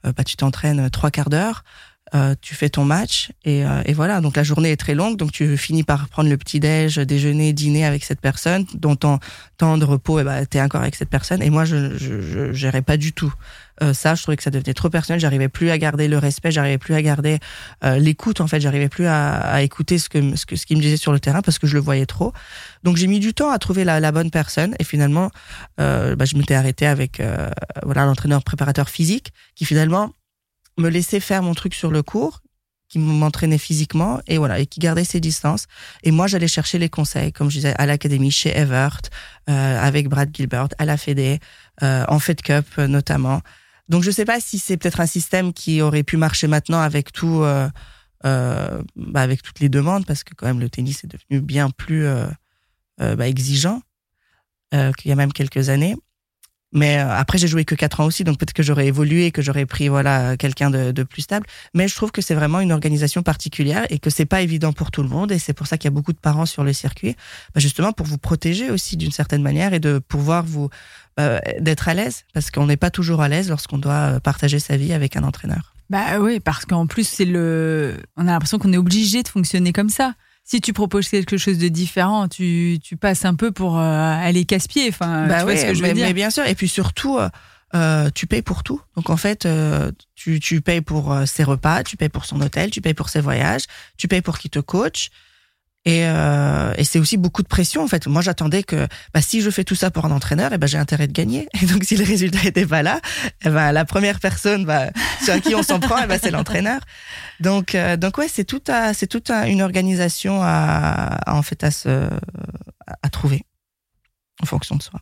euh, 0.06 0.12
bah 0.12 0.24
tu 0.24 0.36
t'entraînes 0.36 0.90
trois 0.90 1.10
quarts 1.10 1.30
d'heure. 1.30 1.64
Tu 2.42 2.54
fais 2.54 2.68
ton 2.68 2.84
match 2.84 3.32
et, 3.42 3.64
euh, 3.64 3.80
et, 3.86 3.94
voilà. 3.94 4.20
Donc 4.20 4.36
la 4.36 4.42
journée 4.42 4.70
est 4.70 4.76
très 4.76 4.94
longue, 4.94 5.16
donc 5.16 5.32
tu 5.32 5.56
finis 5.56 5.82
par 5.82 6.10
prendre 6.10 6.28
le 6.28 6.36
petit 6.36 6.60
déj, 6.60 6.98
déjeuner, 6.98 7.54
dîner 7.54 7.86
avec 7.86 8.04
cette 8.04 8.20
personne, 8.20 8.66
dont 8.74 8.96
ton 8.96 9.18
temps 9.56 9.78
de 9.78 9.86
repos, 9.86 10.20
eh 10.20 10.22
ben, 10.22 10.44
t'es 10.44 10.60
encore 10.60 10.82
avec 10.82 10.94
cette 10.94 11.08
personne. 11.08 11.42
Et 11.42 11.48
moi, 11.48 11.64
je, 11.64 11.96
je, 11.96 12.20
je 12.20 12.52
gérais 12.52 12.82
pas 12.82 12.98
du 12.98 13.14
tout 13.14 13.32
euh, 13.82 13.92
ça. 13.92 14.14
Je 14.14 14.22
trouvais 14.22 14.36
que 14.36 14.42
ça 14.42 14.50
devenait 14.50 14.74
trop 14.74 14.88
personnel. 14.88 15.20
J'arrivais 15.20 15.48
plus 15.48 15.70
à 15.70 15.78
garder 15.78 16.08
le 16.08 16.18
respect, 16.18 16.50
j'arrivais 16.50 16.78
plus 16.78 16.94
à 16.94 17.02
garder 17.02 17.38
l'écoute. 17.82 18.40
En 18.40 18.46
fait, 18.46 18.60
j'arrivais 18.60 18.88
plus 18.88 19.06
à, 19.06 19.34
à, 19.34 19.62
écouter 19.62 19.98
ce 19.98 20.08
que 20.08 20.36
ce 20.36 20.46
que 20.46 20.56
ce 20.56 20.66
qu'il 20.66 20.76
me 20.76 20.82
disait 20.82 20.96
sur 20.96 21.12
le 21.12 21.20
terrain 21.20 21.42
parce 21.42 21.58
que 21.58 21.66
je 21.66 21.74
le 21.74 21.80
voyais 21.80 22.06
trop. 22.06 22.32
Donc 22.84 22.96
j'ai 22.96 23.06
mis 23.06 23.20
du 23.20 23.34
temps 23.34 23.50
à 23.50 23.58
trouver 23.58 23.84
la, 23.84 24.00
la 24.00 24.12
bonne 24.12 24.30
personne 24.30 24.74
et 24.78 24.84
finalement, 24.84 25.30
bah, 25.78 26.24
je 26.24 26.36
m'étais 26.36 26.54
arrêté 26.54 26.86
avec 26.86 27.22
voilà 27.82 28.04
l'entraîneur 28.04 28.42
préparateur 28.42 28.88
physique 28.88 29.32
qui 29.54 29.64
finalement 29.64 30.12
me 30.78 30.88
laisser 30.88 31.20
faire 31.20 31.42
mon 31.42 31.54
truc 31.54 31.74
sur 31.74 31.90
le 31.90 32.02
cours, 32.02 32.42
qui 32.92 32.98
m'entraînait 32.98 33.56
physiquement 33.56 34.20
et 34.26 34.36
voilà 34.36 34.58
et 34.58 34.66
qui 34.66 34.78
gardait 34.78 35.04
ses 35.04 35.18
distances 35.18 35.66
et 36.02 36.10
moi 36.10 36.26
j'allais 36.26 36.46
chercher 36.46 36.78
les 36.78 36.90
conseils 36.90 37.32
comme 37.32 37.50
je 37.50 37.56
disais 37.56 37.74
à 37.78 37.86
l'académie 37.86 38.30
chez 38.30 38.54
Evert 38.54 39.00
euh, 39.48 39.80
avec 39.80 40.08
Brad 40.10 40.28
Gilbert 40.30 40.68
à 40.76 40.84
la 40.84 40.98
Fédé 40.98 41.40
euh, 41.82 42.04
en 42.08 42.18
Fed 42.18 42.42
Cup 42.42 42.66
euh, 42.78 42.86
notamment 42.86 43.40
donc 43.88 44.02
je 44.02 44.10
sais 44.10 44.24
pas 44.24 44.40
si 44.40 44.58
c'est 44.58 44.76
peut-être 44.76 45.00
un 45.00 45.06
système 45.06 45.52
qui 45.52 45.82
aurait 45.82 46.02
pu 46.02 46.16
marcher 46.16 46.46
maintenant 46.46 46.80
avec 46.80 47.12
tout 47.12 47.42
euh, 47.42 47.68
euh, 48.24 48.82
bah 48.96 49.20
avec 49.20 49.42
toutes 49.42 49.60
les 49.60 49.68
demandes 49.68 50.06
parce 50.06 50.24
que 50.24 50.34
quand 50.34 50.46
même 50.46 50.60
le 50.60 50.70
tennis 50.70 51.04
est 51.04 51.08
devenu 51.08 51.40
bien 51.40 51.70
plus 51.70 52.06
euh, 52.06 52.26
bah, 52.98 53.28
exigeant 53.28 53.82
qu'il 54.70 55.10
y 55.10 55.12
a 55.12 55.16
même 55.16 55.32
quelques 55.32 55.68
années 55.68 55.96
mais 56.72 56.98
euh, 56.98 57.11
après, 57.11 57.38
j'ai 57.38 57.48
joué 57.48 57.64
que 57.64 57.74
quatre 57.74 58.00
ans 58.00 58.06
aussi, 58.06 58.24
donc 58.24 58.38
peut-être 58.38 58.54
que 58.54 58.62
j'aurais 58.62 58.87
évolué, 58.87 59.30
que 59.30 59.42
j'aurais 59.42 59.66
pris 59.66 59.88
voilà 59.88 60.37
quelqu'un 60.37 60.70
de, 60.70 60.90
de, 60.90 61.02
plus 61.02 61.22
stable. 61.22 61.46
Mais 61.74 61.87
je 61.87 61.94
trouve 61.94 62.12
que 62.12 62.22
c'est 62.22 62.35
vraiment 62.35 62.61
une 62.61 62.72
organisation 62.72 63.22
particulière 63.22 63.87
et 63.90 63.98
que 63.98 64.11
c'est 64.11 64.26
pas 64.26 64.40
évident 64.40 64.72
pour 64.72 64.90
tout 64.90 65.02
le 65.02 65.08
monde. 65.08 65.32
Et 65.32 65.38
c'est 65.38 65.52
pour 65.52 65.66
ça 65.66 65.76
qu'il 65.76 65.87
y 65.87 65.92
a 65.92 65.94
beaucoup 65.94 66.12
de 66.12 66.18
parents 66.18 66.46
sur 66.46 66.64
le 66.64 66.72
circuit, 66.72 67.14
bah 67.54 67.61
justement 67.61 67.92
pour 67.92 68.06
vous 68.06 68.18
protéger 68.18 68.70
aussi 68.70 68.96
d'une 68.96 69.12
certaine 69.12 69.42
manière 69.42 69.74
et 69.74 69.80
de 69.80 69.98
pouvoir 69.98 70.44
vous 70.44 70.70
bah, 71.16 71.40
d'être 71.61 71.88
à 71.88 71.94
l'aise, 71.94 72.24
parce 72.32 72.50
qu'on 72.50 72.66
n'est 72.66 72.78
pas 72.78 72.90
toujours 72.90 73.20
à 73.20 73.28
l'aise 73.28 73.50
lorsqu'on 73.50 73.76
doit 73.76 74.14
euh, 74.14 74.20
partager 74.20 74.58
sa 74.58 74.78
vie 74.78 74.94
avec 74.94 75.14
un 75.16 75.24
entraîneur. 75.24 75.74
Bah 75.90 76.18
oui, 76.20 76.40
parce 76.40 76.64
qu'en 76.64 76.87
plus 76.87 77.06
c'est 77.06 77.26
le, 77.26 77.98
on 78.16 78.22
a 78.22 78.30
l'impression 78.30 78.58
qu'on 78.58 78.72
est 78.72 78.78
obligé 78.78 79.22
de 79.22 79.28
fonctionner 79.28 79.74
comme 79.74 79.90
ça 79.90 80.14
si 80.44 80.61
tu 80.61 80.72
proposes 80.72 81.09
quelque 81.09 81.37
chose 81.37 81.59
de 81.59 81.68
différent, 81.68 82.28
tu, 82.28 82.78
tu 82.83 82.96
passes 82.96 83.24
un 83.24 83.35
peu 83.35 83.52
pour 83.52 83.78
euh, 83.78 83.83
aller 83.83 84.44
casse-pied. 84.44 84.88
Enfin, 84.88 85.26
bah 85.26 85.38
tu 85.38 85.44
vois 85.44 85.57
ce 85.57 85.66
que 85.66 85.74
je 85.74 85.83
veux 85.83 85.88
mais, 85.88 85.94
dire. 85.94 86.07
mais 86.07 86.12
bien 86.12 86.31
sûr. 86.31 86.44
Et 86.46 86.55
puis 86.55 86.68
surtout, 86.68 87.18
euh, 87.18 87.28
euh 87.74 88.11
tu 88.14 88.26
payes 88.26 88.42
pour 88.42 88.62
tout. 88.62 88.81
Donc 88.96 89.11
en 89.11 89.16
fait, 89.16 89.46
euh, 89.46 89.92
tu, 90.14 90.40
tu 90.40 90.61
payes 90.61 90.81
pour 90.81 91.16
ses 91.26 91.44
repas, 91.44 91.85
tu 91.85 91.96
payes 91.96 92.09
pour 92.09 92.24
son 92.24 92.40
hôtel, 92.40 92.70
tu 92.70 92.81
payes 92.81 92.94
pour 92.94 93.09
ses 93.09 93.20
voyages, 93.20 93.62
tu 93.96 94.09
payes 94.09 94.22
pour 94.22 94.38
qu'il 94.38 94.50
te 94.50 94.59
coach. 94.59 95.11
Et, 95.84 96.06
euh, 96.06 96.72
et 96.76 96.84
c'est 96.84 97.00
aussi 97.00 97.16
beaucoup 97.16 97.42
de 97.42 97.48
pression 97.48 97.82
en 97.82 97.88
fait. 97.88 98.06
Moi, 98.06 98.22
j'attendais 98.22 98.62
que 98.62 98.86
bah, 99.12 99.20
si 99.20 99.40
je 99.40 99.50
fais 99.50 99.64
tout 99.64 99.74
ça 99.74 99.90
pour 99.90 100.04
un 100.04 100.12
entraîneur, 100.12 100.52
eh 100.52 100.58
ben 100.58 100.66
j'ai 100.66 100.78
intérêt 100.78 101.08
de 101.08 101.12
gagner. 101.12 101.48
Et 101.60 101.66
donc, 101.66 101.84
si 101.84 101.96
le 101.96 102.04
résultat 102.04 102.38
n'était 102.44 102.66
pas 102.66 102.82
là, 102.82 103.00
eh 103.44 103.48
ben, 103.48 103.72
la 103.72 103.84
première 103.84 104.20
personne 104.20 104.64
bah, 104.64 104.90
sur 105.24 105.40
qui 105.40 105.54
on 105.54 105.62
s'en 105.62 105.80
prend, 105.80 105.96
eh 106.02 106.06
ben, 106.06 106.20
c'est 106.22 106.30
l'entraîneur. 106.30 106.80
Donc, 107.40 107.74
euh, 107.74 107.96
donc 107.96 108.18
ouais, 108.18 108.28
c'est 108.28 108.44
tout, 108.44 108.62
c'est 108.94 109.08
toute 109.08 109.30
une 109.30 109.62
organisation 109.62 110.40
à, 110.42 111.18
à, 111.26 111.34
en 111.34 111.42
fait 111.42 111.64
à 111.64 111.70
se 111.70 112.08
à 113.02 113.08
trouver 113.10 113.44
en 114.40 114.46
fonction 114.46 114.76
de 114.76 114.82
soi. 114.82 115.00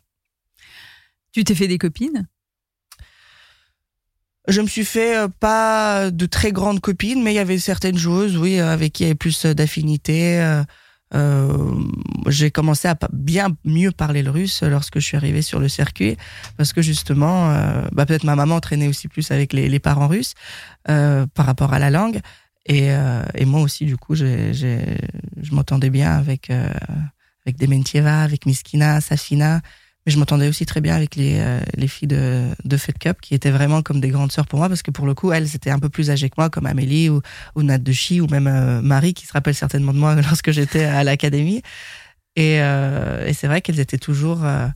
Tu 1.31 1.43
t'es 1.43 1.55
fait 1.55 1.67
des 1.67 1.77
copines? 1.77 2.27
Je 4.47 4.61
me 4.61 4.67
suis 4.67 4.85
fait 4.85 5.17
euh, 5.17 5.27
pas 5.39 6.11
de 6.11 6.25
très 6.25 6.51
grandes 6.51 6.79
copines, 6.79 7.21
mais 7.23 7.33
il 7.33 7.35
y 7.35 7.39
avait 7.39 7.59
certaines 7.59 7.97
choses, 7.97 8.37
oui, 8.37 8.59
avec 8.59 8.93
qui 8.93 9.03
il 9.03 9.05
y 9.05 9.09
avait 9.09 9.15
plus 9.15 9.45
d'affinité. 9.45 10.39
Euh, 10.41 10.63
euh, 11.13 11.75
j'ai 12.27 12.51
commencé 12.51 12.87
à 12.87 12.97
bien 13.11 13.49
mieux 13.65 13.91
parler 13.91 14.23
le 14.23 14.31
russe 14.31 14.63
lorsque 14.63 14.99
je 14.99 15.05
suis 15.05 15.17
arrivée 15.17 15.41
sur 15.41 15.59
le 15.59 15.67
circuit, 15.67 16.15
parce 16.57 16.71
que 16.71 16.81
justement, 16.81 17.51
euh, 17.51 17.81
bah, 17.91 18.05
peut-être 18.05 18.23
ma 18.23 18.35
maman 18.35 18.59
traînait 18.61 18.87
aussi 18.87 19.09
plus 19.09 19.29
avec 19.31 19.51
les, 19.51 19.67
les 19.67 19.79
parents 19.79 20.07
russes 20.07 20.35
euh, 20.89 21.27
par 21.33 21.45
rapport 21.45 21.73
à 21.73 21.79
la 21.79 21.89
langue, 21.89 22.21
et, 22.67 22.89
et 23.33 23.45
moi 23.45 23.61
aussi, 23.61 23.85
du 23.85 23.97
coup, 23.97 24.13
j'ai, 24.13 24.53
je 24.53 25.51
m'entendais 25.51 25.89
bien 25.89 26.11
avec 26.11 26.51
avec 26.51 27.57
Dementieva, 27.57 28.21
avec 28.21 28.45
Miskina, 28.45 29.01
Safina, 29.01 29.61
mais 30.05 30.11
je 30.11 30.17
m'entendais 30.17 30.47
aussi 30.47 30.65
très 30.65 30.81
bien 30.81 30.95
avec 30.95 31.15
les, 31.15 31.39
euh, 31.39 31.59
les 31.75 31.87
filles 31.87 32.07
de, 32.07 32.47
de 32.65 32.77
Fed 32.77 32.97
Cup, 32.97 33.17
qui 33.21 33.35
étaient 33.35 33.51
vraiment 33.51 33.83
comme 33.83 34.01
des 34.01 34.09
grandes 34.09 34.31
sœurs 34.31 34.47
pour 34.47 34.57
moi, 34.57 34.67
parce 34.67 34.81
que 34.81 34.89
pour 34.89 35.05
le 35.05 35.13
coup, 35.13 35.31
elles 35.31 35.55
étaient 35.55 35.69
un 35.69 35.79
peu 35.79 35.89
plus 35.89 36.09
âgées 36.09 36.29
que 36.29 36.35
moi, 36.37 36.49
comme 36.49 36.65
Amélie 36.65 37.09
ou, 37.09 37.21
ou 37.55 37.61
Nat 37.61 37.77
de 37.77 37.91
Chi, 37.91 38.19
ou 38.19 38.27
même 38.27 38.47
euh, 38.47 38.81
Marie, 38.81 39.13
qui 39.13 39.27
se 39.27 39.33
rappelle 39.33 39.53
certainement 39.53 39.93
de 39.93 39.99
moi 39.99 40.15
lorsque 40.21 40.51
j'étais 40.51 40.85
à 40.85 41.03
l'académie. 41.03 41.61
Et, 42.35 42.61
euh, 42.61 43.27
et 43.27 43.33
c'est 43.33 43.47
vrai 43.47 43.61
qu'elles 43.61 43.79
étaient 43.79 43.99
toujours... 43.99 44.43
Euh, 44.43 44.67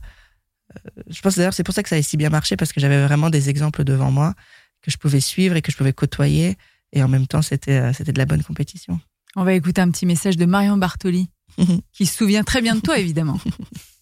je 1.08 1.20
pense 1.22 1.36
d'ailleurs 1.36 1.54
c'est 1.54 1.62
pour 1.62 1.74
ça 1.74 1.82
que 1.82 1.88
ça 1.88 1.96
a 1.96 2.02
si 2.02 2.16
bien 2.16 2.30
marché, 2.30 2.56
parce 2.56 2.72
que 2.72 2.80
j'avais 2.80 3.02
vraiment 3.04 3.30
des 3.30 3.50
exemples 3.50 3.82
devant 3.82 4.10
moi 4.10 4.34
que 4.82 4.90
je 4.90 4.98
pouvais 4.98 5.20
suivre 5.20 5.56
et 5.56 5.62
que 5.62 5.72
je 5.72 5.76
pouvais 5.76 5.92
côtoyer. 5.92 6.56
Et 6.92 7.02
en 7.02 7.08
même 7.08 7.26
temps, 7.26 7.42
c'était 7.42 7.92
c'était 7.94 8.12
de 8.12 8.18
la 8.18 8.26
bonne 8.26 8.42
compétition. 8.42 9.00
On 9.36 9.44
va 9.44 9.54
écouter 9.54 9.80
un 9.80 9.90
petit 9.90 10.06
message 10.06 10.36
de 10.36 10.44
Marion 10.44 10.76
Bartoli, 10.76 11.30
qui 11.92 12.06
se 12.06 12.16
souvient 12.16 12.44
très 12.44 12.60
bien 12.60 12.74
de 12.74 12.80
toi, 12.80 12.98
évidemment. 12.98 13.40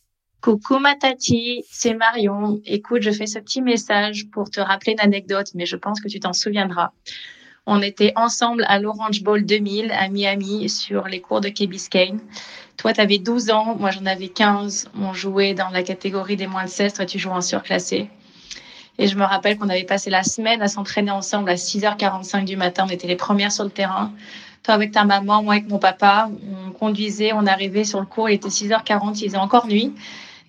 Coucou 0.44 0.78
ma 0.78 0.94
tati, 0.94 1.64
c'est 1.70 1.94
Marion. 1.94 2.60
Écoute, 2.66 3.00
je 3.00 3.10
fais 3.10 3.24
ce 3.24 3.38
petit 3.38 3.62
message 3.62 4.26
pour 4.30 4.50
te 4.50 4.60
rappeler 4.60 4.92
une 4.92 5.00
anecdote, 5.00 5.46
mais 5.54 5.64
je 5.64 5.74
pense 5.74 6.02
que 6.02 6.08
tu 6.08 6.20
t'en 6.20 6.34
souviendras. 6.34 6.90
On 7.64 7.80
était 7.80 8.12
ensemble 8.14 8.66
à 8.68 8.78
l'Orange 8.78 9.22
Bowl 9.22 9.46
2000 9.46 9.90
à 9.90 10.10
Miami 10.10 10.68
sur 10.68 11.08
les 11.08 11.22
cours 11.22 11.40
de 11.40 11.48
Key 11.48 11.66
Biscayne. 11.66 12.20
Toi, 12.76 12.92
tu 12.92 13.00
avais 13.00 13.16
12 13.16 13.48
ans, 13.52 13.74
moi 13.80 13.90
j'en 13.90 14.04
avais 14.04 14.28
15. 14.28 14.90
On 15.00 15.14
jouait 15.14 15.54
dans 15.54 15.70
la 15.70 15.82
catégorie 15.82 16.36
des 16.36 16.46
moins 16.46 16.64
de 16.64 16.68
16, 16.68 16.92
toi 16.92 17.06
tu 17.06 17.18
jouais 17.18 17.32
en 17.32 17.40
surclassé. 17.40 18.10
Et 18.98 19.06
je 19.06 19.16
me 19.16 19.24
rappelle 19.24 19.56
qu'on 19.56 19.70
avait 19.70 19.84
passé 19.84 20.10
la 20.10 20.24
semaine 20.24 20.60
à 20.60 20.68
s'entraîner 20.68 21.10
ensemble 21.10 21.48
à 21.48 21.54
6h45 21.54 22.44
du 22.44 22.58
matin. 22.58 22.84
On 22.86 22.92
était 22.92 23.08
les 23.08 23.16
premières 23.16 23.50
sur 23.50 23.64
le 23.64 23.70
terrain. 23.70 24.12
Toi 24.62 24.74
avec 24.74 24.92
ta 24.92 25.04
maman, 25.04 25.42
moi 25.42 25.54
avec 25.54 25.70
mon 25.70 25.78
papa. 25.78 26.28
On 26.68 26.70
conduisait, 26.72 27.32
on 27.32 27.46
arrivait 27.46 27.84
sur 27.84 27.98
le 27.98 28.04
cours, 28.04 28.28
il 28.28 28.34
était 28.34 28.48
6h40, 28.48 29.18
il 29.22 29.28
faisait 29.28 29.38
encore 29.38 29.66
nuit. 29.66 29.94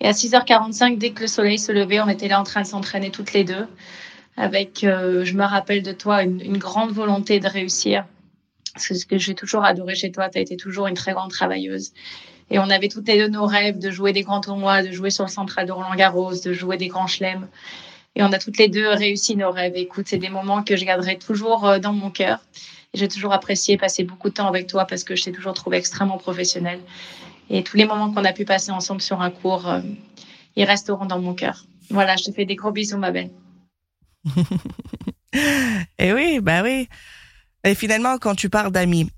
Et 0.00 0.06
à 0.06 0.12
6h45, 0.12 0.98
dès 0.98 1.10
que 1.10 1.22
le 1.22 1.26
soleil 1.26 1.58
se 1.58 1.72
levait, 1.72 2.00
on 2.00 2.08
était 2.08 2.28
là 2.28 2.40
en 2.40 2.44
train 2.44 2.62
de 2.62 2.66
s'entraîner 2.66 3.10
toutes 3.10 3.32
les 3.32 3.44
deux, 3.44 3.66
avec, 4.36 4.84
euh, 4.84 5.24
je 5.24 5.34
me 5.34 5.44
rappelle 5.44 5.82
de 5.82 5.92
toi, 5.92 6.22
une, 6.22 6.58
grande 6.58 6.90
volonté 6.90 7.40
de 7.40 7.48
réussir. 7.48 8.04
C'est 8.76 8.94
ce 8.94 9.06
que 9.06 9.16
j'ai 9.16 9.34
toujours 9.34 9.64
adoré 9.64 9.94
chez 9.94 10.12
toi. 10.12 10.28
Tu 10.28 10.38
as 10.38 10.42
été 10.42 10.56
toujours 10.56 10.86
une 10.86 10.94
très 10.94 11.12
grande 11.12 11.30
travailleuse. 11.30 11.92
Et 12.50 12.58
on 12.58 12.68
avait 12.68 12.88
toutes 12.88 13.08
les 13.08 13.18
deux 13.18 13.28
nos 13.28 13.46
rêves 13.46 13.78
de 13.78 13.90
jouer 13.90 14.12
des 14.12 14.22
grands 14.22 14.42
tournois, 14.42 14.82
de 14.82 14.92
jouer 14.92 15.10
sur 15.10 15.24
le 15.24 15.30
central 15.30 15.66
de 15.66 15.72
Roland 15.72 15.94
Garros, 15.94 16.34
de 16.34 16.52
jouer 16.52 16.76
des 16.76 16.88
grands 16.88 17.06
chelems. 17.06 17.48
Et 18.14 18.22
on 18.22 18.32
a 18.32 18.38
toutes 18.38 18.58
les 18.58 18.68
deux 18.68 18.88
réussi 18.88 19.34
nos 19.34 19.50
rêves. 19.50 19.72
Écoute, 19.76 20.06
c'est 20.08 20.18
des 20.18 20.28
moments 20.28 20.62
que 20.62 20.76
je 20.76 20.84
garderai 20.84 21.18
toujours 21.18 21.66
euh, 21.66 21.78
dans 21.78 21.92
mon 21.92 22.10
cœur. 22.10 22.40
J'ai 22.94 23.08
toujours 23.08 23.32
apprécié 23.32 23.76
passer 23.76 24.04
beaucoup 24.04 24.28
de 24.28 24.34
temps 24.34 24.46
avec 24.46 24.66
toi 24.66 24.84
parce 24.84 25.04
que 25.04 25.16
je 25.16 25.24
t'ai 25.24 25.32
toujours 25.32 25.54
trouvé 25.54 25.78
extrêmement 25.78 26.18
professionnelle. 26.18 26.80
Et 27.50 27.62
tous 27.62 27.76
les 27.76 27.86
moments 27.86 28.12
qu'on 28.12 28.24
a 28.24 28.32
pu 28.32 28.44
passer 28.44 28.70
ensemble 28.70 29.00
sur 29.00 29.20
un 29.20 29.30
cours, 29.30 29.68
euh, 29.68 29.80
ils 30.56 30.64
resteront 30.64 31.06
dans 31.06 31.20
mon 31.20 31.34
cœur. 31.34 31.64
Voilà, 31.90 32.16
je 32.16 32.24
te 32.24 32.32
fais 32.32 32.44
des 32.44 32.56
gros 32.56 32.72
bisous, 32.72 32.98
ma 32.98 33.12
belle. 33.12 33.30
Et 35.98 36.12
oui, 36.12 36.40
bah 36.40 36.62
oui. 36.62 36.88
Et 37.64 37.74
finalement, 37.74 38.18
quand 38.18 38.34
tu 38.34 38.48
parles 38.48 38.72
d'amis, 38.72 39.10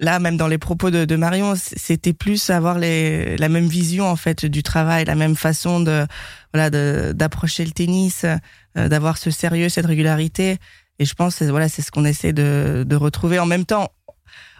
là, 0.00 0.18
même 0.18 0.36
dans 0.36 0.48
les 0.48 0.58
propos 0.58 0.90
de, 0.90 1.16
Marion, 1.16 1.54
c'était 1.56 2.12
plus 2.12 2.50
avoir 2.50 2.78
la 2.78 3.48
même 3.48 3.66
vision 3.66 4.06
en 4.06 4.16
fait 4.16 4.44
du 4.44 4.62
travail, 4.62 5.04
la 5.04 5.14
même 5.14 5.36
façon 5.36 5.80
de 5.80 6.06
voilà 6.52 6.70
d'approcher 7.12 7.64
le 7.64 7.70
tennis, 7.70 8.24
euh, 8.24 8.88
d'avoir 8.88 9.16
ce 9.16 9.30
sérieux, 9.30 9.68
cette 9.68 9.86
régularité. 9.86 10.58
Et 10.98 11.04
je 11.04 11.14
pense, 11.14 11.42
voilà, 11.42 11.68
c'est 11.68 11.82
ce 11.82 11.90
qu'on 11.90 12.04
essaie 12.04 12.32
de 12.32 12.96
retrouver. 12.96 13.38
En 13.38 13.46
même 13.46 13.64
temps, 13.64 13.88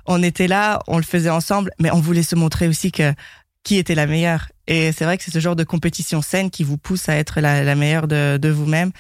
on 0.09 0.23
était 0.23 0.49
là, 0.49 0.81
on 0.88 0.97
le 0.97 1.05
faisait 1.05 1.31
ensemble, 1.31 1.71
mais 1.79 1.90
on 1.92 2.01
voulait 2.01 2.23
se 2.23 2.35
montrer 2.35 2.66
aussi 2.66 2.90
que 2.90 3.14
qui 3.62 3.77
était 3.77 3.94
la 3.94 4.07
meilleure. 4.07 4.51
Et 4.66 4.92
c'est 4.92 5.05
vrai 5.05 5.18
que 5.18 5.25
c'est 5.25 5.31
ce 5.31 5.40
genre 5.40 5.57
de 5.57 5.64
compétition 5.64 6.23
saine 6.23 6.51
qui 6.51 6.64
vous 6.64 6.79
pousse 6.79 7.09
à 7.11 7.16
être 7.16 7.40
la, 7.40 7.75
meilleure 7.75 8.09
de, 8.09 8.49
vous-même. 8.49 8.92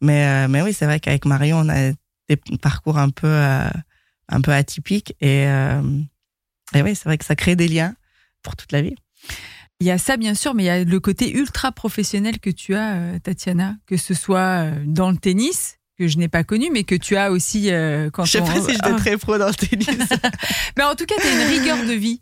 Mais, 0.00 0.26
euh, 0.26 0.48
mais 0.48 0.62
oui, 0.62 0.72
c'est 0.72 0.86
vrai 0.86 1.00
qu'avec 1.00 1.26
Marion, 1.26 1.58
on 1.58 1.68
a 1.68 1.92
des 2.28 2.36
parcours 2.60 2.96
un 2.96 3.10
peu, 3.10 3.26
euh, 3.26 3.68
atypiques. 4.30 5.14
Et, 5.20 5.46
euh, 5.46 5.82
et 6.74 6.80
oui, 6.80 6.94
c'est 6.94 7.04
vrai 7.04 7.18
que 7.18 7.24
ça 7.26 7.36
crée 7.36 7.56
des 7.56 7.68
liens 7.68 7.94
pour 8.42 8.56
toute 8.56 8.72
la 8.72 8.80
vie. 8.80 8.96
Il 9.80 9.86
y 9.86 9.90
a 9.90 9.98
ça, 9.98 10.16
bien 10.16 10.34
sûr, 10.34 10.54
mais 10.54 10.62
il 10.62 10.66
y 10.66 10.70
a 10.70 10.84
le 10.84 11.00
côté 11.00 11.36
ultra 11.36 11.72
professionnel 11.72 12.38
que 12.38 12.50
tu 12.50 12.74
as, 12.74 13.18
Tatiana, 13.22 13.76
que 13.86 13.98
ce 13.98 14.14
soit 14.14 14.70
dans 14.86 15.10
le 15.10 15.18
tennis, 15.18 15.78
que 15.98 16.08
je 16.08 16.18
n'ai 16.18 16.28
pas 16.28 16.44
connu, 16.44 16.70
mais 16.72 16.84
que 16.84 16.94
tu 16.94 17.16
as 17.16 17.30
aussi 17.30 17.70
euh, 17.70 18.10
quand 18.10 18.24
Je 18.24 18.32
sais 18.32 18.40
pas 18.40 18.60
si 18.60 18.72
j'étais 18.72 18.80
ah. 18.82 18.94
très 18.98 19.16
pro 19.16 19.38
dans 19.38 19.48
le 19.48 19.54
tennis. 19.54 19.88
mais 20.76 20.84
en 20.84 20.94
tout 20.94 21.06
cas, 21.06 21.14
tu 21.20 21.26
as 21.26 21.32
une 21.32 21.58
rigueur 21.58 21.78
de 21.84 21.92
vie. 21.92 22.20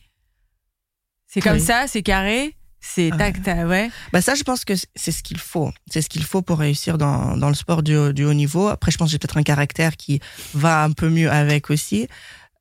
C'est 1.27 1.41
comme 1.41 1.59
ça, 1.59 1.87
c'est 1.87 2.03
carré, 2.03 2.55
c'est 2.81 3.11
tac, 3.17 3.43
tac, 3.43 3.67
ouais. 3.67 3.91
Bah 4.13 4.21
ça, 4.21 4.35
je 4.35 4.43
pense 4.43 4.67
que 4.67 4.75
c'est 4.95 5.13
ce 5.13 5.23
qu'il 5.23 5.39
faut. 5.39 5.73
C'est 5.91 6.03
ce 6.03 6.11
qu'il 6.11 6.25
faut 6.25 6.43
pour 6.43 6.59
réussir 6.59 6.99
dans, 6.99 7.39
dans 7.39 7.49
le 7.49 7.55
sport 7.55 7.83
du, 7.83 8.13
du 8.13 8.25
haut 8.25 8.35
niveau. 8.35 8.69
Après, 8.69 8.91
je 8.91 8.99
pense 8.99 9.09
que 9.09 9.13
j'ai 9.13 9.19
peut-être 9.19 9.39
un 9.39 9.43
caractère 9.43 9.97
qui 9.97 10.21
va 10.53 10.83
un 10.83 10.93
peu 10.93 11.09
mieux 11.09 11.31
avec 11.31 11.71
aussi. 11.71 12.07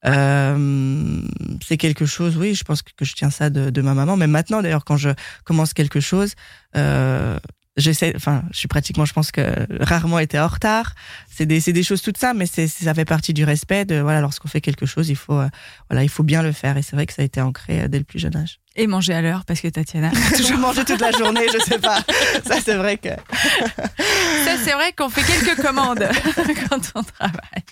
Euh, 0.05 1.21
c'est 1.65 1.77
quelque 1.77 2.05
chose, 2.05 2.37
oui, 2.37 2.55
je 2.55 2.63
pense 2.63 2.81
que, 2.81 2.91
je 3.01 3.13
tiens 3.13 3.29
ça 3.29 3.49
de, 3.49 3.69
de 3.69 3.81
ma 3.81 3.93
maman. 3.93 4.15
Même 4.15 4.31
maintenant, 4.31 4.61
d'ailleurs, 4.61 4.85
quand 4.85 4.97
je 4.97 5.09
commence 5.43 5.73
quelque 5.73 5.99
chose, 5.99 6.35
euh, 6.75 7.37
j'essaie, 7.77 8.13
enfin, 8.15 8.43
je 8.51 8.59
suis 8.59 8.67
pratiquement, 8.67 9.05
je 9.05 9.13
pense 9.13 9.31
que 9.31 9.67
rarement 9.83 10.19
été 10.19 10.39
en 10.39 10.47
retard. 10.47 10.93
C'est 11.29 11.45
des, 11.45 11.59
c'est 11.59 11.73
des 11.73 11.83
choses 11.83 12.01
toutes 12.01 12.17
ça, 12.17 12.33
mais 12.33 12.45
c'est, 12.45 12.67
ça 12.67 12.93
fait 12.93 13.05
partie 13.05 13.33
du 13.33 13.43
respect. 13.43 13.85
De 13.85 13.99
voilà, 13.99 14.21
lorsqu'on 14.21 14.47
fait 14.47 14.61
quelque 14.61 14.85
chose, 14.85 15.09
il 15.09 15.15
faut, 15.15 15.39
euh, 15.39 15.49
voilà, 15.89 16.03
il 16.03 16.09
faut 16.09 16.23
bien 16.23 16.43
le 16.43 16.51
faire. 16.51 16.77
Et 16.77 16.81
c'est 16.81 16.95
vrai 16.95 17.05
que 17.05 17.13
ça 17.13 17.21
a 17.21 17.25
été 17.25 17.41
ancré 17.41 17.81
euh, 17.81 17.87
dès 17.87 17.99
le 17.99 18.05
plus 18.05 18.19
jeune 18.19 18.35
âge. 18.35 18.60
Et 18.77 18.87
manger 18.87 19.13
à 19.13 19.21
l'heure, 19.21 19.43
parce 19.43 19.59
que 19.59 19.67
Tatiana 19.67 20.11
toujours 20.37 20.57
manger 20.57 20.85
toute 20.85 21.01
la 21.01 21.11
journée, 21.17 21.45
je 21.51 21.59
sais 21.59 21.77
pas. 21.77 22.01
Ça, 22.45 22.61
c'est 22.63 22.75
vrai 22.75 22.97
que. 22.97 23.09
ça, 24.45 24.57
c'est 24.63 24.71
vrai 24.71 24.93
qu'on 24.93 25.09
fait 25.09 25.23
quelques 25.23 25.61
commandes 25.61 26.07
quand 26.69 26.79
on 26.95 27.03
travaille. 27.03 27.63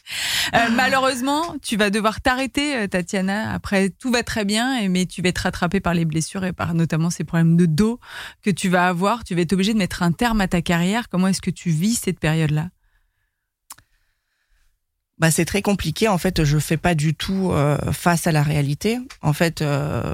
Euh, 0.56 0.70
malheureusement, 0.74 1.56
tu 1.62 1.78
vas 1.78 1.90
devoir 1.90 2.20
t'arrêter, 2.20 2.76
euh, 2.76 2.88
Tatiana. 2.88 3.54
Après, 3.54 3.90
tout 3.90 4.12
va 4.12 4.24
très 4.24 4.44
bien, 4.44 4.90
mais 4.90 5.06
tu 5.06 5.22
vas 5.22 5.30
être 5.30 5.40
rattrapée 5.40 5.80
par 5.80 5.94
les 5.94 6.04
blessures 6.04 6.44
et 6.44 6.52
par 6.52 6.74
notamment 6.74 7.10
ces 7.10 7.24
problèmes 7.24 7.56
de 7.56 7.66
dos 7.66 8.00
que 8.44 8.50
tu 8.50 8.68
vas 8.68 8.88
avoir. 8.88 9.24
Tu 9.24 9.36
vas 9.36 9.42
être 9.42 9.54
obligé 9.54 9.74
de 9.74 9.78
mettre 9.78 10.04
un 10.04 10.12
terme 10.12 10.42
à 10.42 10.50
ta 10.50 10.62
carrière. 10.62 11.08
Comment 11.08 11.28
est-ce 11.28 11.42
que 11.42 11.52
tu 11.52 11.70
vis 11.70 11.96
cette 11.96 12.20
période-là? 12.20 12.70
Bah, 15.20 15.32
c'est 15.32 15.46
très 15.46 15.62
compliqué. 15.62 16.08
En 16.08 16.18
fait, 16.18 16.46
je 16.46 16.58
fais 16.58 16.78
pas 16.78 16.96
du 16.96 17.14
tout 17.14 17.52
euh, 17.52 17.78
face 17.92 18.26
à 18.26 18.32
la 18.32 18.42
réalité. 18.42 19.00
En 19.22 19.34
fait, 19.34 19.62
euh, 19.62 20.14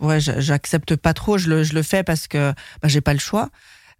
ouais, 0.00 0.20
j'accepte 0.20 0.96
pas 0.96 1.14
trop. 1.14 1.38
Je 1.38 1.48
le, 1.48 1.64
je 1.64 1.74
le 1.74 1.82
fais 1.82 2.02
parce 2.02 2.28
que 2.28 2.52
bah, 2.82 2.88
j'ai 2.88 3.00
pas 3.00 3.12
le 3.12 3.18
choix. 3.18 3.48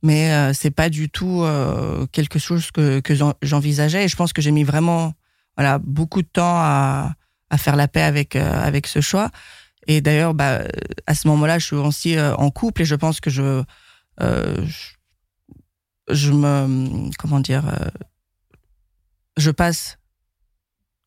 Mais 0.03 0.33
euh, 0.33 0.53
c'est 0.53 0.71
pas 0.71 0.91
du 0.91 1.11
tout 1.11 1.43
euh, 1.43 2.07
quelque 2.13 2.39
chose 2.39 2.71
que, 2.71 3.01
que 3.01 3.15
j'envisageais. 3.43 4.05
Et 4.05 4.09
je 4.09 4.17
pense 4.17 4.33
que 4.33 4.41
j'ai 4.41 4.53
mis 4.53 4.63
vraiment, 4.65 5.13
voilà, 5.57 5.79
beaucoup 5.79 6.23
de 6.23 6.29
temps 6.29 6.57
à, 6.57 7.15
à 7.51 7.59
faire 7.59 7.75
la 7.75 7.89
paix 7.89 8.03
avec 8.03 8.37
avec 8.37 8.87
ce 8.87 9.01
choix. 9.01 9.31
Et 9.89 10.01
d'ailleurs, 10.01 10.35
bah, 10.35 10.63
à 11.07 11.15
ce 11.15 11.27
moment-là, 11.29 11.59
je 11.59 11.67
suis 11.67 11.77
aussi 11.77 12.17
en 12.21 12.51
couple 12.51 12.83
et 12.83 12.85
je 12.85 12.95
pense 12.95 13.21
que 13.21 13.31
je, 13.31 13.63
je, 14.21 14.65
je 16.11 16.31
me, 16.31 17.11
comment 17.19 17.41
dire, 17.41 17.65
je 19.37 19.51
passe 19.51 19.98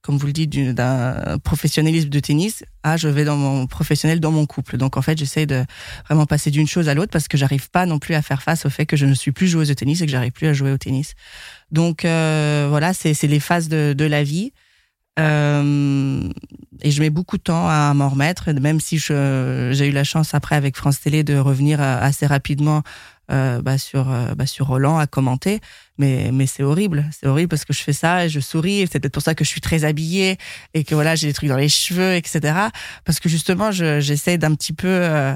comme 0.02 0.18
vous 0.18 0.28
le 0.28 0.34
dites, 0.34 0.50
d'un 0.74 1.38
professionnalisme 1.44 2.10
de 2.10 2.20
tennis 2.20 2.64
à 2.84 2.98
je 2.98 3.08
vais 3.08 3.24
dans 3.24 3.38
mon 3.38 3.68
professionnel 3.68 4.20
dans 4.20 4.32
mon 4.32 4.46
couple. 4.46 4.78
Donc 4.78 4.98
en 4.98 5.02
fait, 5.02 5.18
j'essaie 5.18 5.46
de 5.46 5.64
vraiment 6.08 6.26
passer 6.26 6.50
d'une 6.50 6.68
chose 6.68 6.90
à 6.90 6.94
l'autre 6.94 7.12
parce 7.12 7.28
que 7.28 7.38
j'arrive 7.38 7.70
pas 7.70 7.86
non 7.86 8.00
plus 8.00 8.16
à 8.16 8.22
faire 8.22 8.42
face 8.42 8.66
au 8.66 8.70
fait 8.70 8.86
que 8.86 8.98
je 8.98 9.06
ne 9.06 9.14
suis 9.14 9.32
plus 9.32 9.48
joueuse 9.48 9.68
de 9.68 9.74
tennis 9.74 10.02
et 10.02 10.06
que 10.06 10.12
j'arrive 10.12 10.32
plus 10.32 10.48
à 10.48 10.54
jouer 10.54 10.72
au 10.72 10.78
tennis. 10.78 11.14
Donc 11.72 12.06
euh, 12.06 12.68
voilà, 12.70 12.94
c'est 12.94 13.22
les 13.24 13.40
phases 13.40 13.70
de, 13.70 13.94
de, 13.96 14.06
la 14.06 14.24
vie. 14.24 14.54
Euh, 15.20 16.30
et 16.82 16.90
je 16.90 17.02
mets 17.02 17.10
beaucoup 17.10 17.38
de 17.38 17.44
temps 17.44 17.68
à 17.68 17.94
m'en 17.94 18.10
remettre, 18.10 18.52
même 18.54 18.80
si 18.80 18.98
j'ai 18.98 19.88
eu 19.88 19.92
la 19.92 20.04
chance 20.04 20.34
après 20.34 20.56
avec 20.56 20.76
France 20.76 21.00
Télé 21.00 21.24
de 21.24 21.38
revenir 21.38 21.82
euh, 21.82 21.98
assez 22.02 22.26
rapidement 22.26 22.82
euh, 23.32 23.62
bah, 23.62 23.78
sur 23.78 24.12
euh, 24.12 24.34
bah, 24.36 24.46
sur 24.46 24.68
Roland 24.68 24.98
à 24.98 25.08
commenter. 25.08 25.62
Mais 25.98 26.32
mais 26.34 26.48
c'est 26.48 26.64
horrible, 26.64 27.06
c'est 27.12 27.28
horrible 27.28 27.50
parce 27.50 27.66
que 27.66 27.74
je 27.74 27.82
fais 27.82 27.94
ça 27.94 28.26
et 28.26 28.30
je 28.30 28.40
souris. 28.40 28.88
C'est 28.92 29.00
peut-être 29.00 29.14
pour 29.14 29.24
ça 29.24 29.36
que 29.36 29.46
je 29.46 29.50
suis 29.50 29.62
très 29.62 29.86
habillée 29.86 30.38
et 30.74 30.84
que 30.84 30.96
voilà 30.96 31.16
j'ai 31.16 31.28
des 31.28 31.34
trucs 31.34 31.50
dans 31.50 31.58
les 31.58 31.70
cheveux, 31.70 32.16
etc. 32.16 32.54
Parce 33.06 33.20
que 33.20 33.30
justement 33.30 33.72
j'essaie 33.72 34.38
d'un 34.38 34.54
petit 34.56 34.74
peu 34.74 34.88
euh, 34.88 35.36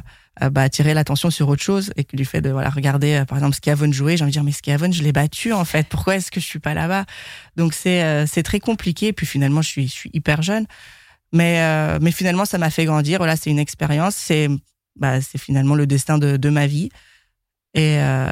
bah, 0.51 0.61
attirer 0.61 0.93
l'attention 0.93 1.29
sur 1.29 1.47
autre 1.47 1.63
chose 1.63 1.91
et 1.95 2.03
que 2.03 2.17
du 2.17 2.25
fait 2.25 2.41
de 2.41 2.49
voilà 2.49 2.69
regarder 2.69 3.23
par 3.27 3.37
exemple 3.37 3.55
Skavon 3.55 3.91
jouer, 3.91 4.17
j'ai 4.17 4.23
envie 4.23 4.31
de 4.31 4.33
dire 4.33 4.43
mais 4.43 4.51
Skavon 4.51 4.91
je 4.91 5.01
l'ai 5.01 5.13
battu 5.13 5.53
en 5.53 5.65
fait. 5.65 5.87
Pourquoi 5.87 6.17
est-ce 6.17 6.31
que 6.31 6.39
je 6.39 6.45
suis 6.45 6.59
pas 6.59 6.73
là-bas? 6.73 7.05
Donc 7.55 7.73
c'est 7.73 8.25
c'est 8.27 8.43
très 8.43 8.59
compliqué. 8.59 9.13
Puis 9.13 9.25
finalement 9.25 9.61
je 9.61 9.69
suis 9.69 9.87
je 9.87 9.93
suis 9.93 10.09
hyper 10.13 10.41
jeune. 10.41 10.65
Mais, 11.31 11.99
mais 11.99 12.11
finalement, 12.11 12.45
ça 12.45 12.57
m'a 12.57 12.69
fait 12.69 12.85
grandir. 12.85 13.17
Voilà, 13.17 13.35
c'est 13.35 13.49
une 13.49 13.59
expérience. 13.59 14.15
C'est 14.15 14.47
bah, 14.95 15.19
c'est 15.19 15.37
finalement 15.37 15.75
le 15.75 15.85
destin 15.85 16.17
de, 16.17 16.37
de 16.37 16.49
ma 16.49 16.67
vie. 16.67 16.89
Et 17.75 17.99
euh, 17.99 18.27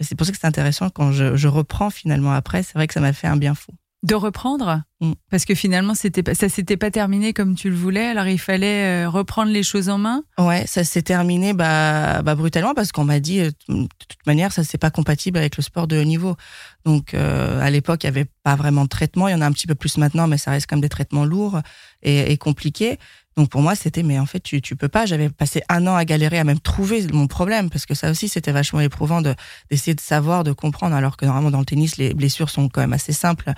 c'est 0.00 0.14
pour 0.14 0.26
ça 0.26 0.32
que 0.32 0.38
c'est 0.38 0.46
intéressant 0.46 0.90
quand 0.90 1.12
je, 1.12 1.34
je, 1.34 1.48
reprends 1.48 1.90
finalement 1.90 2.32
après. 2.32 2.62
C'est 2.62 2.74
vrai 2.74 2.86
que 2.86 2.92
ça 2.92 3.00
m'a 3.00 3.14
fait 3.14 3.26
un 3.26 3.36
bien 3.36 3.54
fou. 3.54 3.72
De 4.02 4.14
reprendre 4.14 4.82
mm. 5.00 5.12
Parce 5.30 5.46
que 5.46 5.54
finalement, 5.54 5.94
c'était 5.94 6.34
ça 6.34 6.50
s'était 6.50 6.76
pas 6.76 6.90
terminé 6.90 7.32
comme 7.32 7.54
tu 7.54 7.70
le 7.70 7.74
voulais. 7.74 8.04
Alors 8.04 8.26
il 8.26 8.38
fallait 8.38 9.06
euh, 9.06 9.08
reprendre 9.08 9.50
les 9.50 9.62
choses 9.62 9.88
en 9.88 9.96
main? 9.96 10.24
Ouais, 10.36 10.66
ça 10.66 10.84
s'est 10.84 11.00
terminé 11.00 11.54
bah, 11.54 12.20
bah, 12.20 12.34
brutalement 12.34 12.74
parce 12.74 12.92
qu'on 12.92 13.04
m'a 13.04 13.18
dit 13.18 13.40
euh, 13.40 13.50
de 13.70 13.88
toute 14.06 14.26
manière 14.26 14.52
ça 14.52 14.62
c'est 14.62 14.76
pas 14.76 14.90
compatible 14.90 15.38
avec 15.38 15.56
le 15.56 15.62
sport 15.62 15.86
de 15.86 15.98
haut 15.98 16.04
niveau. 16.04 16.36
Donc 16.84 17.14
euh, 17.14 17.58
à 17.62 17.70
l'époque 17.70 18.04
il 18.04 18.08
y 18.08 18.08
avait 18.08 18.26
pas 18.42 18.56
vraiment 18.56 18.84
de 18.84 18.90
traitement. 18.90 19.26
Il 19.28 19.32
y 19.32 19.34
en 19.34 19.40
a 19.40 19.46
un 19.46 19.52
petit 19.52 19.66
peu 19.66 19.74
plus 19.74 19.96
maintenant, 19.96 20.26
mais 20.26 20.36
ça 20.36 20.50
reste 20.50 20.66
comme 20.66 20.82
des 20.82 20.90
traitements 20.90 21.24
lourds 21.24 21.60
et, 22.02 22.30
et 22.30 22.36
compliqués. 22.36 22.98
Donc 23.36 23.50
pour 23.50 23.62
moi, 23.62 23.74
c'était 23.74 24.02
mais 24.02 24.18
en 24.18 24.26
fait 24.26 24.40
tu 24.40 24.62
tu 24.62 24.76
peux 24.76 24.88
pas. 24.88 25.06
J'avais 25.06 25.28
passé 25.28 25.62
un 25.68 25.86
an 25.86 25.96
à 25.96 26.04
galérer 26.04 26.38
à 26.38 26.44
même 26.44 26.60
trouver 26.60 27.06
mon 27.12 27.26
problème 27.26 27.68
parce 27.70 27.86
que 27.86 27.94
ça 27.94 28.10
aussi 28.10 28.28
c'était 28.28 28.52
vachement 28.52 28.80
éprouvant 28.80 29.22
de 29.22 29.34
d'essayer 29.70 29.94
de 29.94 30.00
savoir, 30.00 30.44
de 30.44 30.52
comprendre. 30.52 30.94
Alors 30.94 31.16
que 31.16 31.24
normalement 31.24 31.50
dans 31.50 31.58
le 31.58 31.64
tennis 31.64 31.96
les 31.96 32.14
blessures 32.14 32.50
sont 32.50 32.68
quand 32.68 32.80
même 32.80 32.92
assez 32.92 33.12
simples 33.12 33.52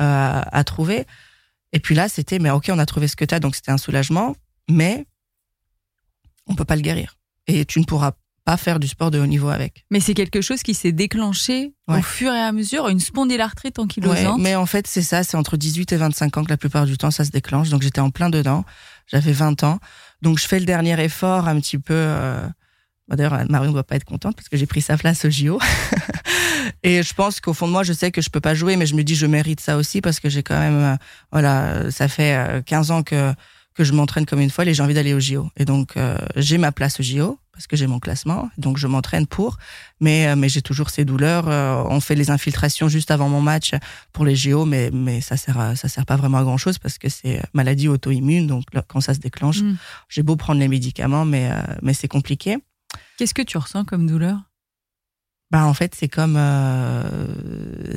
euh, 0.00 0.42
à 0.44 0.64
trouver. 0.64 1.04
Et 1.72 1.78
puis 1.78 1.94
là 1.94 2.08
c'était 2.08 2.38
mais 2.38 2.50
ok 2.50 2.70
on 2.72 2.78
a 2.78 2.86
trouvé 2.86 3.06
ce 3.06 3.16
que 3.16 3.24
tu 3.24 3.34
as 3.34 3.40
donc 3.40 3.54
c'était 3.54 3.70
un 3.70 3.78
soulagement, 3.78 4.34
mais 4.68 5.06
on 6.46 6.54
peut 6.54 6.64
pas 6.64 6.76
le 6.76 6.82
guérir 6.82 7.16
et 7.46 7.64
tu 7.64 7.80
ne 7.80 7.84
pourras 7.84 8.12
pas 8.44 8.56
faire 8.56 8.80
du 8.80 8.88
sport 8.88 9.10
de 9.10 9.18
haut 9.18 9.26
niveau 9.26 9.48
avec. 9.48 9.84
Mais 9.90 10.00
c'est 10.00 10.14
quelque 10.14 10.40
chose 10.40 10.62
qui 10.62 10.74
s'est 10.74 10.92
déclenché 10.92 11.72
au 11.88 12.00
fur 12.02 12.32
et 12.32 12.40
à 12.40 12.52
mesure, 12.52 12.88
une 12.88 13.00
spondylarthrite 13.00 13.78
ankylosante. 13.78 14.36
Ouais, 14.36 14.42
mais 14.42 14.54
en 14.54 14.66
fait, 14.66 14.86
c'est 14.86 15.02
ça, 15.02 15.22
c'est 15.24 15.36
entre 15.36 15.56
18 15.56 15.92
et 15.92 15.96
25 15.96 16.36
ans 16.36 16.44
que 16.44 16.50
la 16.50 16.56
plupart 16.56 16.86
du 16.86 16.96
temps 16.96 17.10
ça 17.10 17.24
se 17.24 17.30
déclenche. 17.30 17.68
Donc 17.68 17.82
j'étais 17.82 18.00
en 18.00 18.10
plein 18.10 18.30
dedans. 18.30 18.64
J'avais 19.10 19.32
20 19.32 19.64
ans. 19.64 19.78
Donc 20.22 20.38
je 20.38 20.46
fais 20.46 20.58
le 20.58 20.66
dernier 20.66 21.02
effort 21.02 21.48
un 21.48 21.60
petit 21.60 21.78
peu. 21.78 21.94
Euh... 21.94 22.46
D'ailleurs, 23.08 23.44
Marion 23.48 23.70
ne 23.70 23.74
doit 23.74 23.84
pas 23.84 23.96
être 23.96 24.04
contente 24.04 24.36
parce 24.36 24.48
que 24.48 24.56
j'ai 24.56 24.66
pris 24.66 24.80
sa 24.80 24.96
place 24.96 25.24
au 25.24 25.30
JO. 25.30 25.58
et 26.84 27.02
je 27.02 27.12
pense 27.12 27.40
qu'au 27.40 27.52
fond 27.52 27.66
de 27.66 27.72
moi, 27.72 27.82
je 27.82 27.92
sais 27.92 28.12
que 28.12 28.20
je 28.20 28.30
peux 28.30 28.40
pas 28.40 28.54
jouer, 28.54 28.76
mais 28.76 28.86
je 28.86 28.94
me 28.94 29.02
dis 29.02 29.16
je 29.16 29.26
mérite 29.26 29.60
ça 29.60 29.76
aussi 29.76 30.00
parce 30.00 30.20
que 30.20 30.28
j'ai 30.28 30.44
quand 30.44 30.58
même, 30.58 30.76
euh, 30.76 30.96
voilà, 31.32 31.90
ça 31.90 32.06
fait 32.06 32.62
15 32.66 32.90
euh, 32.90 32.94
ans 32.94 33.02
que 33.02 33.34
que 33.74 33.84
je 33.84 33.92
m'entraîne 33.92 34.26
comme 34.26 34.40
une 34.40 34.50
folle 34.50 34.68
et 34.68 34.74
j'ai 34.74 34.82
envie 34.82 34.94
d'aller 34.94 35.14
au 35.14 35.20
JO. 35.20 35.48
Et 35.56 35.64
donc 35.64 35.96
euh, 35.96 36.18
j'ai 36.36 36.58
ma 36.58 36.72
place 36.72 37.00
au 37.00 37.02
JO 37.02 37.38
parce 37.60 37.66
que 37.66 37.76
j'ai 37.76 37.86
mon 37.86 37.98
classement, 37.98 38.48
donc 38.56 38.78
je 38.78 38.86
m'entraîne 38.86 39.26
pour. 39.26 39.58
Mais 40.00 40.28
euh, 40.28 40.34
mais 40.34 40.48
j'ai 40.48 40.62
toujours 40.62 40.88
ces 40.88 41.04
douleurs. 41.04 41.46
Euh, 41.46 41.82
on 41.90 42.00
fait 42.00 42.14
les 42.14 42.30
infiltrations 42.30 42.88
juste 42.88 43.10
avant 43.10 43.28
mon 43.28 43.42
match 43.42 43.74
pour 44.14 44.24
les 44.24 44.34
JO, 44.34 44.64
mais 44.64 44.88
mais 44.94 45.20
ça 45.20 45.36
sert 45.36 45.76
ça 45.76 45.88
sert 45.88 46.06
pas 46.06 46.16
vraiment 46.16 46.38
à 46.38 46.42
grand 46.42 46.56
chose 46.56 46.78
parce 46.78 46.96
que 46.96 47.10
c'est 47.10 47.42
maladie 47.52 47.86
auto-immune. 47.86 48.46
Donc 48.46 48.64
quand 48.88 49.02
ça 49.02 49.12
se 49.12 49.18
déclenche, 49.18 49.60
mm. 49.60 49.76
j'ai 50.08 50.22
beau 50.22 50.36
prendre 50.36 50.58
les 50.58 50.68
médicaments, 50.68 51.26
mais 51.26 51.50
euh, 51.52 51.60
mais 51.82 51.92
c'est 51.92 52.08
compliqué. 52.08 52.56
Qu'est-ce 53.18 53.34
que 53.34 53.42
tu 53.42 53.58
ressens 53.58 53.84
comme 53.84 54.06
douleur? 54.06 54.38
Bah 55.50 55.66
en 55.66 55.74
fait 55.74 55.94
c'est 55.94 56.08
comme 56.08 56.38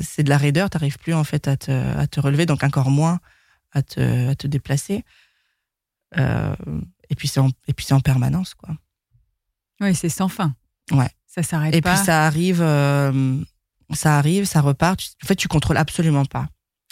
c'est 0.02 0.24
de 0.24 0.28
la 0.28 0.36
raideur. 0.36 0.68
T'arrives 0.68 0.98
plus 0.98 1.14
en 1.14 1.24
fait 1.24 1.48
à 1.48 1.56
te 1.56 1.70
à 1.70 2.06
te 2.06 2.20
relever, 2.20 2.44
donc 2.44 2.62
encore 2.64 2.90
moins 2.90 3.18
à 3.72 3.80
te 3.82 4.28
à 4.28 4.34
te 4.34 4.46
déplacer. 4.46 5.04
et 6.14 7.14
puis 7.16 7.28
c'est 7.28 7.40
en, 7.40 7.48
et 7.66 7.72
puis 7.72 7.86
c'est 7.86 7.94
en 7.94 8.00
permanence 8.00 8.52
quoi. 8.52 8.76
Oui, 9.80 9.94
c'est 9.94 10.08
sans 10.08 10.28
fin. 10.28 10.54
Ouais. 10.90 11.10
Ça 11.26 11.42
s'arrête 11.42 11.72
pas. 11.72 11.78
Et 11.78 11.94
puis 11.94 12.04
ça 12.04 12.26
arrive, 12.26 12.62
euh, 12.62 13.40
ça 13.92 14.16
arrive, 14.18 14.44
ça 14.44 14.60
repart. 14.60 15.00
En 15.22 15.26
fait, 15.26 15.34
tu 15.34 15.48
contrôles 15.48 15.76
absolument 15.76 16.24
pas. 16.24 16.48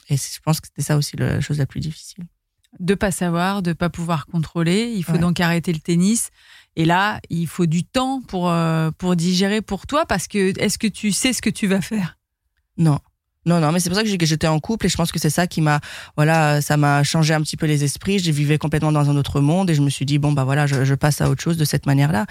Et 0.09 0.16
je 0.16 0.40
pense 0.42 0.61
que 0.61 0.66
c'était 0.66 0.83
ça 0.83 0.97
aussi 0.97 1.16
la 1.16 1.40
chose 1.40 1.59
la 1.59 1.66
plus 1.66 1.81
difficile. 1.81 2.25
De 2.81 2.95
pas 2.95 3.11
savoir, 3.11 3.62
de 3.62 3.73
pas 3.73 3.90
pouvoir 3.90 4.27
contrôler. 4.27 4.92
Il 4.97 5.05
faut 5.05 5.18
donc 5.18 5.40
arrêter 5.40 5.73
le 5.73 5.79
tennis. 5.79 6.31
Et 6.75 6.87
là, 6.87 7.21
il 7.29 7.47
faut 7.47 7.66
du 7.66 7.85
temps 7.85 8.23
pour 8.23 8.51
euh, 8.51 8.90
pour 8.97 9.14
digérer 9.14 9.61
pour 9.61 9.87
toi 9.87 10.07
parce 10.07 10.27
que 10.27 10.59
est-ce 10.59 10.79
que 10.79 10.87
tu 10.87 11.12
sais 11.12 11.33
ce 11.33 11.42
que 11.42 11.51
tu 11.51 11.66
vas 11.66 11.83
faire? 11.83 12.18
Non. 12.79 12.99
Non, 13.44 13.59
non, 13.59 13.72
mais 13.72 13.81
c'est 13.81 13.90
pour 13.90 13.98
ça 13.98 14.05
que 14.05 14.26
j'étais 14.26 14.46
en 14.46 14.61
couple 14.61 14.87
et 14.87 14.88
je 14.88 14.96
pense 14.96 15.11
que 15.11 15.18
c'est 15.18 15.31
ça 15.31 15.48
qui 15.48 15.61
m'a, 15.61 15.81
voilà, 16.16 16.61
ça 16.61 16.76
m'a 16.76 17.02
changé 17.02 17.35
un 17.35 17.40
petit 17.40 17.57
peu 17.57 17.66
les 17.66 17.83
esprits. 17.83 18.20
Je 18.20 18.31
vivais 18.31 18.57
complètement 18.57 18.92
dans 18.92 19.11
un 19.11 19.16
autre 19.16 19.40
monde 19.40 19.68
et 19.70 19.74
je 19.74 19.83
me 19.83 19.90
suis 19.90 20.07
dit 20.07 20.18
bon 20.18 20.33
bah 20.33 20.44
voilà, 20.44 20.66
je, 20.66 20.85
je 20.85 20.94
passe 20.94 21.20
à 21.20 21.28
autre 21.28 21.42
chose 21.42 21.57
de 21.57 21.64
cette 21.64 21.87
manière-là. 21.87 22.26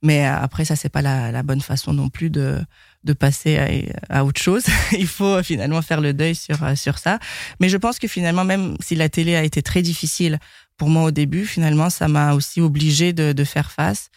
Mais 0.00 0.24
après 0.24 0.64
ça 0.64 0.76
c'est 0.76 0.90
pas 0.90 1.02
la, 1.02 1.32
la, 1.32 1.42
bonne 1.42 1.60
façon 1.60 1.92
non 1.92 2.08
plus 2.08 2.30
de 2.30 2.60
de 3.02 3.12
passer 3.14 3.92
à, 4.08 4.20
à 4.20 4.24
autre 4.24 4.40
chose. 4.40 4.64
Il 4.92 5.08
faut 5.08 5.42
finalement 5.42 5.82
faire 5.82 6.00
le 6.00 6.12
deuil 6.12 6.36
sur 6.36 6.58
sur 6.76 6.98
ça. 6.98 7.18
Mais 7.58 7.68
je 7.68 7.76
pense 7.76 7.98
que 7.98 8.06
finalement 8.06 8.44
même 8.44 8.76
si 8.80 8.94
la 8.94 9.08
télé 9.08 9.34
a 9.34 9.42
été 9.42 9.60
très 9.60 9.82
difficile 9.82 10.38
pour 10.76 10.88
moi 10.88 11.02
au 11.02 11.10
début, 11.10 11.46
finalement 11.46 11.90
ça 11.90 12.06
m'a 12.06 12.34
aussi 12.34 12.60
obligé 12.60 13.12
de, 13.12 13.32
de 13.32 13.44
faire 13.44 13.72
face. 13.72 14.10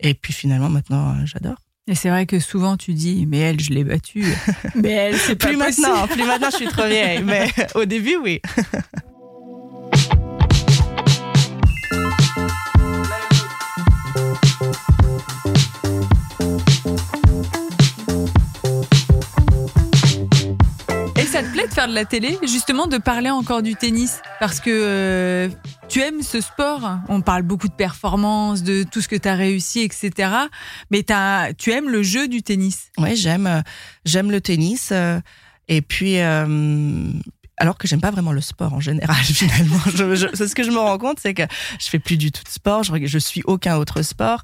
Et 0.00 0.14
puis 0.14 0.32
finalement 0.32 0.70
maintenant 0.70 1.24
j'adore. 1.24 1.67
Et 1.90 1.94
c'est 1.94 2.10
vrai 2.10 2.26
que 2.26 2.38
souvent 2.38 2.76
tu 2.76 2.92
dis, 2.92 3.24
mais 3.26 3.38
elle, 3.38 3.60
je 3.60 3.70
l'ai 3.70 3.82
battue. 3.82 4.22
mais 4.74 4.90
elle, 4.90 5.16
c'est 5.16 5.36
pas 5.36 5.48
plus 5.48 5.56
maintenant. 5.56 6.06
Plus 6.06 6.22
maintenant, 6.22 6.50
je 6.50 6.56
suis 6.56 6.66
trop 6.66 6.86
vieille. 6.86 7.22
Mais 7.24 7.48
au 7.74 7.86
début, 7.86 8.16
oui. 8.22 8.42
ça 21.28 21.42
te 21.42 21.52
plaît 21.52 21.68
de 21.68 21.74
faire 21.74 21.88
de 21.88 21.94
la 21.94 22.04
télé, 22.04 22.38
justement 22.42 22.86
de 22.86 22.98
parler 22.98 23.30
encore 23.30 23.62
du 23.62 23.76
tennis? 23.76 24.20
Parce 24.40 24.60
que 24.60 24.70
euh, 24.70 25.48
tu 25.88 26.00
aimes 26.00 26.22
ce 26.22 26.40
sport? 26.40 26.98
On 27.08 27.22
parle 27.22 27.42
beaucoup 27.42 27.68
de 27.68 27.72
performance, 27.72 28.62
de 28.62 28.82
tout 28.82 29.00
ce 29.00 29.08
que 29.08 29.16
tu 29.16 29.28
as 29.28 29.34
réussi, 29.34 29.80
etc. 29.80 30.30
Mais 30.90 31.10
as, 31.10 31.52
tu 31.56 31.72
aimes 31.72 31.88
le 31.88 32.02
jeu 32.02 32.28
du 32.28 32.42
tennis? 32.42 32.90
Oui, 32.98 33.16
j'aime, 33.16 33.46
euh, 33.46 33.62
j'aime 34.04 34.30
le 34.30 34.40
tennis. 34.40 34.90
Euh, 34.92 35.20
et 35.68 35.82
puis, 35.82 36.18
alors 36.18 37.76
que 37.78 37.88
j'aime 37.88 38.00
pas 38.00 38.10
vraiment 38.10 38.32
le 38.32 38.40
sport 38.40 38.72
en 38.72 38.80
général 38.80 39.16
finalement. 39.22 39.80
c'est 40.34 40.48
ce 40.48 40.54
que 40.54 40.62
je 40.62 40.70
me 40.70 40.78
rends 40.78 40.98
compte, 40.98 41.20
c'est 41.20 41.34
que 41.34 41.42
je 41.78 41.88
fais 41.88 41.98
plus 41.98 42.16
du 42.16 42.32
tout 42.32 42.42
de 42.42 42.48
sport, 42.48 42.84
je, 42.84 43.18
suis 43.18 43.42
aucun 43.44 43.76
autre 43.76 44.02
sport. 44.02 44.42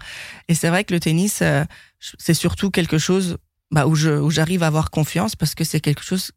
Et 0.48 0.54
c'est 0.54 0.68
vrai 0.68 0.84
que 0.84 0.92
le 0.92 1.00
tennis, 1.00 1.42
c'est 2.18 2.34
surtout 2.34 2.70
quelque 2.70 2.98
chose 2.98 3.38
bah, 3.70 3.86
où 3.86 3.92
où 3.92 4.30
j'arrive 4.30 4.62
à 4.62 4.66
avoir 4.66 4.90
confiance 4.90 5.36
parce 5.36 5.54
que 5.54 5.64
c'est 5.64 5.80
quelque 5.80 6.02
chose 6.02 6.32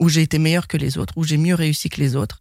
où 0.00 0.08
j'ai 0.08 0.22
été 0.22 0.38
meilleur 0.38 0.66
que 0.66 0.76
les 0.76 0.98
autres, 0.98 1.12
où 1.16 1.24
j'ai 1.24 1.36
mieux 1.36 1.54
réussi 1.54 1.90
que 1.90 2.00
les 2.00 2.16
autres. 2.16 2.40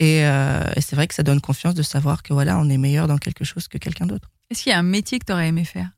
Et, 0.00 0.24
euh, 0.24 0.64
et 0.74 0.80
c'est 0.80 0.96
vrai 0.96 1.06
que 1.06 1.14
ça 1.14 1.22
donne 1.22 1.40
confiance 1.40 1.74
de 1.74 1.82
savoir 1.82 2.22
que 2.22 2.32
voilà, 2.32 2.58
on 2.58 2.68
est 2.68 2.78
meilleur 2.78 3.06
dans 3.06 3.18
quelque 3.18 3.44
chose 3.44 3.68
que 3.68 3.78
quelqu'un 3.78 4.06
d'autre. 4.06 4.30
Est-ce 4.50 4.62
qu'il 4.62 4.70
y 4.70 4.74
a 4.74 4.78
un 4.78 4.82
métier 4.82 5.18
que 5.18 5.24
tu 5.24 5.32
aurais 5.32 5.48
aimé 5.48 5.64
faire? 5.64 5.90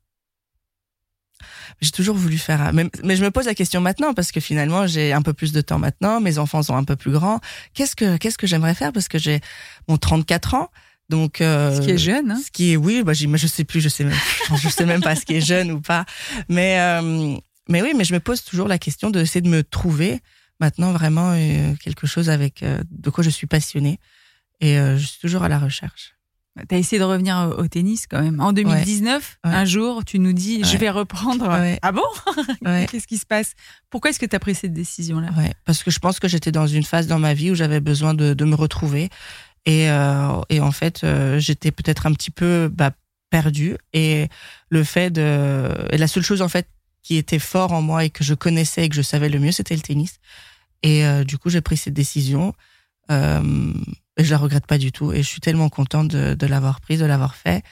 J'ai 1.80 1.90
toujours 1.90 2.16
voulu 2.16 2.38
faire, 2.38 2.72
mais, 2.72 2.88
mais, 3.04 3.16
je 3.16 3.24
me 3.24 3.30
pose 3.30 3.44
la 3.44 3.54
question 3.54 3.80
maintenant 3.80 4.14
parce 4.14 4.32
que 4.32 4.40
finalement 4.40 4.86
j'ai 4.86 5.12
un 5.12 5.20
peu 5.20 5.34
plus 5.34 5.52
de 5.52 5.60
temps 5.60 5.78
maintenant, 5.78 6.20
mes 6.20 6.38
enfants 6.38 6.62
sont 6.62 6.74
un 6.74 6.84
peu 6.84 6.96
plus 6.96 7.10
grands. 7.10 7.40
Qu'est-ce 7.74 7.94
que 7.94 8.16
qu'est-ce 8.16 8.38
que 8.38 8.46
j'aimerais 8.46 8.74
faire? 8.74 8.92
Parce 8.92 9.08
que 9.08 9.18
j'ai 9.18 9.40
mon 9.86 9.98
34 9.98 10.54
ans, 10.54 10.70
donc 11.10 11.40
euh, 11.40 11.76
ce 11.76 11.82
qui 11.82 11.90
est 11.90 11.98
jeune, 11.98 12.30
hein 12.30 12.40
ce 12.42 12.50
qui 12.50 12.72
est 12.72 12.76
oui, 12.76 13.02
bah 13.02 13.12
je 13.12 13.46
sais 13.46 13.64
plus, 13.64 13.82
je 13.82 13.90
sais 13.90 14.04
même, 14.04 14.16
je 14.56 14.68
sais 14.68 14.86
même 14.86 15.02
pas 15.02 15.14
ce 15.14 15.26
qui 15.26 15.34
est 15.34 15.40
jeune 15.40 15.70
ou 15.70 15.80
pas, 15.80 16.06
mais 16.48 16.78
euh, 16.80 17.36
mais 17.68 17.82
oui, 17.82 17.92
mais 17.94 18.04
je 18.04 18.14
me 18.14 18.20
pose 18.20 18.42
toujours 18.42 18.68
la 18.68 18.78
question 18.78 19.10
de 19.10 19.20
essayer 19.20 19.42
de 19.42 19.48
me 19.48 19.62
trouver 19.62 20.20
maintenant 20.60 20.92
vraiment 20.92 21.32
euh, 21.34 21.74
quelque 21.76 22.06
chose 22.06 22.30
avec 22.30 22.62
euh, 22.62 22.82
de 22.90 23.10
quoi 23.10 23.22
je 23.22 23.30
suis 23.30 23.46
passionnée 23.46 23.98
et 24.60 24.78
euh, 24.78 24.96
je 24.96 25.06
suis 25.06 25.20
toujours 25.20 25.42
à 25.42 25.48
la 25.48 25.58
recherche. 25.58 26.14
Tu 26.70 26.74
as 26.74 26.78
essayé 26.78 26.98
de 26.98 27.04
revenir 27.04 27.54
au, 27.58 27.68
tennis 27.68 28.06
quand 28.06 28.22
même. 28.22 28.40
En 28.40 28.54
2019, 28.54 29.40
un 29.44 29.64
jour, 29.66 30.06
tu 30.06 30.18
nous 30.18 30.32
dis 30.32 30.64
je 30.64 30.78
vais 30.78 30.88
reprendre. 30.88 31.46
Ah 31.82 31.92
bon? 31.92 32.00
Qu'est-ce 32.90 33.06
qui 33.06 33.18
se 33.18 33.26
passe? 33.26 33.52
Pourquoi 33.90 34.08
est-ce 34.08 34.18
que 34.18 34.24
tu 34.24 34.34
as 34.34 34.38
pris 34.38 34.54
cette 34.54 34.72
décision-là? 34.72 35.28
Parce 35.66 35.82
que 35.82 35.90
je 35.90 35.98
pense 35.98 36.18
que 36.18 36.28
j'étais 36.28 36.52
dans 36.52 36.66
une 36.66 36.84
phase 36.84 37.08
dans 37.08 37.18
ma 37.18 37.34
vie 37.34 37.50
où 37.50 37.54
j'avais 37.54 37.80
besoin 37.80 38.14
de, 38.14 38.32
de, 38.32 38.44
me 38.46 38.54
retrouver. 38.54 39.10
Et, 39.66 39.88
et 40.48 40.60
en 40.60 40.72
fait, 40.72 41.04
j'étais 41.36 41.72
peut-être 41.72 42.06
un 42.06 42.14
petit 42.14 42.30
peu 42.30 42.70
bah, 42.72 42.92
perdue. 43.28 43.76
Et 43.92 44.28
le 44.70 44.82
fait 44.82 45.10
de. 45.10 45.68
Et 45.92 45.98
la 45.98 46.08
seule 46.08 46.22
chose, 46.22 46.40
en 46.40 46.48
fait, 46.48 46.66
qui 47.06 47.16
était 47.16 47.38
fort 47.38 47.72
en 47.72 47.82
moi 47.82 48.04
et 48.04 48.10
que 48.10 48.24
je 48.24 48.34
connaissais 48.34 48.86
et 48.86 48.88
que 48.88 48.96
je 48.96 49.02
savais 49.02 49.28
le 49.28 49.38
mieux, 49.38 49.52
c'était 49.52 49.76
le 49.76 49.80
tennis. 49.80 50.18
Et 50.82 51.06
euh, 51.06 51.22
du 51.22 51.38
coup, 51.38 51.50
j'ai 51.50 51.60
pris 51.60 51.76
cette 51.76 51.94
décision. 51.94 52.52
Euh, 53.12 53.72
et 54.16 54.24
je 54.24 54.30
la 54.32 54.38
regrette 54.38 54.66
pas 54.66 54.76
du 54.76 54.90
tout. 54.90 55.12
Et 55.12 55.18
je 55.18 55.28
suis 55.28 55.40
tellement 55.40 55.68
contente 55.68 56.08
de, 56.08 56.34
de 56.34 56.46
l'avoir 56.48 56.80
prise, 56.80 56.98
de 56.98 57.04
l'avoir 57.04 57.36
fait. 57.36 57.62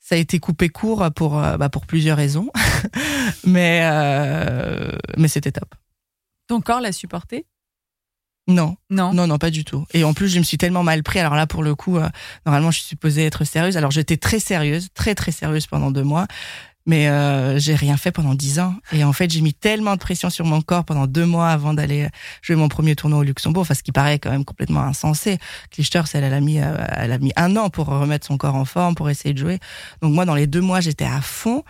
Ça 0.00 0.14
a 0.14 0.18
été 0.18 0.38
coupé 0.38 0.70
court 0.70 1.10
pour, 1.14 1.38
euh, 1.38 1.58
bah, 1.58 1.68
pour 1.68 1.84
plusieurs 1.84 2.16
raisons. 2.16 2.48
mais 3.44 3.82
euh, 3.84 4.92
mais 5.18 5.28
c'était 5.28 5.52
top. 5.52 5.74
Ton 6.46 6.62
corps 6.62 6.80
l'a 6.80 6.92
supporté? 6.92 7.44
Non. 8.46 8.76
Non. 8.88 9.12
Non, 9.12 9.26
non, 9.26 9.36
pas 9.36 9.50
du 9.50 9.66
tout. 9.66 9.84
Et 9.92 10.04
en 10.04 10.14
plus, 10.14 10.28
je 10.28 10.38
me 10.38 10.44
suis 10.44 10.56
tellement 10.56 10.82
mal 10.82 11.02
pris. 11.02 11.18
Alors 11.18 11.34
là, 11.34 11.46
pour 11.46 11.62
le 11.62 11.74
coup, 11.74 11.98
euh, 11.98 12.08
normalement, 12.46 12.70
je 12.70 12.78
suis 12.78 12.86
supposée 12.86 13.26
être 13.26 13.44
sérieuse. 13.44 13.76
Alors 13.76 13.90
j'étais 13.90 14.16
très 14.16 14.40
sérieuse, 14.40 14.88
très 14.94 15.14
très 15.14 15.32
sérieuse 15.32 15.66
pendant 15.66 15.90
deux 15.90 16.02
mois. 16.02 16.26
Mais 16.86 17.08
euh, 17.08 17.58
j'ai 17.58 17.74
rien 17.74 17.96
fait 17.96 18.12
pendant 18.12 18.34
dix 18.34 18.58
ans. 18.58 18.74
Et 18.92 19.04
en 19.04 19.12
fait, 19.12 19.30
j'ai 19.30 19.40
mis 19.40 19.54
tellement 19.54 19.94
de 19.94 20.00
pression 20.00 20.28
sur 20.28 20.44
mon 20.44 20.60
corps 20.60 20.84
pendant 20.84 21.06
deux 21.06 21.24
mois 21.24 21.48
avant 21.48 21.72
d'aller 21.72 22.08
jouer 22.42 22.56
mon 22.56 22.68
premier 22.68 22.94
tournoi 22.94 23.20
au 23.20 23.22
Luxembourg, 23.22 23.62
enfin, 23.62 23.74
ce 23.74 23.82
qui 23.82 23.92
paraît 23.92 24.18
quand 24.18 24.30
même 24.30 24.44
complètement 24.44 24.82
insensé. 24.82 25.38
Clijsters, 25.70 26.06
elle, 26.12 26.24
elle 26.24 26.34
a 26.34 26.40
mis, 26.40 26.60
euh, 26.60 26.76
elle 26.90 27.12
a 27.12 27.18
mis 27.18 27.32
un 27.36 27.56
an 27.56 27.70
pour 27.70 27.86
remettre 27.86 28.26
son 28.26 28.36
corps 28.36 28.54
en 28.54 28.64
forme, 28.66 28.94
pour 28.94 29.08
essayer 29.08 29.32
de 29.32 29.38
jouer. 29.38 29.58
Donc 30.02 30.12
moi, 30.12 30.26
dans 30.26 30.34
les 30.34 30.46
deux 30.46 30.60
mois, 30.60 30.80
j'étais 30.80 31.06
à 31.06 31.20
fond. 31.20 31.64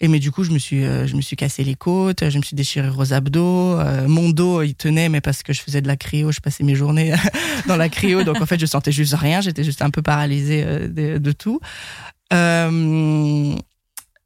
Et 0.00 0.08
mais 0.08 0.18
du 0.18 0.30
coup, 0.30 0.44
je 0.44 0.50
me 0.50 0.58
suis, 0.58 0.84
euh, 0.84 1.06
je 1.06 1.16
me 1.16 1.22
suis 1.22 1.36
cassé 1.36 1.64
les 1.64 1.74
côtes, 1.74 2.28
je 2.28 2.36
me 2.36 2.42
suis 2.42 2.54
déchiré 2.54 2.90
aux 2.94 3.14
abdos, 3.14 3.80
euh, 3.80 4.06
mon 4.06 4.28
dos 4.28 4.60
il 4.60 4.74
tenait, 4.74 5.08
mais 5.08 5.22
parce 5.22 5.42
que 5.42 5.54
je 5.54 5.62
faisais 5.62 5.80
de 5.80 5.88
la 5.88 5.96
cryo, 5.96 6.32
je 6.32 6.40
passais 6.40 6.64
mes 6.64 6.74
journées 6.74 7.14
dans 7.66 7.78
la 7.78 7.88
cryo, 7.88 8.22
donc 8.22 8.38
en 8.42 8.44
fait 8.44 8.60
je 8.60 8.66
sentais 8.66 8.92
juste 8.92 9.14
rien, 9.14 9.40
j'étais 9.40 9.64
juste 9.64 9.80
un 9.80 9.88
peu 9.88 10.02
paralysée 10.02 10.64
euh, 10.66 10.88
de, 10.88 11.16
de, 11.16 11.32
tout. 11.32 11.60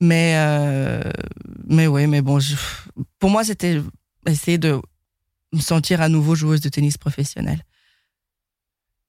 Euh, 0.02 0.06
mais 0.06 0.34
euh, 0.36 1.10
mais 1.66 1.86
ouais, 1.86 2.06
mais 2.06 2.22
bon, 2.22 2.40
je, 2.40 2.56
pour 3.18 3.30
moi 3.30 3.44
c'était 3.44 3.80
essayer 4.26 4.58
de 4.58 4.80
me 5.52 5.60
sentir 5.60 6.00
à 6.00 6.08
nouveau 6.08 6.34
joueuse 6.34 6.60
de 6.60 6.68
tennis 6.68 6.98
professionnelle. 6.98 7.62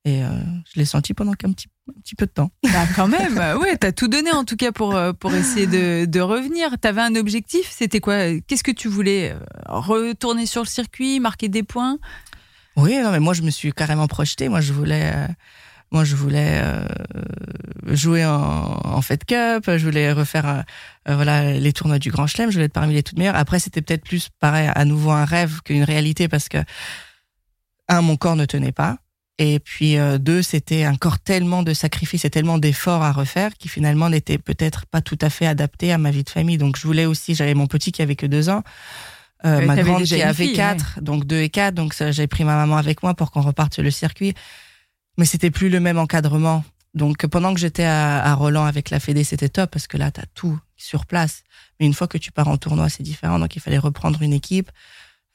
Et 0.03 0.23
euh, 0.23 0.29
je 0.73 0.79
l'ai 0.79 0.85
senti 0.85 1.13
pendant 1.13 1.33
qu'un 1.33 1.51
petit, 1.51 1.67
un 1.87 1.99
petit 2.01 2.15
peu 2.15 2.25
de 2.25 2.31
temps. 2.31 2.49
Bah 2.63 2.87
quand 2.95 3.07
même, 3.07 3.37
ouais, 3.59 3.77
t'as 3.77 3.91
tout 3.91 4.07
donné 4.07 4.31
en 4.31 4.43
tout 4.43 4.55
cas 4.55 4.71
pour, 4.71 4.99
pour 5.19 5.33
essayer 5.33 5.67
de, 5.67 6.05
de 6.05 6.19
revenir. 6.19 6.77
T'avais 6.79 7.01
un 7.01 7.15
objectif, 7.15 7.69
c'était 7.69 7.99
quoi? 7.99 8.39
Qu'est-ce 8.47 8.63
que 8.63 8.71
tu 8.71 8.87
voulais 8.87 9.35
Retourner 9.67 10.47
sur 10.47 10.63
le 10.63 10.67
circuit, 10.67 11.19
marquer 11.19 11.49
des 11.49 11.61
points? 11.63 11.99
Oui, 12.75 12.97
non, 12.97 13.11
mais 13.11 13.19
moi 13.19 13.33
je 13.33 13.43
me 13.43 13.51
suis 13.51 13.71
carrément 13.73 14.07
projetée. 14.07 14.49
Moi 14.49 14.61
je 14.61 14.73
voulais, 14.73 15.11
euh, 15.13 15.27
moi 15.91 16.03
je 16.03 16.15
voulais 16.15 16.61
euh, 16.63 16.85
jouer 17.87 18.25
en, 18.25 18.79
en 18.83 19.01
Fed 19.01 19.25
Cup, 19.25 19.65
je 19.67 19.83
voulais 19.83 20.11
refaire 20.11 20.63
euh, 21.07 21.15
voilà 21.15 21.53
les 21.53 21.73
tournois 21.73 21.99
du 21.99 22.11
Grand 22.11 22.27
Chelem, 22.27 22.49
je 22.49 22.55
voulais 22.55 22.65
être 22.65 22.73
parmi 22.73 22.93
les 22.93 23.03
toutes 23.03 23.17
meilleures. 23.17 23.35
Après 23.35 23.59
c'était 23.59 23.81
peut-être 23.81 24.03
plus 24.05 24.29
pareil 24.39 24.69
à 24.73 24.85
nouveau 24.85 25.11
un 25.11 25.25
rêve 25.25 25.61
qu'une 25.63 25.83
réalité 25.83 26.27
parce 26.27 26.49
que 26.49 26.59
un 27.87 28.01
mon 28.01 28.17
corps 28.17 28.35
ne 28.35 28.45
tenait 28.45 28.71
pas. 28.71 28.97
Et 29.37 29.59
puis 29.59 29.97
euh, 29.97 30.17
deux, 30.17 30.43
c'était 30.43 30.83
un 30.83 30.95
corps 30.95 31.19
tellement 31.19 31.63
de 31.63 31.73
sacrifices 31.73 32.25
et 32.25 32.29
tellement 32.29 32.57
d'efforts 32.59 33.01
à 33.01 33.11
refaire 33.11 33.53
qui 33.57 33.69
finalement 33.69 34.09
n'était 34.09 34.37
peut-être 34.37 34.85
pas 34.85 35.01
tout 35.01 35.17
à 35.19 35.29
fait 35.31 35.47
adapté 35.47 35.91
à 35.91 35.97
ma 35.97 36.11
vie 36.11 36.23
de 36.23 36.29
famille. 36.29 36.57
Donc 36.57 36.77
je 36.77 36.85
voulais 36.85 37.05
aussi, 37.05 37.33
j'avais 37.33 37.55
mon 37.55 37.65
petit 37.67 37.91
qui 37.91 38.01
avait 38.03 38.15
que 38.15 38.27
deux 38.27 38.49
ans, 38.49 38.61
euh, 39.45 39.65
ma 39.65 39.75
grande 39.77 40.03
qui 40.03 40.21
avait 40.21 40.45
fille, 40.45 40.53
quatre, 40.53 40.97
ouais. 40.97 41.03
donc 41.03 41.25
deux 41.25 41.41
et 41.41 41.49
quatre. 41.49 41.73
Donc 41.73 41.95
j'ai 42.11 42.27
pris 42.27 42.43
ma 42.43 42.55
maman 42.55 42.77
avec 42.77 43.01
moi 43.01 43.15
pour 43.15 43.31
qu'on 43.31 43.41
reparte 43.41 43.73
sur 43.73 43.83
le 43.83 43.89
circuit. 43.89 44.35
Mais 45.17 45.25
c'était 45.25 45.51
plus 45.51 45.69
le 45.69 45.79
même 45.79 45.97
encadrement. 45.97 46.63
Donc 46.93 47.25
pendant 47.27 47.53
que 47.53 47.59
j'étais 47.59 47.83
à, 47.83 48.23
à, 48.23 48.33
Roland 48.33 48.65
avec 48.65 48.89
la 48.89 48.99
Fédé, 48.99 49.23
c'était 49.23 49.49
top 49.49 49.71
parce 49.71 49.87
que 49.87 49.97
là 49.97 50.11
t'as 50.11 50.25
tout 50.33 50.59
sur 50.77 51.05
place. 51.05 51.43
Mais 51.79 51.85
une 51.85 51.93
fois 51.93 52.07
que 52.07 52.17
tu 52.17 52.31
pars 52.31 52.47
en 52.47 52.57
tournoi, 52.57 52.89
c'est 52.89 53.03
différent. 53.03 53.39
Donc 53.39 53.55
il 53.55 53.61
fallait 53.61 53.77
reprendre 53.77 54.21
une 54.21 54.33
équipe. 54.33 54.71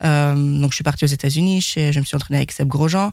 Euh, 0.04 0.34
donc 0.34 0.72
je 0.72 0.76
suis 0.76 0.84
partie 0.84 1.04
aux 1.04 1.08
États-Unis, 1.08 1.60
je 1.62 1.98
me 1.98 2.04
suis 2.04 2.16
entraînée 2.16 2.38
avec 2.38 2.52
Seb 2.52 2.68
Grosjean. 2.68 3.12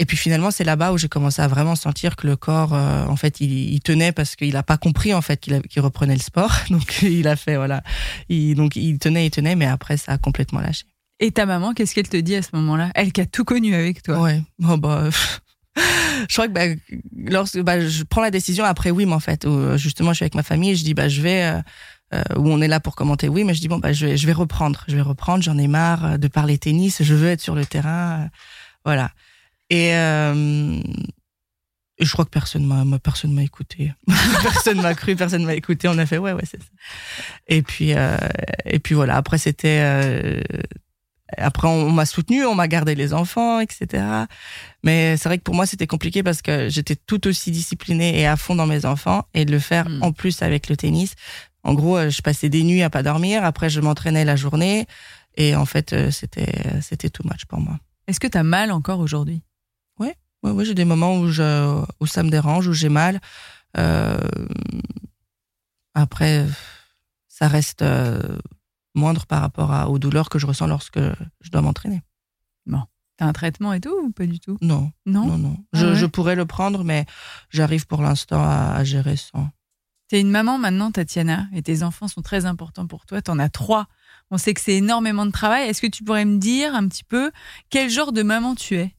Et 0.00 0.04
puis 0.04 0.16
finalement, 0.16 0.52
c'est 0.52 0.62
là-bas 0.64 0.92
où 0.92 0.98
j'ai 0.98 1.08
commencé 1.08 1.42
à 1.42 1.48
vraiment 1.48 1.74
sentir 1.74 2.14
que 2.14 2.26
le 2.26 2.36
corps, 2.36 2.72
euh, 2.72 3.04
en 3.06 3.16
fait, 3.16 3.40
il, 3.40 3.50
il, 3.72 3.80
tenait 3.80 4.12
parce 4.12 4.36
qu'il 4.36 4.56
a 4.56 4.62
pas 4.62 4.76
compris 4.76 5.12
en 5.12 5.22
fait 5.22 5.40
qu'il 5.40 5.60
qu 5.62 5.80
reprenait 5.80 6.14
le 6.14 6.20
sport. 6.20 6.52
Donc 6.70 7.02
il 7.02 7.26
a 7.26 7.34
fait 7.34 7.56
voilà, 7.56 7.82
il, 8.28 8.54
donc 8.54 8.76
il 8.76 8.98
tenait, 8.98 9.26
il 9.26 9.30
tenait, 9.30 9.56
mais 9.56 9.66
après 9.66 9.96
ça 9.96 10.12
a 10.12 10.18
complètement 10.18 10.60
lâché. 10.60 10.84
Et 11.20 11.32
ta 11.32 11.46
maman, 11.46 11.74
qu'est-ce 11.74 11.96
qu'elle 11.96 12.08
te 12.08 12.16
dit 12.16 12.36
à 12.36 12.42
ce 12.42 12.50
moment-là? 12.52 12.92
Elle 12.94 13.12
qui 13.12 13.20
a 13.20 13.26
tout 13.26 13.44
connu 13.44 13.74
avec 13.74 14.04
toi. 14.04 14.20
Ouais. 14.20 14.40
Oh 14.68 14.76
bah. 14.76 15.08
Je 16.28 16.34
crois 16.34 16.48
que 16.48 16.52
bah, 16.52 16.66
lorsque 17.16 17.60
bah, 17.60 17.80
je 17.86 18.02
prends 18.04 18.22
la 18.22 18.30
décision 18.30 18.64
après 18.64 18.90
oui, 18.90 19.06
mais 19.06 19.14
en 19.14 19.20
fait, 19.20 19.44
où, 19.44 19.76
justement, 19.76 20.12
je 20.12 20.16
suis 20.16 20.24
avec 20.24 20.34
ma 20.34 20.42
famille, 20.42 20.70
et 20.70 20.76
je 20.76 20.84
dis 20.84 20.94
bah 20.94 21.08
je 21.08 21.20
vais. 21.20 21.44
Euh, 21.44 21.60
euh, 22.14 22.22
où 22.38 22.48
on 22.48 22.62
est 22.62 22.68
là 22.68 22.80
pour 22.80 22.96
commenter, 22.96 23.28
oui, 23.28 23.44
mais 23.44 23.52
je 23.52 23.60
dis 23.60 23.68
bon 23.68 23.76
bah 23.76 23.92
je 23.92 24.06
vais, 24.06 24.16
je 24.16 24.26
vais 24.26 24.32
reprendre, 24.32 24.82
je 24.88 24.96
vais 24.96 25.02
reprendre, 25.02 25.42
j'en 25.42 25.58
ai 25.58 25.68
marre 25.68 26.18
de 26.18 26.26
parler 26.26 26.56
tennis, 26.56 27.02
je 27.02 27.14
veux 27.14 27.28
être 27.28 27.42
sur 27.42 27.54
le 27.54 27.66
terrain, 27.66 28.30
voilà. 28.82 29.10
Et 29.68 29.94
euh, 29.94 30.80
je 32.00 32.12
crois 32.12 32.24
que 32.24 32.30
personne 32.30 32.64
m'a 32.64 32.98
personne 32.98 33.34
m'a 33.34 33.42
écouté, 33.42 33.92
personne 34.42 34.80
m'a 34.80 34.94
cru, 34.94 35.16
personne 35.16 35.44
m'a 35.44 35.54
écouté. 35.54 35.88
On 35.88 35.98
a 35.98 36.06
fait 36.06 36.18
ouais 36.18 36.32
ouais 36.32 36.44
c'est 36.44 36.60
ça. 36.62 36.68
Et 37.48 37.62
puis 37.62 37.92
euh, 37.94 38.16
et 38.64 38.78
puis 38.78 38.94
voilà. 38.94 39.16
Après 39.16 39.38
c'était 39.38 39.80
euh, 39.80 40.40
après 41.36 41.68
on, 41.68 41.90
m'a 41.90 42.06
soutenu, 42.06 42.44
on 42.46 42.54
m'a 42.54 42.68
gardé 42.68 42.94
les 42.94 43.12
enfants, 43.12 43.60
etc. 43.60 44.04
Mais 44.82 45.16
c'est 45.16 45.28
vrai 45.28 45.38
que 45.38 45.42
pour 45.42 45.54
moi 45.54 45.66
c'était 45.66 45.86
compliqué 45.86 46.22
parce 46.22 46.42
que 46.42 46.68
j'étais 46.68 46.96
tout 46.96 47.26
aussi 47.26 47.50
disciplinée 47.50 48.18
et 48.20 48.26
à 48.26 48.36
fond 48.36 48.54
dans 48.54 48.66
mes 48.66 48.86
enfants 48.86 49.24
et 49.34 49.44
de 49.44 49.52
le 49.52 49.58
faire 49.58 49.88
mmh. 49.88 50.02
en 50.02 50.12
plus 50.12 50.42
avec 50.42 50.68
le 50.68 50.76
tennis. 50.76 51.14
En 51.64 51.74
gros, 51.74 52.08
je 52.08 52.22
passais 52.22 52.48
des 52.48 52.62
nuits 52.62 52.82
à 52.82 52.88
pas 52.88 53.02
dormir. 53.02 53.44
Après, 53.44 53.68
je 53.68 53.80
m'entraînais 53.80 54.24
la 54.24 54.36
journée 54.36 54.86
et 55.36 55.54
en 55.54 55.66
fait 55.66 56.10
c'était 56.10 56.80
c'était 56.80 57.10
too 57.10 57.24
much 57.24 57.44
pour 57.46 57.60
moi. 57.60 57.78
Est-ce 58.08 58.20
que 58.20 58.26
tu 58.26 58.38
as 58.38 58.42
mal 58.42 58.72
encore 58.72 59.00
aujourd'hui? 59.00 59.42
Ouais, 60.00 60.16
ouais, 60.42 60.50
ouais 60.50 60.64
j'ai 60.64 60.74
des 60.74 60.86
moments 60.86 61.18
où, 61.18 61.28
je, 61.28 61.84
où 62.00 62.06
ça 62.06 62.22
me 62.22 62.30
dérange, 62.30 62.66
où 62.66 62.72
j'ai 62.72 62.88
mal. 62.88 63.20
Euh, 63.76 64.18
après, 65.94 66.46
ça 67.28 67.48
reste 67.48 67.82
euh, 67.82 68.38
moindre 68.98 69.24
par 69.26 69.40
rapport 69.40 69.72
à, 69.72 69.88
aux 69.88 69.98
douleurs 69.98 70.28
que 70.28 70.38
je 70.38 70.46
ressens 70.46 70.66
lorsque 70.66 70.98
je 70.98 71.50
dois 71.50 71.62
m'entraîner. 71.62 72.02
Bon. 72.66 72.82
T'as 73.16 73.26
un 73.26 73.32
traitement 73.32 73.72
et 73.72 73.80
tout 73.80 73.94
ou 74.04 74.12
pas 74.12 74.26
du 74.26 74.38
tout? 74.38 74.58
Non. 74.60 74.92
Non, 75.06 75.26
non, 75.26 75.38
non. 75.38 75.56
Je, 75.72 75.86
ah 75.86 75.88
ouais? 75.90 75.96
je 75.96 76.06
pourrais 76.06 76.36
le 76.36 76.46
prendre, 76.46 76.84
mais 76.84 77.06
j'arrive 77.50 77.86
pour 77.86 78.02
l'instant 78.02 78.42
à, 78.42 78.74
à, 78.76 78.84
gérer 78.84 79.16
sans. 79.16 79.48
T'es 80.08 80.20
une 80.20 80.30
maman 80.30 80.56
maintenant, 80.58 80.90
Tatiana, 80.90 81.48
et 81.52 81.62
tes 81.62 81.82
enfants 81.82 82.08
sont 82.08 82.22
très 82.22 82.46
importants 82.46 82.86
pour 82.86 83.06
toi. 83.06 83.20
T'en 83.20 83.38
as 83.38 83.48
trois. 83.48 83.88
On 84.30 84.38
sait 84.38 84.54
que 84.54 84.60
c'est 84.60 84.74
énormément 84.74 85.26
de 85.26 85.32
travail. 85.32 85.68
Est-ce 85.68 85.82
que 85.82 85.86
tu 85.86 86.04
pourrais 86.04 86.24
me 86.24 86.38
dire 86.38 86.74
un 86.74 86.86
petit 86.86 87.04
peu 87.04 87.32
quel 87.70 87.90
genre 87.90 88.12
de 88.12 88.22
maman 88.22 88.54
tu 88.54 88.76
es? 88.76 88.94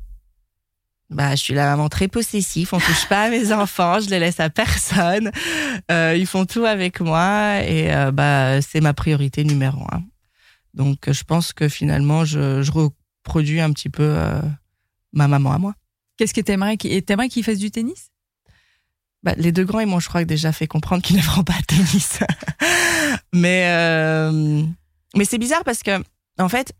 Bah, 1.09 1.31
je 1.31 1.41
suis 1.41 1.53
la 1.53 1.65
maman 1.65 1.89
très 1.89 2.07
possessive. 2.07 2.69
On 2.71 2.79
touche 2.79 3.07
pas 3.07 3.23
à 3.23 3.29
mes 3.29 3.51
enfants, 3.51 3.99
je 3.99 4.09
les 4.09 4.19
laisse 4.19 4.39
à 4.39 4.49
personne. 4.49 5.31
Euh, 5.91 6.15
ils 6.17 6.27
font 6.27 6.45
tout 6.45 6.65
avec 6.65 6.99
moi 7.01 7.61
et 7.63 7.93
euh, 7.93 8.11
bah 8.11 8.61
c'est 8.61 8.81
ma 8.81 8.93
priorité 8.93 9.43
numéro 9.43 9.81
un. 9.91 10.03
Donc, 10.73 11.11
je 11.11 11.23
pense 11.23 11.51
que 11.51 11.67
finalement, 11.67 12.25
je, 12.25 12.61
je 12.61 12.71
reproduis 12.71 13.59
un 13.59 13.71
petit 13.71 13.89
peu 13.89 14.03
euh, 14.03 14.39
ma 15.13 15.27
maman 15.27 15.51
à 15.51 15.57
moi. 15.57 15.73
Qu'est-ce 16.17 16.33
que 16.33 16.41
t'aimerais 16.41 16.77
qu'ils 16.77 17.03
t'aimerais 17.03 17.29
qu'ils 17.29 17.43
fassent 17.43 17.59
du 17.59 17.71
tennis? 17.71 18.09
Bah, 19.23 19.33
les 19.35 19.51
deux 19.51 19.65
grands, 19.65 19.79
ils 19.79 19.87
m'ont, 19.87 19.99
je 19.99 20.07
crois, 20.07 20.23
déjà 20.23 20.51
fait 20.51 20.67
comprendre 20.67 21.01
qu'ils 21.01 21.15
ne 21.17 21.21
feront 21.21 21.43
pas 21.43 21.57
de 21.59 21.65
tennis. 21.65 22.19
mais 23.33 23.65
euh, 23.67 24.63
mais 25.15 25.25
c'est 25.25 25.37
bizarre 25.39 25.63
parce 25.63 25.81
que 25.81 26.01
en 26.37 26.49
fait 26.49 26.73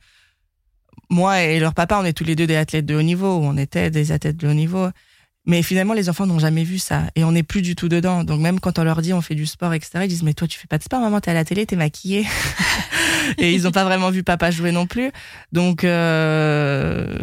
moi 1.10 1.41
et 1.41 1.60
leur 1.60 1.74
papa, 1.74 1.97
on 1.99 2.05
est 2.05 2.14
tous 2.14 2.24
les 2.24 2.36
deux 2.36 2.47
des 2.47 2.55
athlètes 2.55 2.86
de 2.86 2.95
haut 2.95 3.01
niveau, 3.01 3.39
on 3.41 3.57
était 3.57 3.89
des 3.89 4.12
athlètes 4.12 4.38
de 4.38 4.47
haut 4.47 4.53
niveau. 4.53 4.89
Mais 5.45 5.64
finalement, 5.64 5.93
les 5.93 6.10
enfants 6.10 6.28
n'ont 6.28 6.38
jamais 6.38 6.64
vu 6.64 6.78
ça 6.78 7.03
et 7.16 7.24
on 7.24 7.32
n'est 7.32 7.43
plus 7.43 7.62
du 7.62 7.76
tout 7.76 7.89
dedans. 7.89 8.24
Donc 8.24 8.39
même 8.39 8.60
quand 8.60 8.78
on 8.78 8.84
leur 8.84 9.01
dit 9.01 9.14
on 9.14 9.22
fait 9.22 9.36
du 9.36 9.47
sport, 9.47 9.74
etc., 9.74 10.01
ils 10.03 10.07
disent 10.07 10.22
mais 10.22 10.34
toi 10.34 10.47
tu 10.47 10.60
fais 10.60 10.68
pas 10.68 10.78
de 10.78 10.84
sport, 10.84 10.99
maman, 10.99 11.20
t'es 11.22 11.32
à 11.32 11.34
la 11.34 11.45
télé, 11.45 11.66
t'es 11.66 11.76
maquillée. 11.76 12.28
et 13.38 13.53
ils 13.53 13.64
n'ont 13.64 13.72
pas 13.72 13.84
vraiment 13.84 14.12
vu 14.12 14.24
papa 14.24 14.51
jouer 14.51 14.72
non 14.72 14.86
plus. 14.86 15.12
Donc 15.51 15.84
euh, 15.84 17.18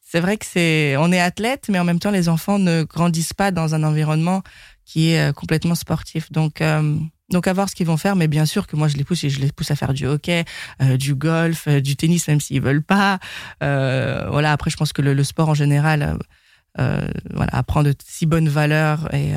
c'est 0.00 0.20
vrai 0.20 0.36
que 0.36 0.46
c'est, 0.46 0.96
on 0.96 1.12
est 1.12 1.20
athlète, 1.20 1.66
mais 1.68 1.78
en 1.78 1.84
même 1.84 2.00
temps 2.00 2.10
les 2.10 2.28
enfants 2.28 2.58
ne 2.58 2.82
grandissent 2.82 3.34
pas 3.34 3.52
dans 3.52 3.74
un 3.74 3.84
environnement 3.84 4.42
qui 4.84 5.12
est 5.12 5.32
complètement 5.34 5.76
sportif. 5.76 6.32
Donc 6.32 6.60
euh, 6.60 6.98
donc 7.30 7.46
à 7.48 7.52
voir 7.52 7.68
ce 7.68 7.74
qu'ils 7.74 7.86
vont 7.86 7.96
faire, 7.96 8.16
mais 8.16 8.28
bien 8.28 8.46
sûr 8.46 8.66
que 8.66 8.76
moi 8.76 8.88
je 8.88 8.96
les 8.96 9.04
pousse 9.04 9.24
et 9.24 9.30
je 9.30 9.40
les 9.40 9.50
pousse 9.50 9.70
à 9.70 9.76
faire 9.76 9.94
du 9.94 10.06
hockey, 10.06 10.44
euh, 10.82 10.96
du 10.96 11.14
golf, 11.14 11.66
euh, 11.68 11.80
du 11.80 11.96
tennis 11.96 12.28
même 12.28 12.40
s'ils 12.40 12.60
veulent 12.60 12.82
pas. 12.82 13.18
Euh, 13.62 14.28
voilà. 14.30 14.52
Après, 14.52 14.70
je 14.70 14.76
pense 14.76 14.92
que 14.92 15.02
le, 15.02 15.14
le 15.14 15.24
sport 15.24 15.48
en 15.48 15.54
général, 15.54 16.18
euh, 16.78 17.08
voilà, 17.32 17.54
apprend 17.54 17.82
de 17.82 17.94
si 18.06 18.26
bonnes 18.26 18.48
valeurs 18.48 19.12
et, 19.14 19.32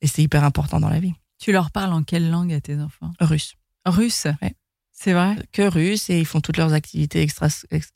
et 0.00 0.06
c'est 0.06 0.22
hyper 0.22 0.42
important 0.44 0.80
dans 0.80 0.88
la 0.88 1.00
vie. 1.00 1.12
Tu 1.38 1.52
leur 1.52 1.70
parles 1.70 1.92
en 1.92 2.02
quelle 2.02 2.30
langue 2.30 2.52
à 2.52 2.60
tes 2.60 2.78
enfants? 2.78 3.12
Russe. 3.20 3.54
Russe? 3.86 4.26
Ouais. 4.42 4.54
C'est 4.92 5.14
vrai? 5.14 5.36
Que 5.52 5.62
russe 5.62 6.10
et 6.10 6.18
ils 6.18 6.26
font 6.26 6.42
toutes 6.42 6.58
leurs 6.58 6.74
activités 6.74 7.22
extra 7.22 7.48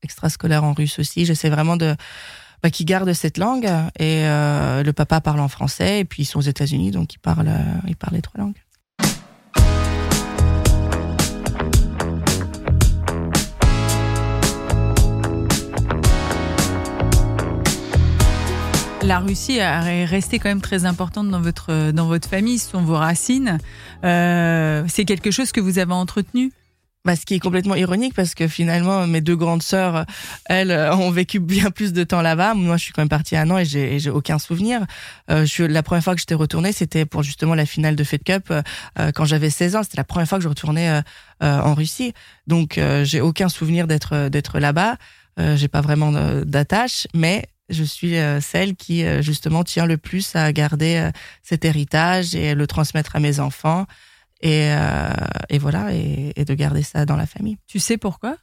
extrascolaires 0.03 0.65
en 0.65 0.73
russe 0.73 0.99
aussi. 0.99 1.27
J'essaie 1.27 1.51
vraiment 1.51 1.77
de 1.77 1.95
bah, 2.63 2.71
qui 2.71 2.87
gardent 2.87 3.13
cette 3.13 3.37
langue 3.37 3.67
et 3.99 4.25
euh, 4.25 4.83
le 4.83 4.93
papa 4.95 5.21
parle 5.21 5.41
en 5.41 5.49
français 5.49 6.01
et 6.01 6.05
puis 6.07 6.23
ils 6.23 6.27
sont 6.27 6.39
aux 6.39 6.43
États-Unis 6.43 6.93
donc 6.93 7.13
ils 7.13 7.19
parlent 7.19 7.53
ils 7.87 7.97
parlent 7.97 8.15
les 8.15 8.23
trois 8.23 8.41
langues. 8.41 8.64
La 19.07 19.19
Russie 19.19 19.59
est 19.59 20.05
restée 20.05 20.39
quand 20.39 20.49
même 20.49 20.63
très 20.63 20.87
importante 20.87 21.29
dans 21.31 21.41
votre, 21.41 21.91
dans 21.93 22.07
votre 22.07 22.29
famille, 22.29 22.59
ce 22.59 22.71
sont 22.71 22.83
vos 22.83 22.97
racines. 22.97 23.59
Euh, 24.05 24.85
c'est 24.89 25.05
quelque 25.05 25.31
chose 25.31 25.53
que 25.53 25.61
vous 25.61 25.79
avez 25.79 25.93
entretenu? 25.93 26.53
Bah, 27.05 27.17
ce 27.17 27.27
qui 27.27 27.35
est 27.35 27.39
complètement 27.39 27.75
ironique 27.75 28.15
parce 28.15 28.35
que 28.35 28.49
finalement 28.49 29.07
mes 29.07 29.21
deux 29.21 29.37
grandes 29.37 29.63
sœurs, 29.63 30.07
elles, 30.47 30.73
ont 30.73 31.11
vécu 31.11 31.39
bien 31.39 31.71
plus 31.71 31.93
de 31.93 32.03
temps 32.03 32.23
là-bas. 32.23 32.55
Moi, 32.55 32.79
je 32.79 32.85
suis 32.85 32.93
quand 32.95 33.03
même 33.03 33.11
partie 33.11 33.37
un 33.37 33.51
an 33.51 33.59
et 33.59 33.67
j'ai, 33.67 34.09
aucun 34.09 34.39
souvenir. 34.39 34.87
Euh, 35.31 35.47
la 35.59 35.83
première 35.83 36.03
fois 36.03 36.15
que 36.15 36.21
j'étais 36.21 36.35
retournée, 36.35 36.73
c'était 36.73 37.05
pour 37.05 37.23
justement 37.23 37.55
la 37.55 37.67
finale 37.67 37.97
de 37.97 38.05
Fed 38.05 38.23
Cup 38.23 38.51
euh, 38.51 39.13
quand 39.15 39.27
j'avais 39.27 39.51
16 39.51 39.77
ans. 39.77 39.83
C'était 39.83 39.99
la 39.99 40.05
première 40.05 40.27
fois 40.27 40.39
que 40.39 40.45
je 40.45 40.49
retournais 40.49 40.89
euh, 40.89 41.03
euh 41.43 41.61
en 41.61 41.75
Russie. 41.75 42.15
Donc, 42.47 42.79
euh, 42.79 43.05
j'ai 43.05 43.21
aucun 43.21 43.51
souvenir 43.51 43.87
d'être 43.87 44.31
d'être 44.31 44.59
là-bas. 44.59 44.97
Euh, 45.41 45.57
j'ai 45.57 45.69
pas 45.69 45.81
vraiment 45.81 46.13
d'attache, 46.45 47.07
mais 47.13 47.45
je 47.69 47.85
suis 47.85 48.15
celle 48.41 48.77
qui 48.77 49.05
justement 49.23 49.65
tient 49.65 49.87
le 49.87 49.97
plus 49.97 50.37
à 50.37 50.53
garder 50.53 51.11
cet 51.43 51.65
héritage 51.65 52.35
et 52.35 52.55
le 52.55 52.67
transmettre 52.67 53.17
à 53.17 53.21
mes 53.21 53.41
enfants 53.41 53.87
et, 54.45 54.71
euh, 54.73 55.09
et 55.49 55.59
voilà 55.59 55.93
et, 55.95 56.33
et, 56.37 56.45
de 56.45 56.55
garder 56.55 56.83
ça 56.83 57.07
dans 57.07 57.17
la 57.17 57.27
famille. 57.27 57.57
Tu 57.67 57.79
sais 57.81 57.97
pourquoi? 57.97 58.37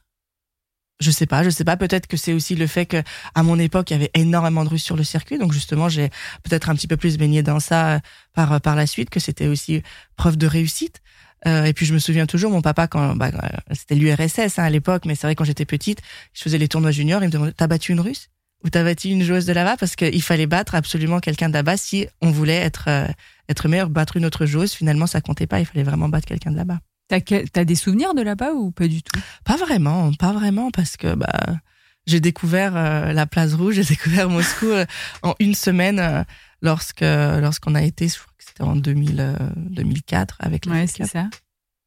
Je 1.00 1.10
sais 1.10 1.26
pas, 1.26 1.42
je 1.42 1.50
sais 1.50 1.64
pas. 1.64 1.76
Peut-être 1.76 2.06
que 2.06 2.16
c'est 2.16 2.32
aussi 2.32 2.54
le 2.54 2.66
fait 2.66 2.86
que 2.86 3.02
à 3.34 3.42
mon 3.42 3.58
époque 3.58 3.90
il 3.90 3.94
y 3.94 3.96
avait 3.96 4.10
énormément 4.14 4.64
de 4.64 4.68
Russes 4.68 4.84
sur 4.84 4.96
le 4.96 5.04
circuit, 5.04 5.38
donc 5.38 5.52
justement 5.52 5.88
j'ai 5.88 6.10
peut-être 6.42 6.70
un 6.70 6.74
petit 6.74 6.86
peu 6.86 6.96
plus 6.96 7.18
baigné 7.18 7.42
dans 7.42 7.60
ça 7.60 8.00
par 8.34 8.60
par 8.60 8.76
la 8.76 8.86
suite, 8.86 9.10
que 9.10 9.20
c'était 9.20 9.48
aussi 9.48 9.82
preuve 10.16 10.36
de 10.36 10.46
réussite. 10.46 11.00
Euh, 11.46 11.64
et 11.64 11.72
puis 11.72 11.86
je 11.86 11.94
me 11.94 11.98
souviens 11.98 12.26
toujours, 12.26 12.52
mon 12.52 12.62
papa, 12.62 12.86
quand 12.86 13.16
bah, 13.16 13.32
c'était 13.72 13.96
l'URSS 13.96 14.60
hein, 14.60 14.62
à 14.62 14.70
l'époque, 14.70 15.06
mais 15.06 15.16
c'est 15.16 15.26
vrai 15.26 15.34
quand 15.34 15.42
j'étais 15.42 15.64
petite, 15.64 16.00
je 16.32 16.42
faisais 16.42 16.58
les 16.58 16.68
tournois 16.68 16.92
juniors, 16.92 17.20
il 17.24 17.26
me 17.26 17.32
demandait 17.32 17.52
t'as 17.52 17.66
battu 17.66 17.90
une 17.90 18.00
Russe? 18.00 18.28
Ou 18.64 18.70
t'as 18.70 18.84
battu 18.84 19.08
une 19.08 19.22
joueuse 19.22 19.46
de 19.46 19.52
là-bas? 19.52 19.76
Parce 19.76 19.96
qu'il 19.96 20.22
fallait 20.22 20.46
battre 20.46 20.74
absolument 20.74 21.20
quelqu'un 21.20 21.48
de 21.48 21.54
là-bas 21.54 21.76
si 21.76 22.06
on 22.20 22.30
voulait 22.30 22.56
être 22.56 22.84
euh, 22.88 23.06
être 23.48 23.68
meilleur, 23.68 23.90
battre 23.90 24.16
une 24.16 24.24
autre 24.24 24.46
joueuse, 24.46 24.72
finalement, 24.72 25.06
ça 25.06 25.20
comptait 25.20 25.46
pas. 25.46 25.60
Il 25.60 25.66
fallait 25.66 25.84
vraiment 25.84 26.08
battre 26.08 26.26
quelqu'un 26.26 26.50
de 26.50 26.56
là-bas. 26.56 26.78
T'as, 27.08 27.20
as 27.54 27.64
des 27.64 27.74
souvenirs 27.74 28.14
de 28.14 28.22
là-bas 28.22 28.52
ou 28.52 28.70
pas 28.70 28.88
du 28.88 29.02
tout? 29.02 29.20
Pas 29.44 29.56
vraiment, 29.56 30.12
pas 30.14 30.32
vraiment, 30.32 30.70
parce 30.70 30.96
que 30.96 31.14
bah 31.14 31.60
j'ai 32.06 32.20
découvert 32.20 32.76
euh, 32.76 33.12
la 33.12 33.26
Place 33.26 33.54
Rouge, 33.54 33.74
j'ai 33.76 33.84
découvert 33.84 34.28
Moscou 34.28 34.66
euh, 34.66 34.86
en 35.22 35.34
une 35.38 35.54
semaine 35.54 35.98
euh, 35.98 36.24
lorsque 36.60 37.02
lorsqu'on 37.02 37.74
a 37.74 37.82
été, 37.82 38.08
je 38.08 38.14
crois 38.14 38.32
que 38.38 38.44
c'était 38.44 38.62
en 38.62 38.76
2000, 38.76 39.36
2004 39.56 40.36
avec 40.40 40.66
la 40.66 40.72
ouais, 40.72 40.86
c'est 40.86 41.06
ça 41.06 41.28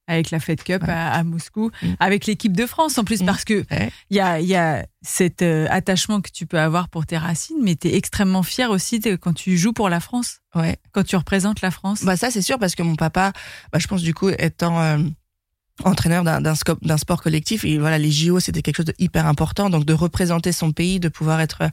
avec 0.08 0.32
la 0.32 0.40
Fed 0.40 0.64
Cup 0.64 0.84
à, 0.88 1.24
Moscou, 1.24 1.72
mm. 1.82 1.94
avec 2.00 2.26
l'équipe 2.26 2.56
de 2.56 2.66
France 2.66 2.98
en 2.98 3.04
plus, 3.04 3.22
mm. 3.22 3.26
parce 3.26 3.44
que 3.44 3.66
il 4.10 4.18
y, 4.18 4.20
a, 4.20 4.40
y 4.40 4.56
a 4.56 4.86
cet 5.02 5.42
euh, 5.42 5.68
attachement 5.70 6.22
que 6.22 6.30
tu 6.32 6.46
peux 6.46 6.60
avoir 6.60 6.90
pour 6.90 7.06
tes 7.06 7.18
racines, 7.18 7.58
mais 7.62 7.76
tu 7.76 7.88
es 7.88 7.96
extrêmement 7.96 8.44
fier 8.44 8.70
aussi 8.70 9.00
quand 9.20 9.34
tu 9.34 9.58
joues 9.58 9.74
pour 9.74 9.90
la 9.90 10.00
France, 10.00 10.40
ouais. 10.56 10.78
quand 10.92 11.04
tu 11.04 11.16
représentes 11.16 11.62
la 11.62 11.72
France. 11.72 12.04
Bah 12.04 12.18
ça 12.18 12.32
c'est 12.32 12.42
sûr, 12.42 12.60
parce 12.60 12.76
que 12.76 12.84
mon 12.84 12.96
papa, 12.96 13.34
bah, 13.72 13.80
je 13.80 13.88
pense 13.88 14.02
du 14.02 14.14
coup 14.14 14.30
étant 14.30 14.80
euh, 14.82 14.98
entraîneur 15.84 16.24
d'un 16.24 16.98
sport 16.98 17.22
collectif. 17.22 17.66
Et 17.66 17.78
voilà 17.78 17.98
les 17.98 18.12
JO 18.12 18.40
c'était 18.40 18.62
quelque 18.62 18.78
chose 18.78 18.86
de 18.86 18.96
hyper 18.98 19.26
important. 19.26 19.70
Donc 19.70 19.86
de 19.86 19.94
représenter 19.94 20.52
son 20.52 20.72
pays 20.72 21.00
de 21.00 21.10
pouvoir 21.10 21.42
être 21.42 21.64
euh, 21.64 21.70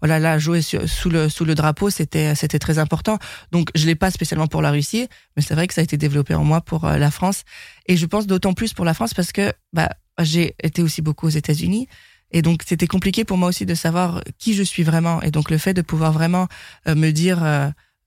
voilà 0.00 0.18
là 0.18 0.38
jouer 0.38 0.60
sous 0.62 1.08
le 1.08 1.28
sous 1.28 1.44
le 1.44 1.54
drapeau 1.54 1.90
c'était 1.90 2.34
c'était 2.34 2.58
très 2.58 2.78
important. 2.78 3.18
Donc 3.52 3.70
je 3.74 3.86
l'ai 3.86 3.94
pas 3.94 4.10
spécialement 4.10 4.46
pour 4.46 4.62
la 4.62 4.70
Russie 4.70 5.08
mais 5.36 5.42
c'est 5.42 5.54
vrai 5.54 5.68
que 5.68 5.74
ça 5.74 5.80
a 5.82 5.84
été 5.84 5.96
développé 5.96 6.34
en 6.34 6.44
moi 6.44 6.60
pour 6.60 6.84
euh, 6.84 6.98
la 6.98 7.10
France. 7.10 7.44
Et 7.86 7.96
je 7.96 8.06
pense 8.06 8.26
d'autant 8.26 8.54
plus 8.54 8.72
pour 8.72 8.84
la 8.84 8.94
France 8.94 9.14
parce 9.14 9.32
que 9.32 9.52
bah 9.72 9.90
j'ai 10.20 10.54
été 10.62 10.82
aussi 10.82 11.02
beaucoup 11.02 11.26
aux 11.26 11.30
États-Unis. 11.30 11.88
Et 12.32 12.42
donc 12.42 12.62
c'était 12.66 12.88
compliqué 12.88 13.24
pour 13.24 13.36
moi 13.36 13.48
aussi 13.48 13.66
de 13.66 13.74
savoir 13.74 14.22
qui 14.38 14.54
je 14.54 14.64
suis 14.64 14.82
vraiment. 14.82 15.22
Et 15.22 15.30
donc 15.30 15.50
le 15.50 15.58
fait 15.58 15.74
de 15.74 15.82
pouvoir 15.82 16.12
vraiment 16.12 16.48
euh, 16.88 16.96
me 16.96 17.12
dire 17.12 17.38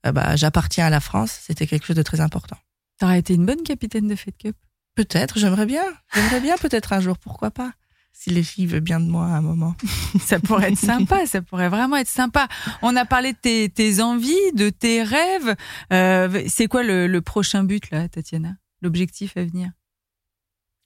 bah 0.03 0.35
j'appartiens 0.35 0.85
à 0.85 0.89
la 0.89 0.99
France 0.99 1.39
c'était 1.41 1.67
quelque 1.67 1.85
chose 1.85 1.95
de 1.95 2.03
très 2.03 2.19
important. 2.19 2.57
T'aurais 2.99 3.19
été 3.19 3.33
une 3.33 3.45
bonne 3.45 3.63
capitaine 3.63 4.07
de 4.07 4.15
Fed 4.15 4.35
Cup 4.37 4.55
Peut-être, 4.97 5.37
j'aimerais 5.37 5.67
bien. 5.67 5.83
J'aimerais 6.15 6.39
bien 6.39 6.57
peut-être 6.57 6.91
un 6.91 6.99
jour, 6.99 7.19
pourquoi 7.19 7.51
pas 7.51 7.71
si 8.11 8.31
les 8.31 8.41
filles 8.41 8.65
veulent 8.65 8.79
bien 8.79 8.99
de 8.99 9.05
moi 9.05 9.27
à 9.27 9.37
un 9.37 9.41
moment. 9.41 9.75
ça 10.19 10.39
pourrait 10.39 10.71
être 10.71 10.79
sympa, 10.79 11.27
ça 11.27 11.43
pourrait 11.43 11.69
vraiment 11.69 11.97
être 11.97 12.07
sympa. 12.07 12.47
On 12.81 12.95
a 12.95 13.05
parlé 13.05 13.33
de 13.33 13.37
tes, 13.37 13.69
tes 13.69 14.01
envies, 14.01 14.33
de 14.55 14.71
tes 14.71 15.03
rêves. 15.03 15.55
Euh, 15.93 16.43
c'est 16.47 16.65
quoi 16.65 16.81
le, 16.81 17.05
le, 17.05 17.21
prochain 17.21 17.63
but 17.63 17.91
là, 17.91 18.09
Tatiana? 18.09 18.55
L'objectif 18.81 19.37
à 19.37 19.43
venir? 19.43 19.69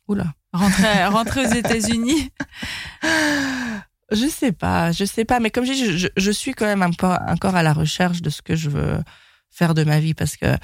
Oula. 0.09 0.33
Rentrer, 0.51 1.05
rentrer 1.05 1.45
aux 1.47 1.53
États-Unis? 1.53 2.31
Je 4.11 4.27
sais 4.27 4.51
pas, 4.51 4.91
je 4.91 5.05
sais 5.05 5.23
pas. 5.23 5.39
Mais 5.39 5.51
comme 5.51 5.63
je 5.63 5.71
dis, 5.71 5.97
je, 5.97 6.09
je 6.17 6.31
suis 6.31 6.53
quand 6.53 6.65
même 6.65 6.81
encore, 6.81 7.17
encore 7.29 7.55
à 7.55 7.63
la 7.63 7.71
recherche 7.71 8.21
de 8.21 8.29
ce 8.29 8.41
que 8.41 8.57
je 8.57 8.69
veux 8.69 9.01
faire 9.49 9.73
de 9.73 9.85
ma 9.85 10.01
vie 10.01 10.13
parce 10.13 10.35
que 10.35 10.57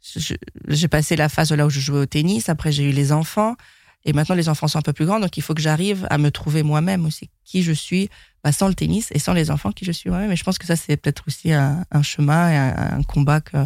j'ai 0.00 0.88
passé 0.88 1.16
la 1.16 1.28
phase 1.28 1.52
là 1.52 1.66
où 1.66 1.70
je 1.70 1.80
jouais 1.80 2.00
au 2.00 2.06
tennis. 2.06 2.48
Après, 2.48 2.72
j'ai 2.72 2.84
eu 2.84 2.92
les 2.92 3.12
enfants. 3.12 3.56
Et 4.04 4.12
maintenant, 4.12 4.36
les 4.36 4.48
enfants 4.48 4.68
sont 4.68 4.78
un 4.78 4.82
peu 4.82 4.92
plus 4.92 5.06
grands. 5.06 5.20
Donc, 5.20 5.36
il 5.36 5.42
faut 5.42 5.54
que 5.54 5.60
j'arrive 5.60 6.06
à 6.10 6.18
me 6.18 6.30
trouver 6.30 6.62
moi-même 6.62 7.04
aussi. 7.04 7.30
Qui 7.44 7.62
je 7.62 7.72
suis, 7.72 8.08
bah, 8.44 8.52
sans 8.52 8.68
le 8.68 8.74
tennis 8.74 9.08
et 9.12 9.18
sans 9.18 9.32
les 9.32 9.50
enfants, 9.50 9.72
qui 9.72 9.84
je 9.84 9.92
suis 9.92 10.08
moi-même. 10.08 10.30
Et 10.30 10.36
je 10.36 10.44
pense 10.44 10.58
que 10.58 10.66
ça, 10.66 10.76
c'est 10.76 10.96
peut-être 10.96 11.24
aussi 11.26 11.52
un, 11.52 11.84
un, 11.90 12.02
chemin 12.02 12.50
et 12.50 12.56
un, 12.56 13.02
combat 13.02 13.40
que 13.40 13.56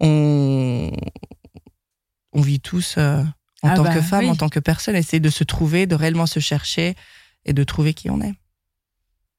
on, 0.00 0.92
on 2.32 2.40
vit 2.40 2.60
tous 2.60 2.96
euh, 2.98 3.22
en 3.62 3.70
ah 3.70 3.74
tant 3.74 3.82
bah, 3.82 3.94
que 3.94 4.00
femme, 4.00 4.28
en 4.28 4.36
tant 4.36 4.48
que 4.48 4.60
personne. 4.60 4.94
Essayer 4.94 5.20
de 5.20 5.30
se 5.30 5.44
trouver, 5.44 5.86
de 5.86 5.94
réellement 5.94 6.26
se 6.26 6.40
chercher 6.40 6.94
et 7.44 7.52
de 7.52 7.64
trouver 7.64 7.94
qui 7.94 8.10
on 8.10 8.20
est. 8.20 8.34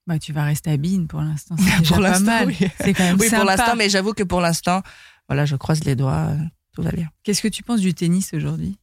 Bah, 0.06 0.18
tu 0.18 0.32
vas 0.32 0.44
rester 0.44 0.72
à 0.72 0.76
Bine 0.76 1.06
pour 1.06 1.20
l'instant. 1.20 1.54
C'est 1.56 1.86
pour 1.86 2.00
pas 2.00 2.18
mal. 2.18 2.48
Oui, 2.48 2.58
c'est 2.80 2.94
quand 2.94 3.04
même 3.04 3.16
oui 3.20 3.30
pour 3.30 3.44
l'instant, 3.44 3.76
mais 3.76 3.88
j'avoue 3.88 4.12
que 4.12 4.24
pour 4.24 4.40
l'instant, 4.40 4.82
voilà, 5.30 5.46
je 5.46 5.54
croise 5.54 5.84
les 5.84 5.94
doigts, 5.94 6.26
euh, 6.30 6.36
tout 6.74 6.82
va 6.82 6.90
bien. 6.90 7.08
Qu'est-ce 7.22 7.40
que 7.40 7.46
tu 7.46 7.62
penses 7.62 7.80
du 7.80 7.94
tennis 7.94 8.34
aujourd'hui? 8.34 8.80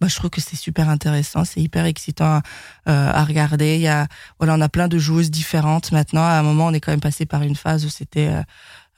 Bah, 0.00 0.06
je 0.06 0.14
trouve 0.14 0.30
que 0.30 0.40
c'est 0.40 0.54
super 0.54 0.88
intéressant, 0.88 1.44
c'est 1.44 1.60
hyper 1.60 1.86
excitant 1.86 2.36
euh, 2.36 2.40
à 2.86 3.24
regarder. 3.24 3.74
Il 3.74 3.80
y 3.80 3.88
a, 3.88 4.06
voilà, 4.38 4.54
on 4.54 4.60
a 4.60 4.68
plein 4.68 4.86
de 4.86 4.96
joueuses 4.96 5.32
différentes 5.32 5.90
maintenant. 5.90 6.22
À 6.22 6.34
un 6.34 6.44
moment, 6.44 6.66
on 6.66 6.72
est 6.72 6.78
quand 6.78 6.92
même 6.92 7.00
passé 7.00 7.26
par 7.26 7.42
une 7.42 7.56
phase 7.56 7.84
où 7.84 7.88
c'était 7.88 8.28
euh, 8.28 8.42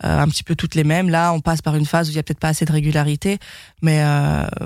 un 0.03 0.29
petit 0.29 0.43
peu 0.43 0.55
toutes 0.55 0.75
les 0.75 0.85
mêmes. 0.85 1.09
Là, 1.09 1.33
on 1.33 1.41
passe 1.41 1.63
par 1.63 1.75
une 1.75 1.87
phase 1.87 2.09
où 2.09 2.13
il 2.13 2.17
y 2.17 2.19
a 2.19 2.23
peut-être 2.23 2.39
pas 2.39 2.49
assez 2.49 2.67
de 2.67 2.73
régularité, 2.73 3.39
mais 3.81 4.05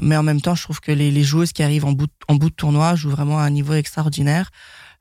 mais 0.02 0.16
en 0.16 0.24
même 0.24 0.40
temps, 0.40 0.56
je 0.56 0.64
trouve 0.64 0.80
que 0.80 0.90
les, 0.90 1.12
les 1.12 1.22
joueuses 1.22 1.52
qui 1.52 1.62
arrivent 1.62 1.84
en 1.84 1.92
bout 1.92 2.08
de, 2.08 2.12
en 2.26 2.34
bout 2.34 2.50
de 2.50 2.54
tournoi 2.56 2.96
jouent 2.96 3.10
vraiment 3.10 3.38
à 3.38 3.44
un 3.44 3.50
niveau 3.50 3.74
extraordinaire. 3.74 4.50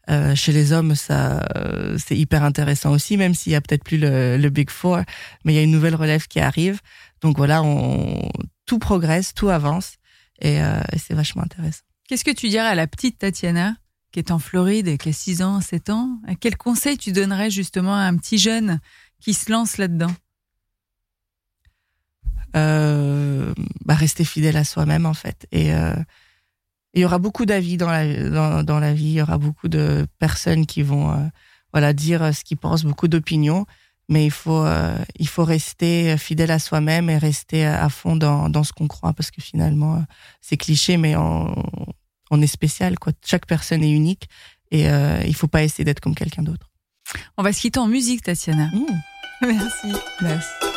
Euh, 0.10 0.34
chez 0.36 0.52
les 0.52 0.72
hommes, 0.72 0.96
ça, 0.96 1.48
c'est 1.98 2.18
hyper 2.18 2.44
intéressant 2.44 2.92
aussi, 2.92 3.16
même 3.16 3.36
s'il 3.36 3.52
y 3.52 3.56
a 3.56 3.62
peut-être 3.62 3.84
plus 3.84 3.98
le, 3.98 4.38
le, 4.38 4.50
Big 4.50 4.70
Four, 4.70 5.02
mais 5.46 5.54
il 5.54 5.56
y 5.56 5.60
a 5.60 5.62
une 5.62 5.72
nouvelle 5.72 5.96
relève 5.96 6.28
qui 6.28 6.40
arrive. 6.40 6.80
Donc 7.22 7.38
voilà, 7.38 7.62
on, 7.62 8.30
tout 8.70 8.80
progresse, 8.80 9.34
tout 9.34 9.50
avance, 9.50 9.94
et, 10.40 10.62
euh, 10.62 10.80
c'est 10.96 11.16
vachement 11.16 11.42
intéressant. 11.42 11.82
Qu'est-ce 12.08 12.24
que 12.24 12.32
tu 12.32 12.50
dirais 12.50 12.68
à 12.68 12.76
la 12.76 12.86
petite 12.86 13.18
Tatiana, 13.18 13.76
qui 14.12 14.20
est 14.20 14.32
en 14.32 14.38
Floride 14.38 14.88
et 14.88 14.98
qui 14.98 15.10
a 15.10 15.14
6 15.14 15.42
ans, 15.42 15.60
7 15.60 15.90
ans? 15.90 16.20
Quel 16.40 16.56
conseil 16.56 16.98
tu 16.98 17.12
donnerais 17.12 17.50
justement 17.50 17.96
à 17.96 18.02
un 18.02 18.16
petit 18.16 18.38
jeune 18.38 18.80
qui 19.20 19.34
se 19.34 19.52
lance 19.52 19.78
là-dedans? 19.78 20.14
Euh, 22.56 23.54
bah 23.86 23.96
Rester 23.96 24.24
fidèle 24.24 24.58
à 24.58 24.64
soi-même, 24.64 25.08
en 25.08 25.14
fait, 25.16 25.48
et 25.52 25.74
euh, 25.74 25.96
il 26.94 27.02
y 27.02 27.06
aura 27.06 27.20
beaucoup 27.20 27.46
d'avis 27.46 27.78
dans 27.78 27.90
la, 27.90 28.30
dans, 28.30 28.64
dans, 28.64 28.80
la 28.80 28.94
vie, 28.94 29.06
il 29.06 29.14
y 29.14 29.22
aura 29.22 29.38
beaucoup 29.38 29.68
de 29.68 30.08
personnes 30.18 30.66
qui 30.66 30.82
vont 30.82 31.12
euh, 31.12 31.18
voilà 31.72 31.94
dire 31.94 32.24
euh, 32.24 32.32
ce 32.32 32.44
qu'ils 32.44 32.58
pensent, 32.58 32.84
beaucoup 32.84 33.08
d'opinions, 33.08 33.66
mais 34.08 34.26
il 34.26 34.32
faut 34.32 34.64
euh, 34.64 34.98
il 35.18 35.28
faut 35.28 35.44
rester 35.44 36.18
fidèle 36.18 36.52
à 36.52 36.60
soi-même 36.60 37.10
et 37.10 37.18
rester 37.18 37.66
à 37.66 37.90
fond 37.90 38.16
dans, 38.16 38.50
dans 38.50 38.64
ce 38.64 38.74
qu'on 38.74 38.88
croit 38.88 39.14
parce 39.14 39.30
que 39.30 39.42
finalement 39.42 40.04
c'est 40.42 40.58
cliché 40.58 40.98
mais 40.98 41.16
on, 41.16 41.56
on 42.32 42.42
est 42.42 42.48
spécial 42.48 42.98
quoi. 42.98 43.14
Chaque 43.24 43.46
personne 43.46 43.84
est 43.84 43.92
unique 43.92 44.28
et 44.72 44.86
il 45.26 45.36
faut 45.36 45.48
pas 45.48 45.64
essayer 45.64 45.84
d'être 45.84 46.00
comme 46.00 46.16
quelqu'un 46.16 46.44
d'autre. 46.44 46.70
On 47.38 47.44
va 47.44 47.54
se 47.54 47.62
quitter 47.62 47.80
en 47.80 47.88
musique 47.88 48.24
Tatiana. 48.24 48.68
Mmh. 48.68 48.86
Merci. 49.48 49.88
Merci. 50.22 50.69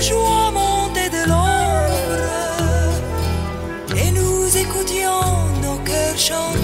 Joie 0.00 0.50
montait 0.50 1.10
de 1.10 1.28
l'ombre 1.28 1.90
et 3.96 4.10
nous 4.12 4.56
écoutions 4.56 5.20
nos 5.62 5.78
cœurs 5.84 6.18
chanter. 6.18 6.59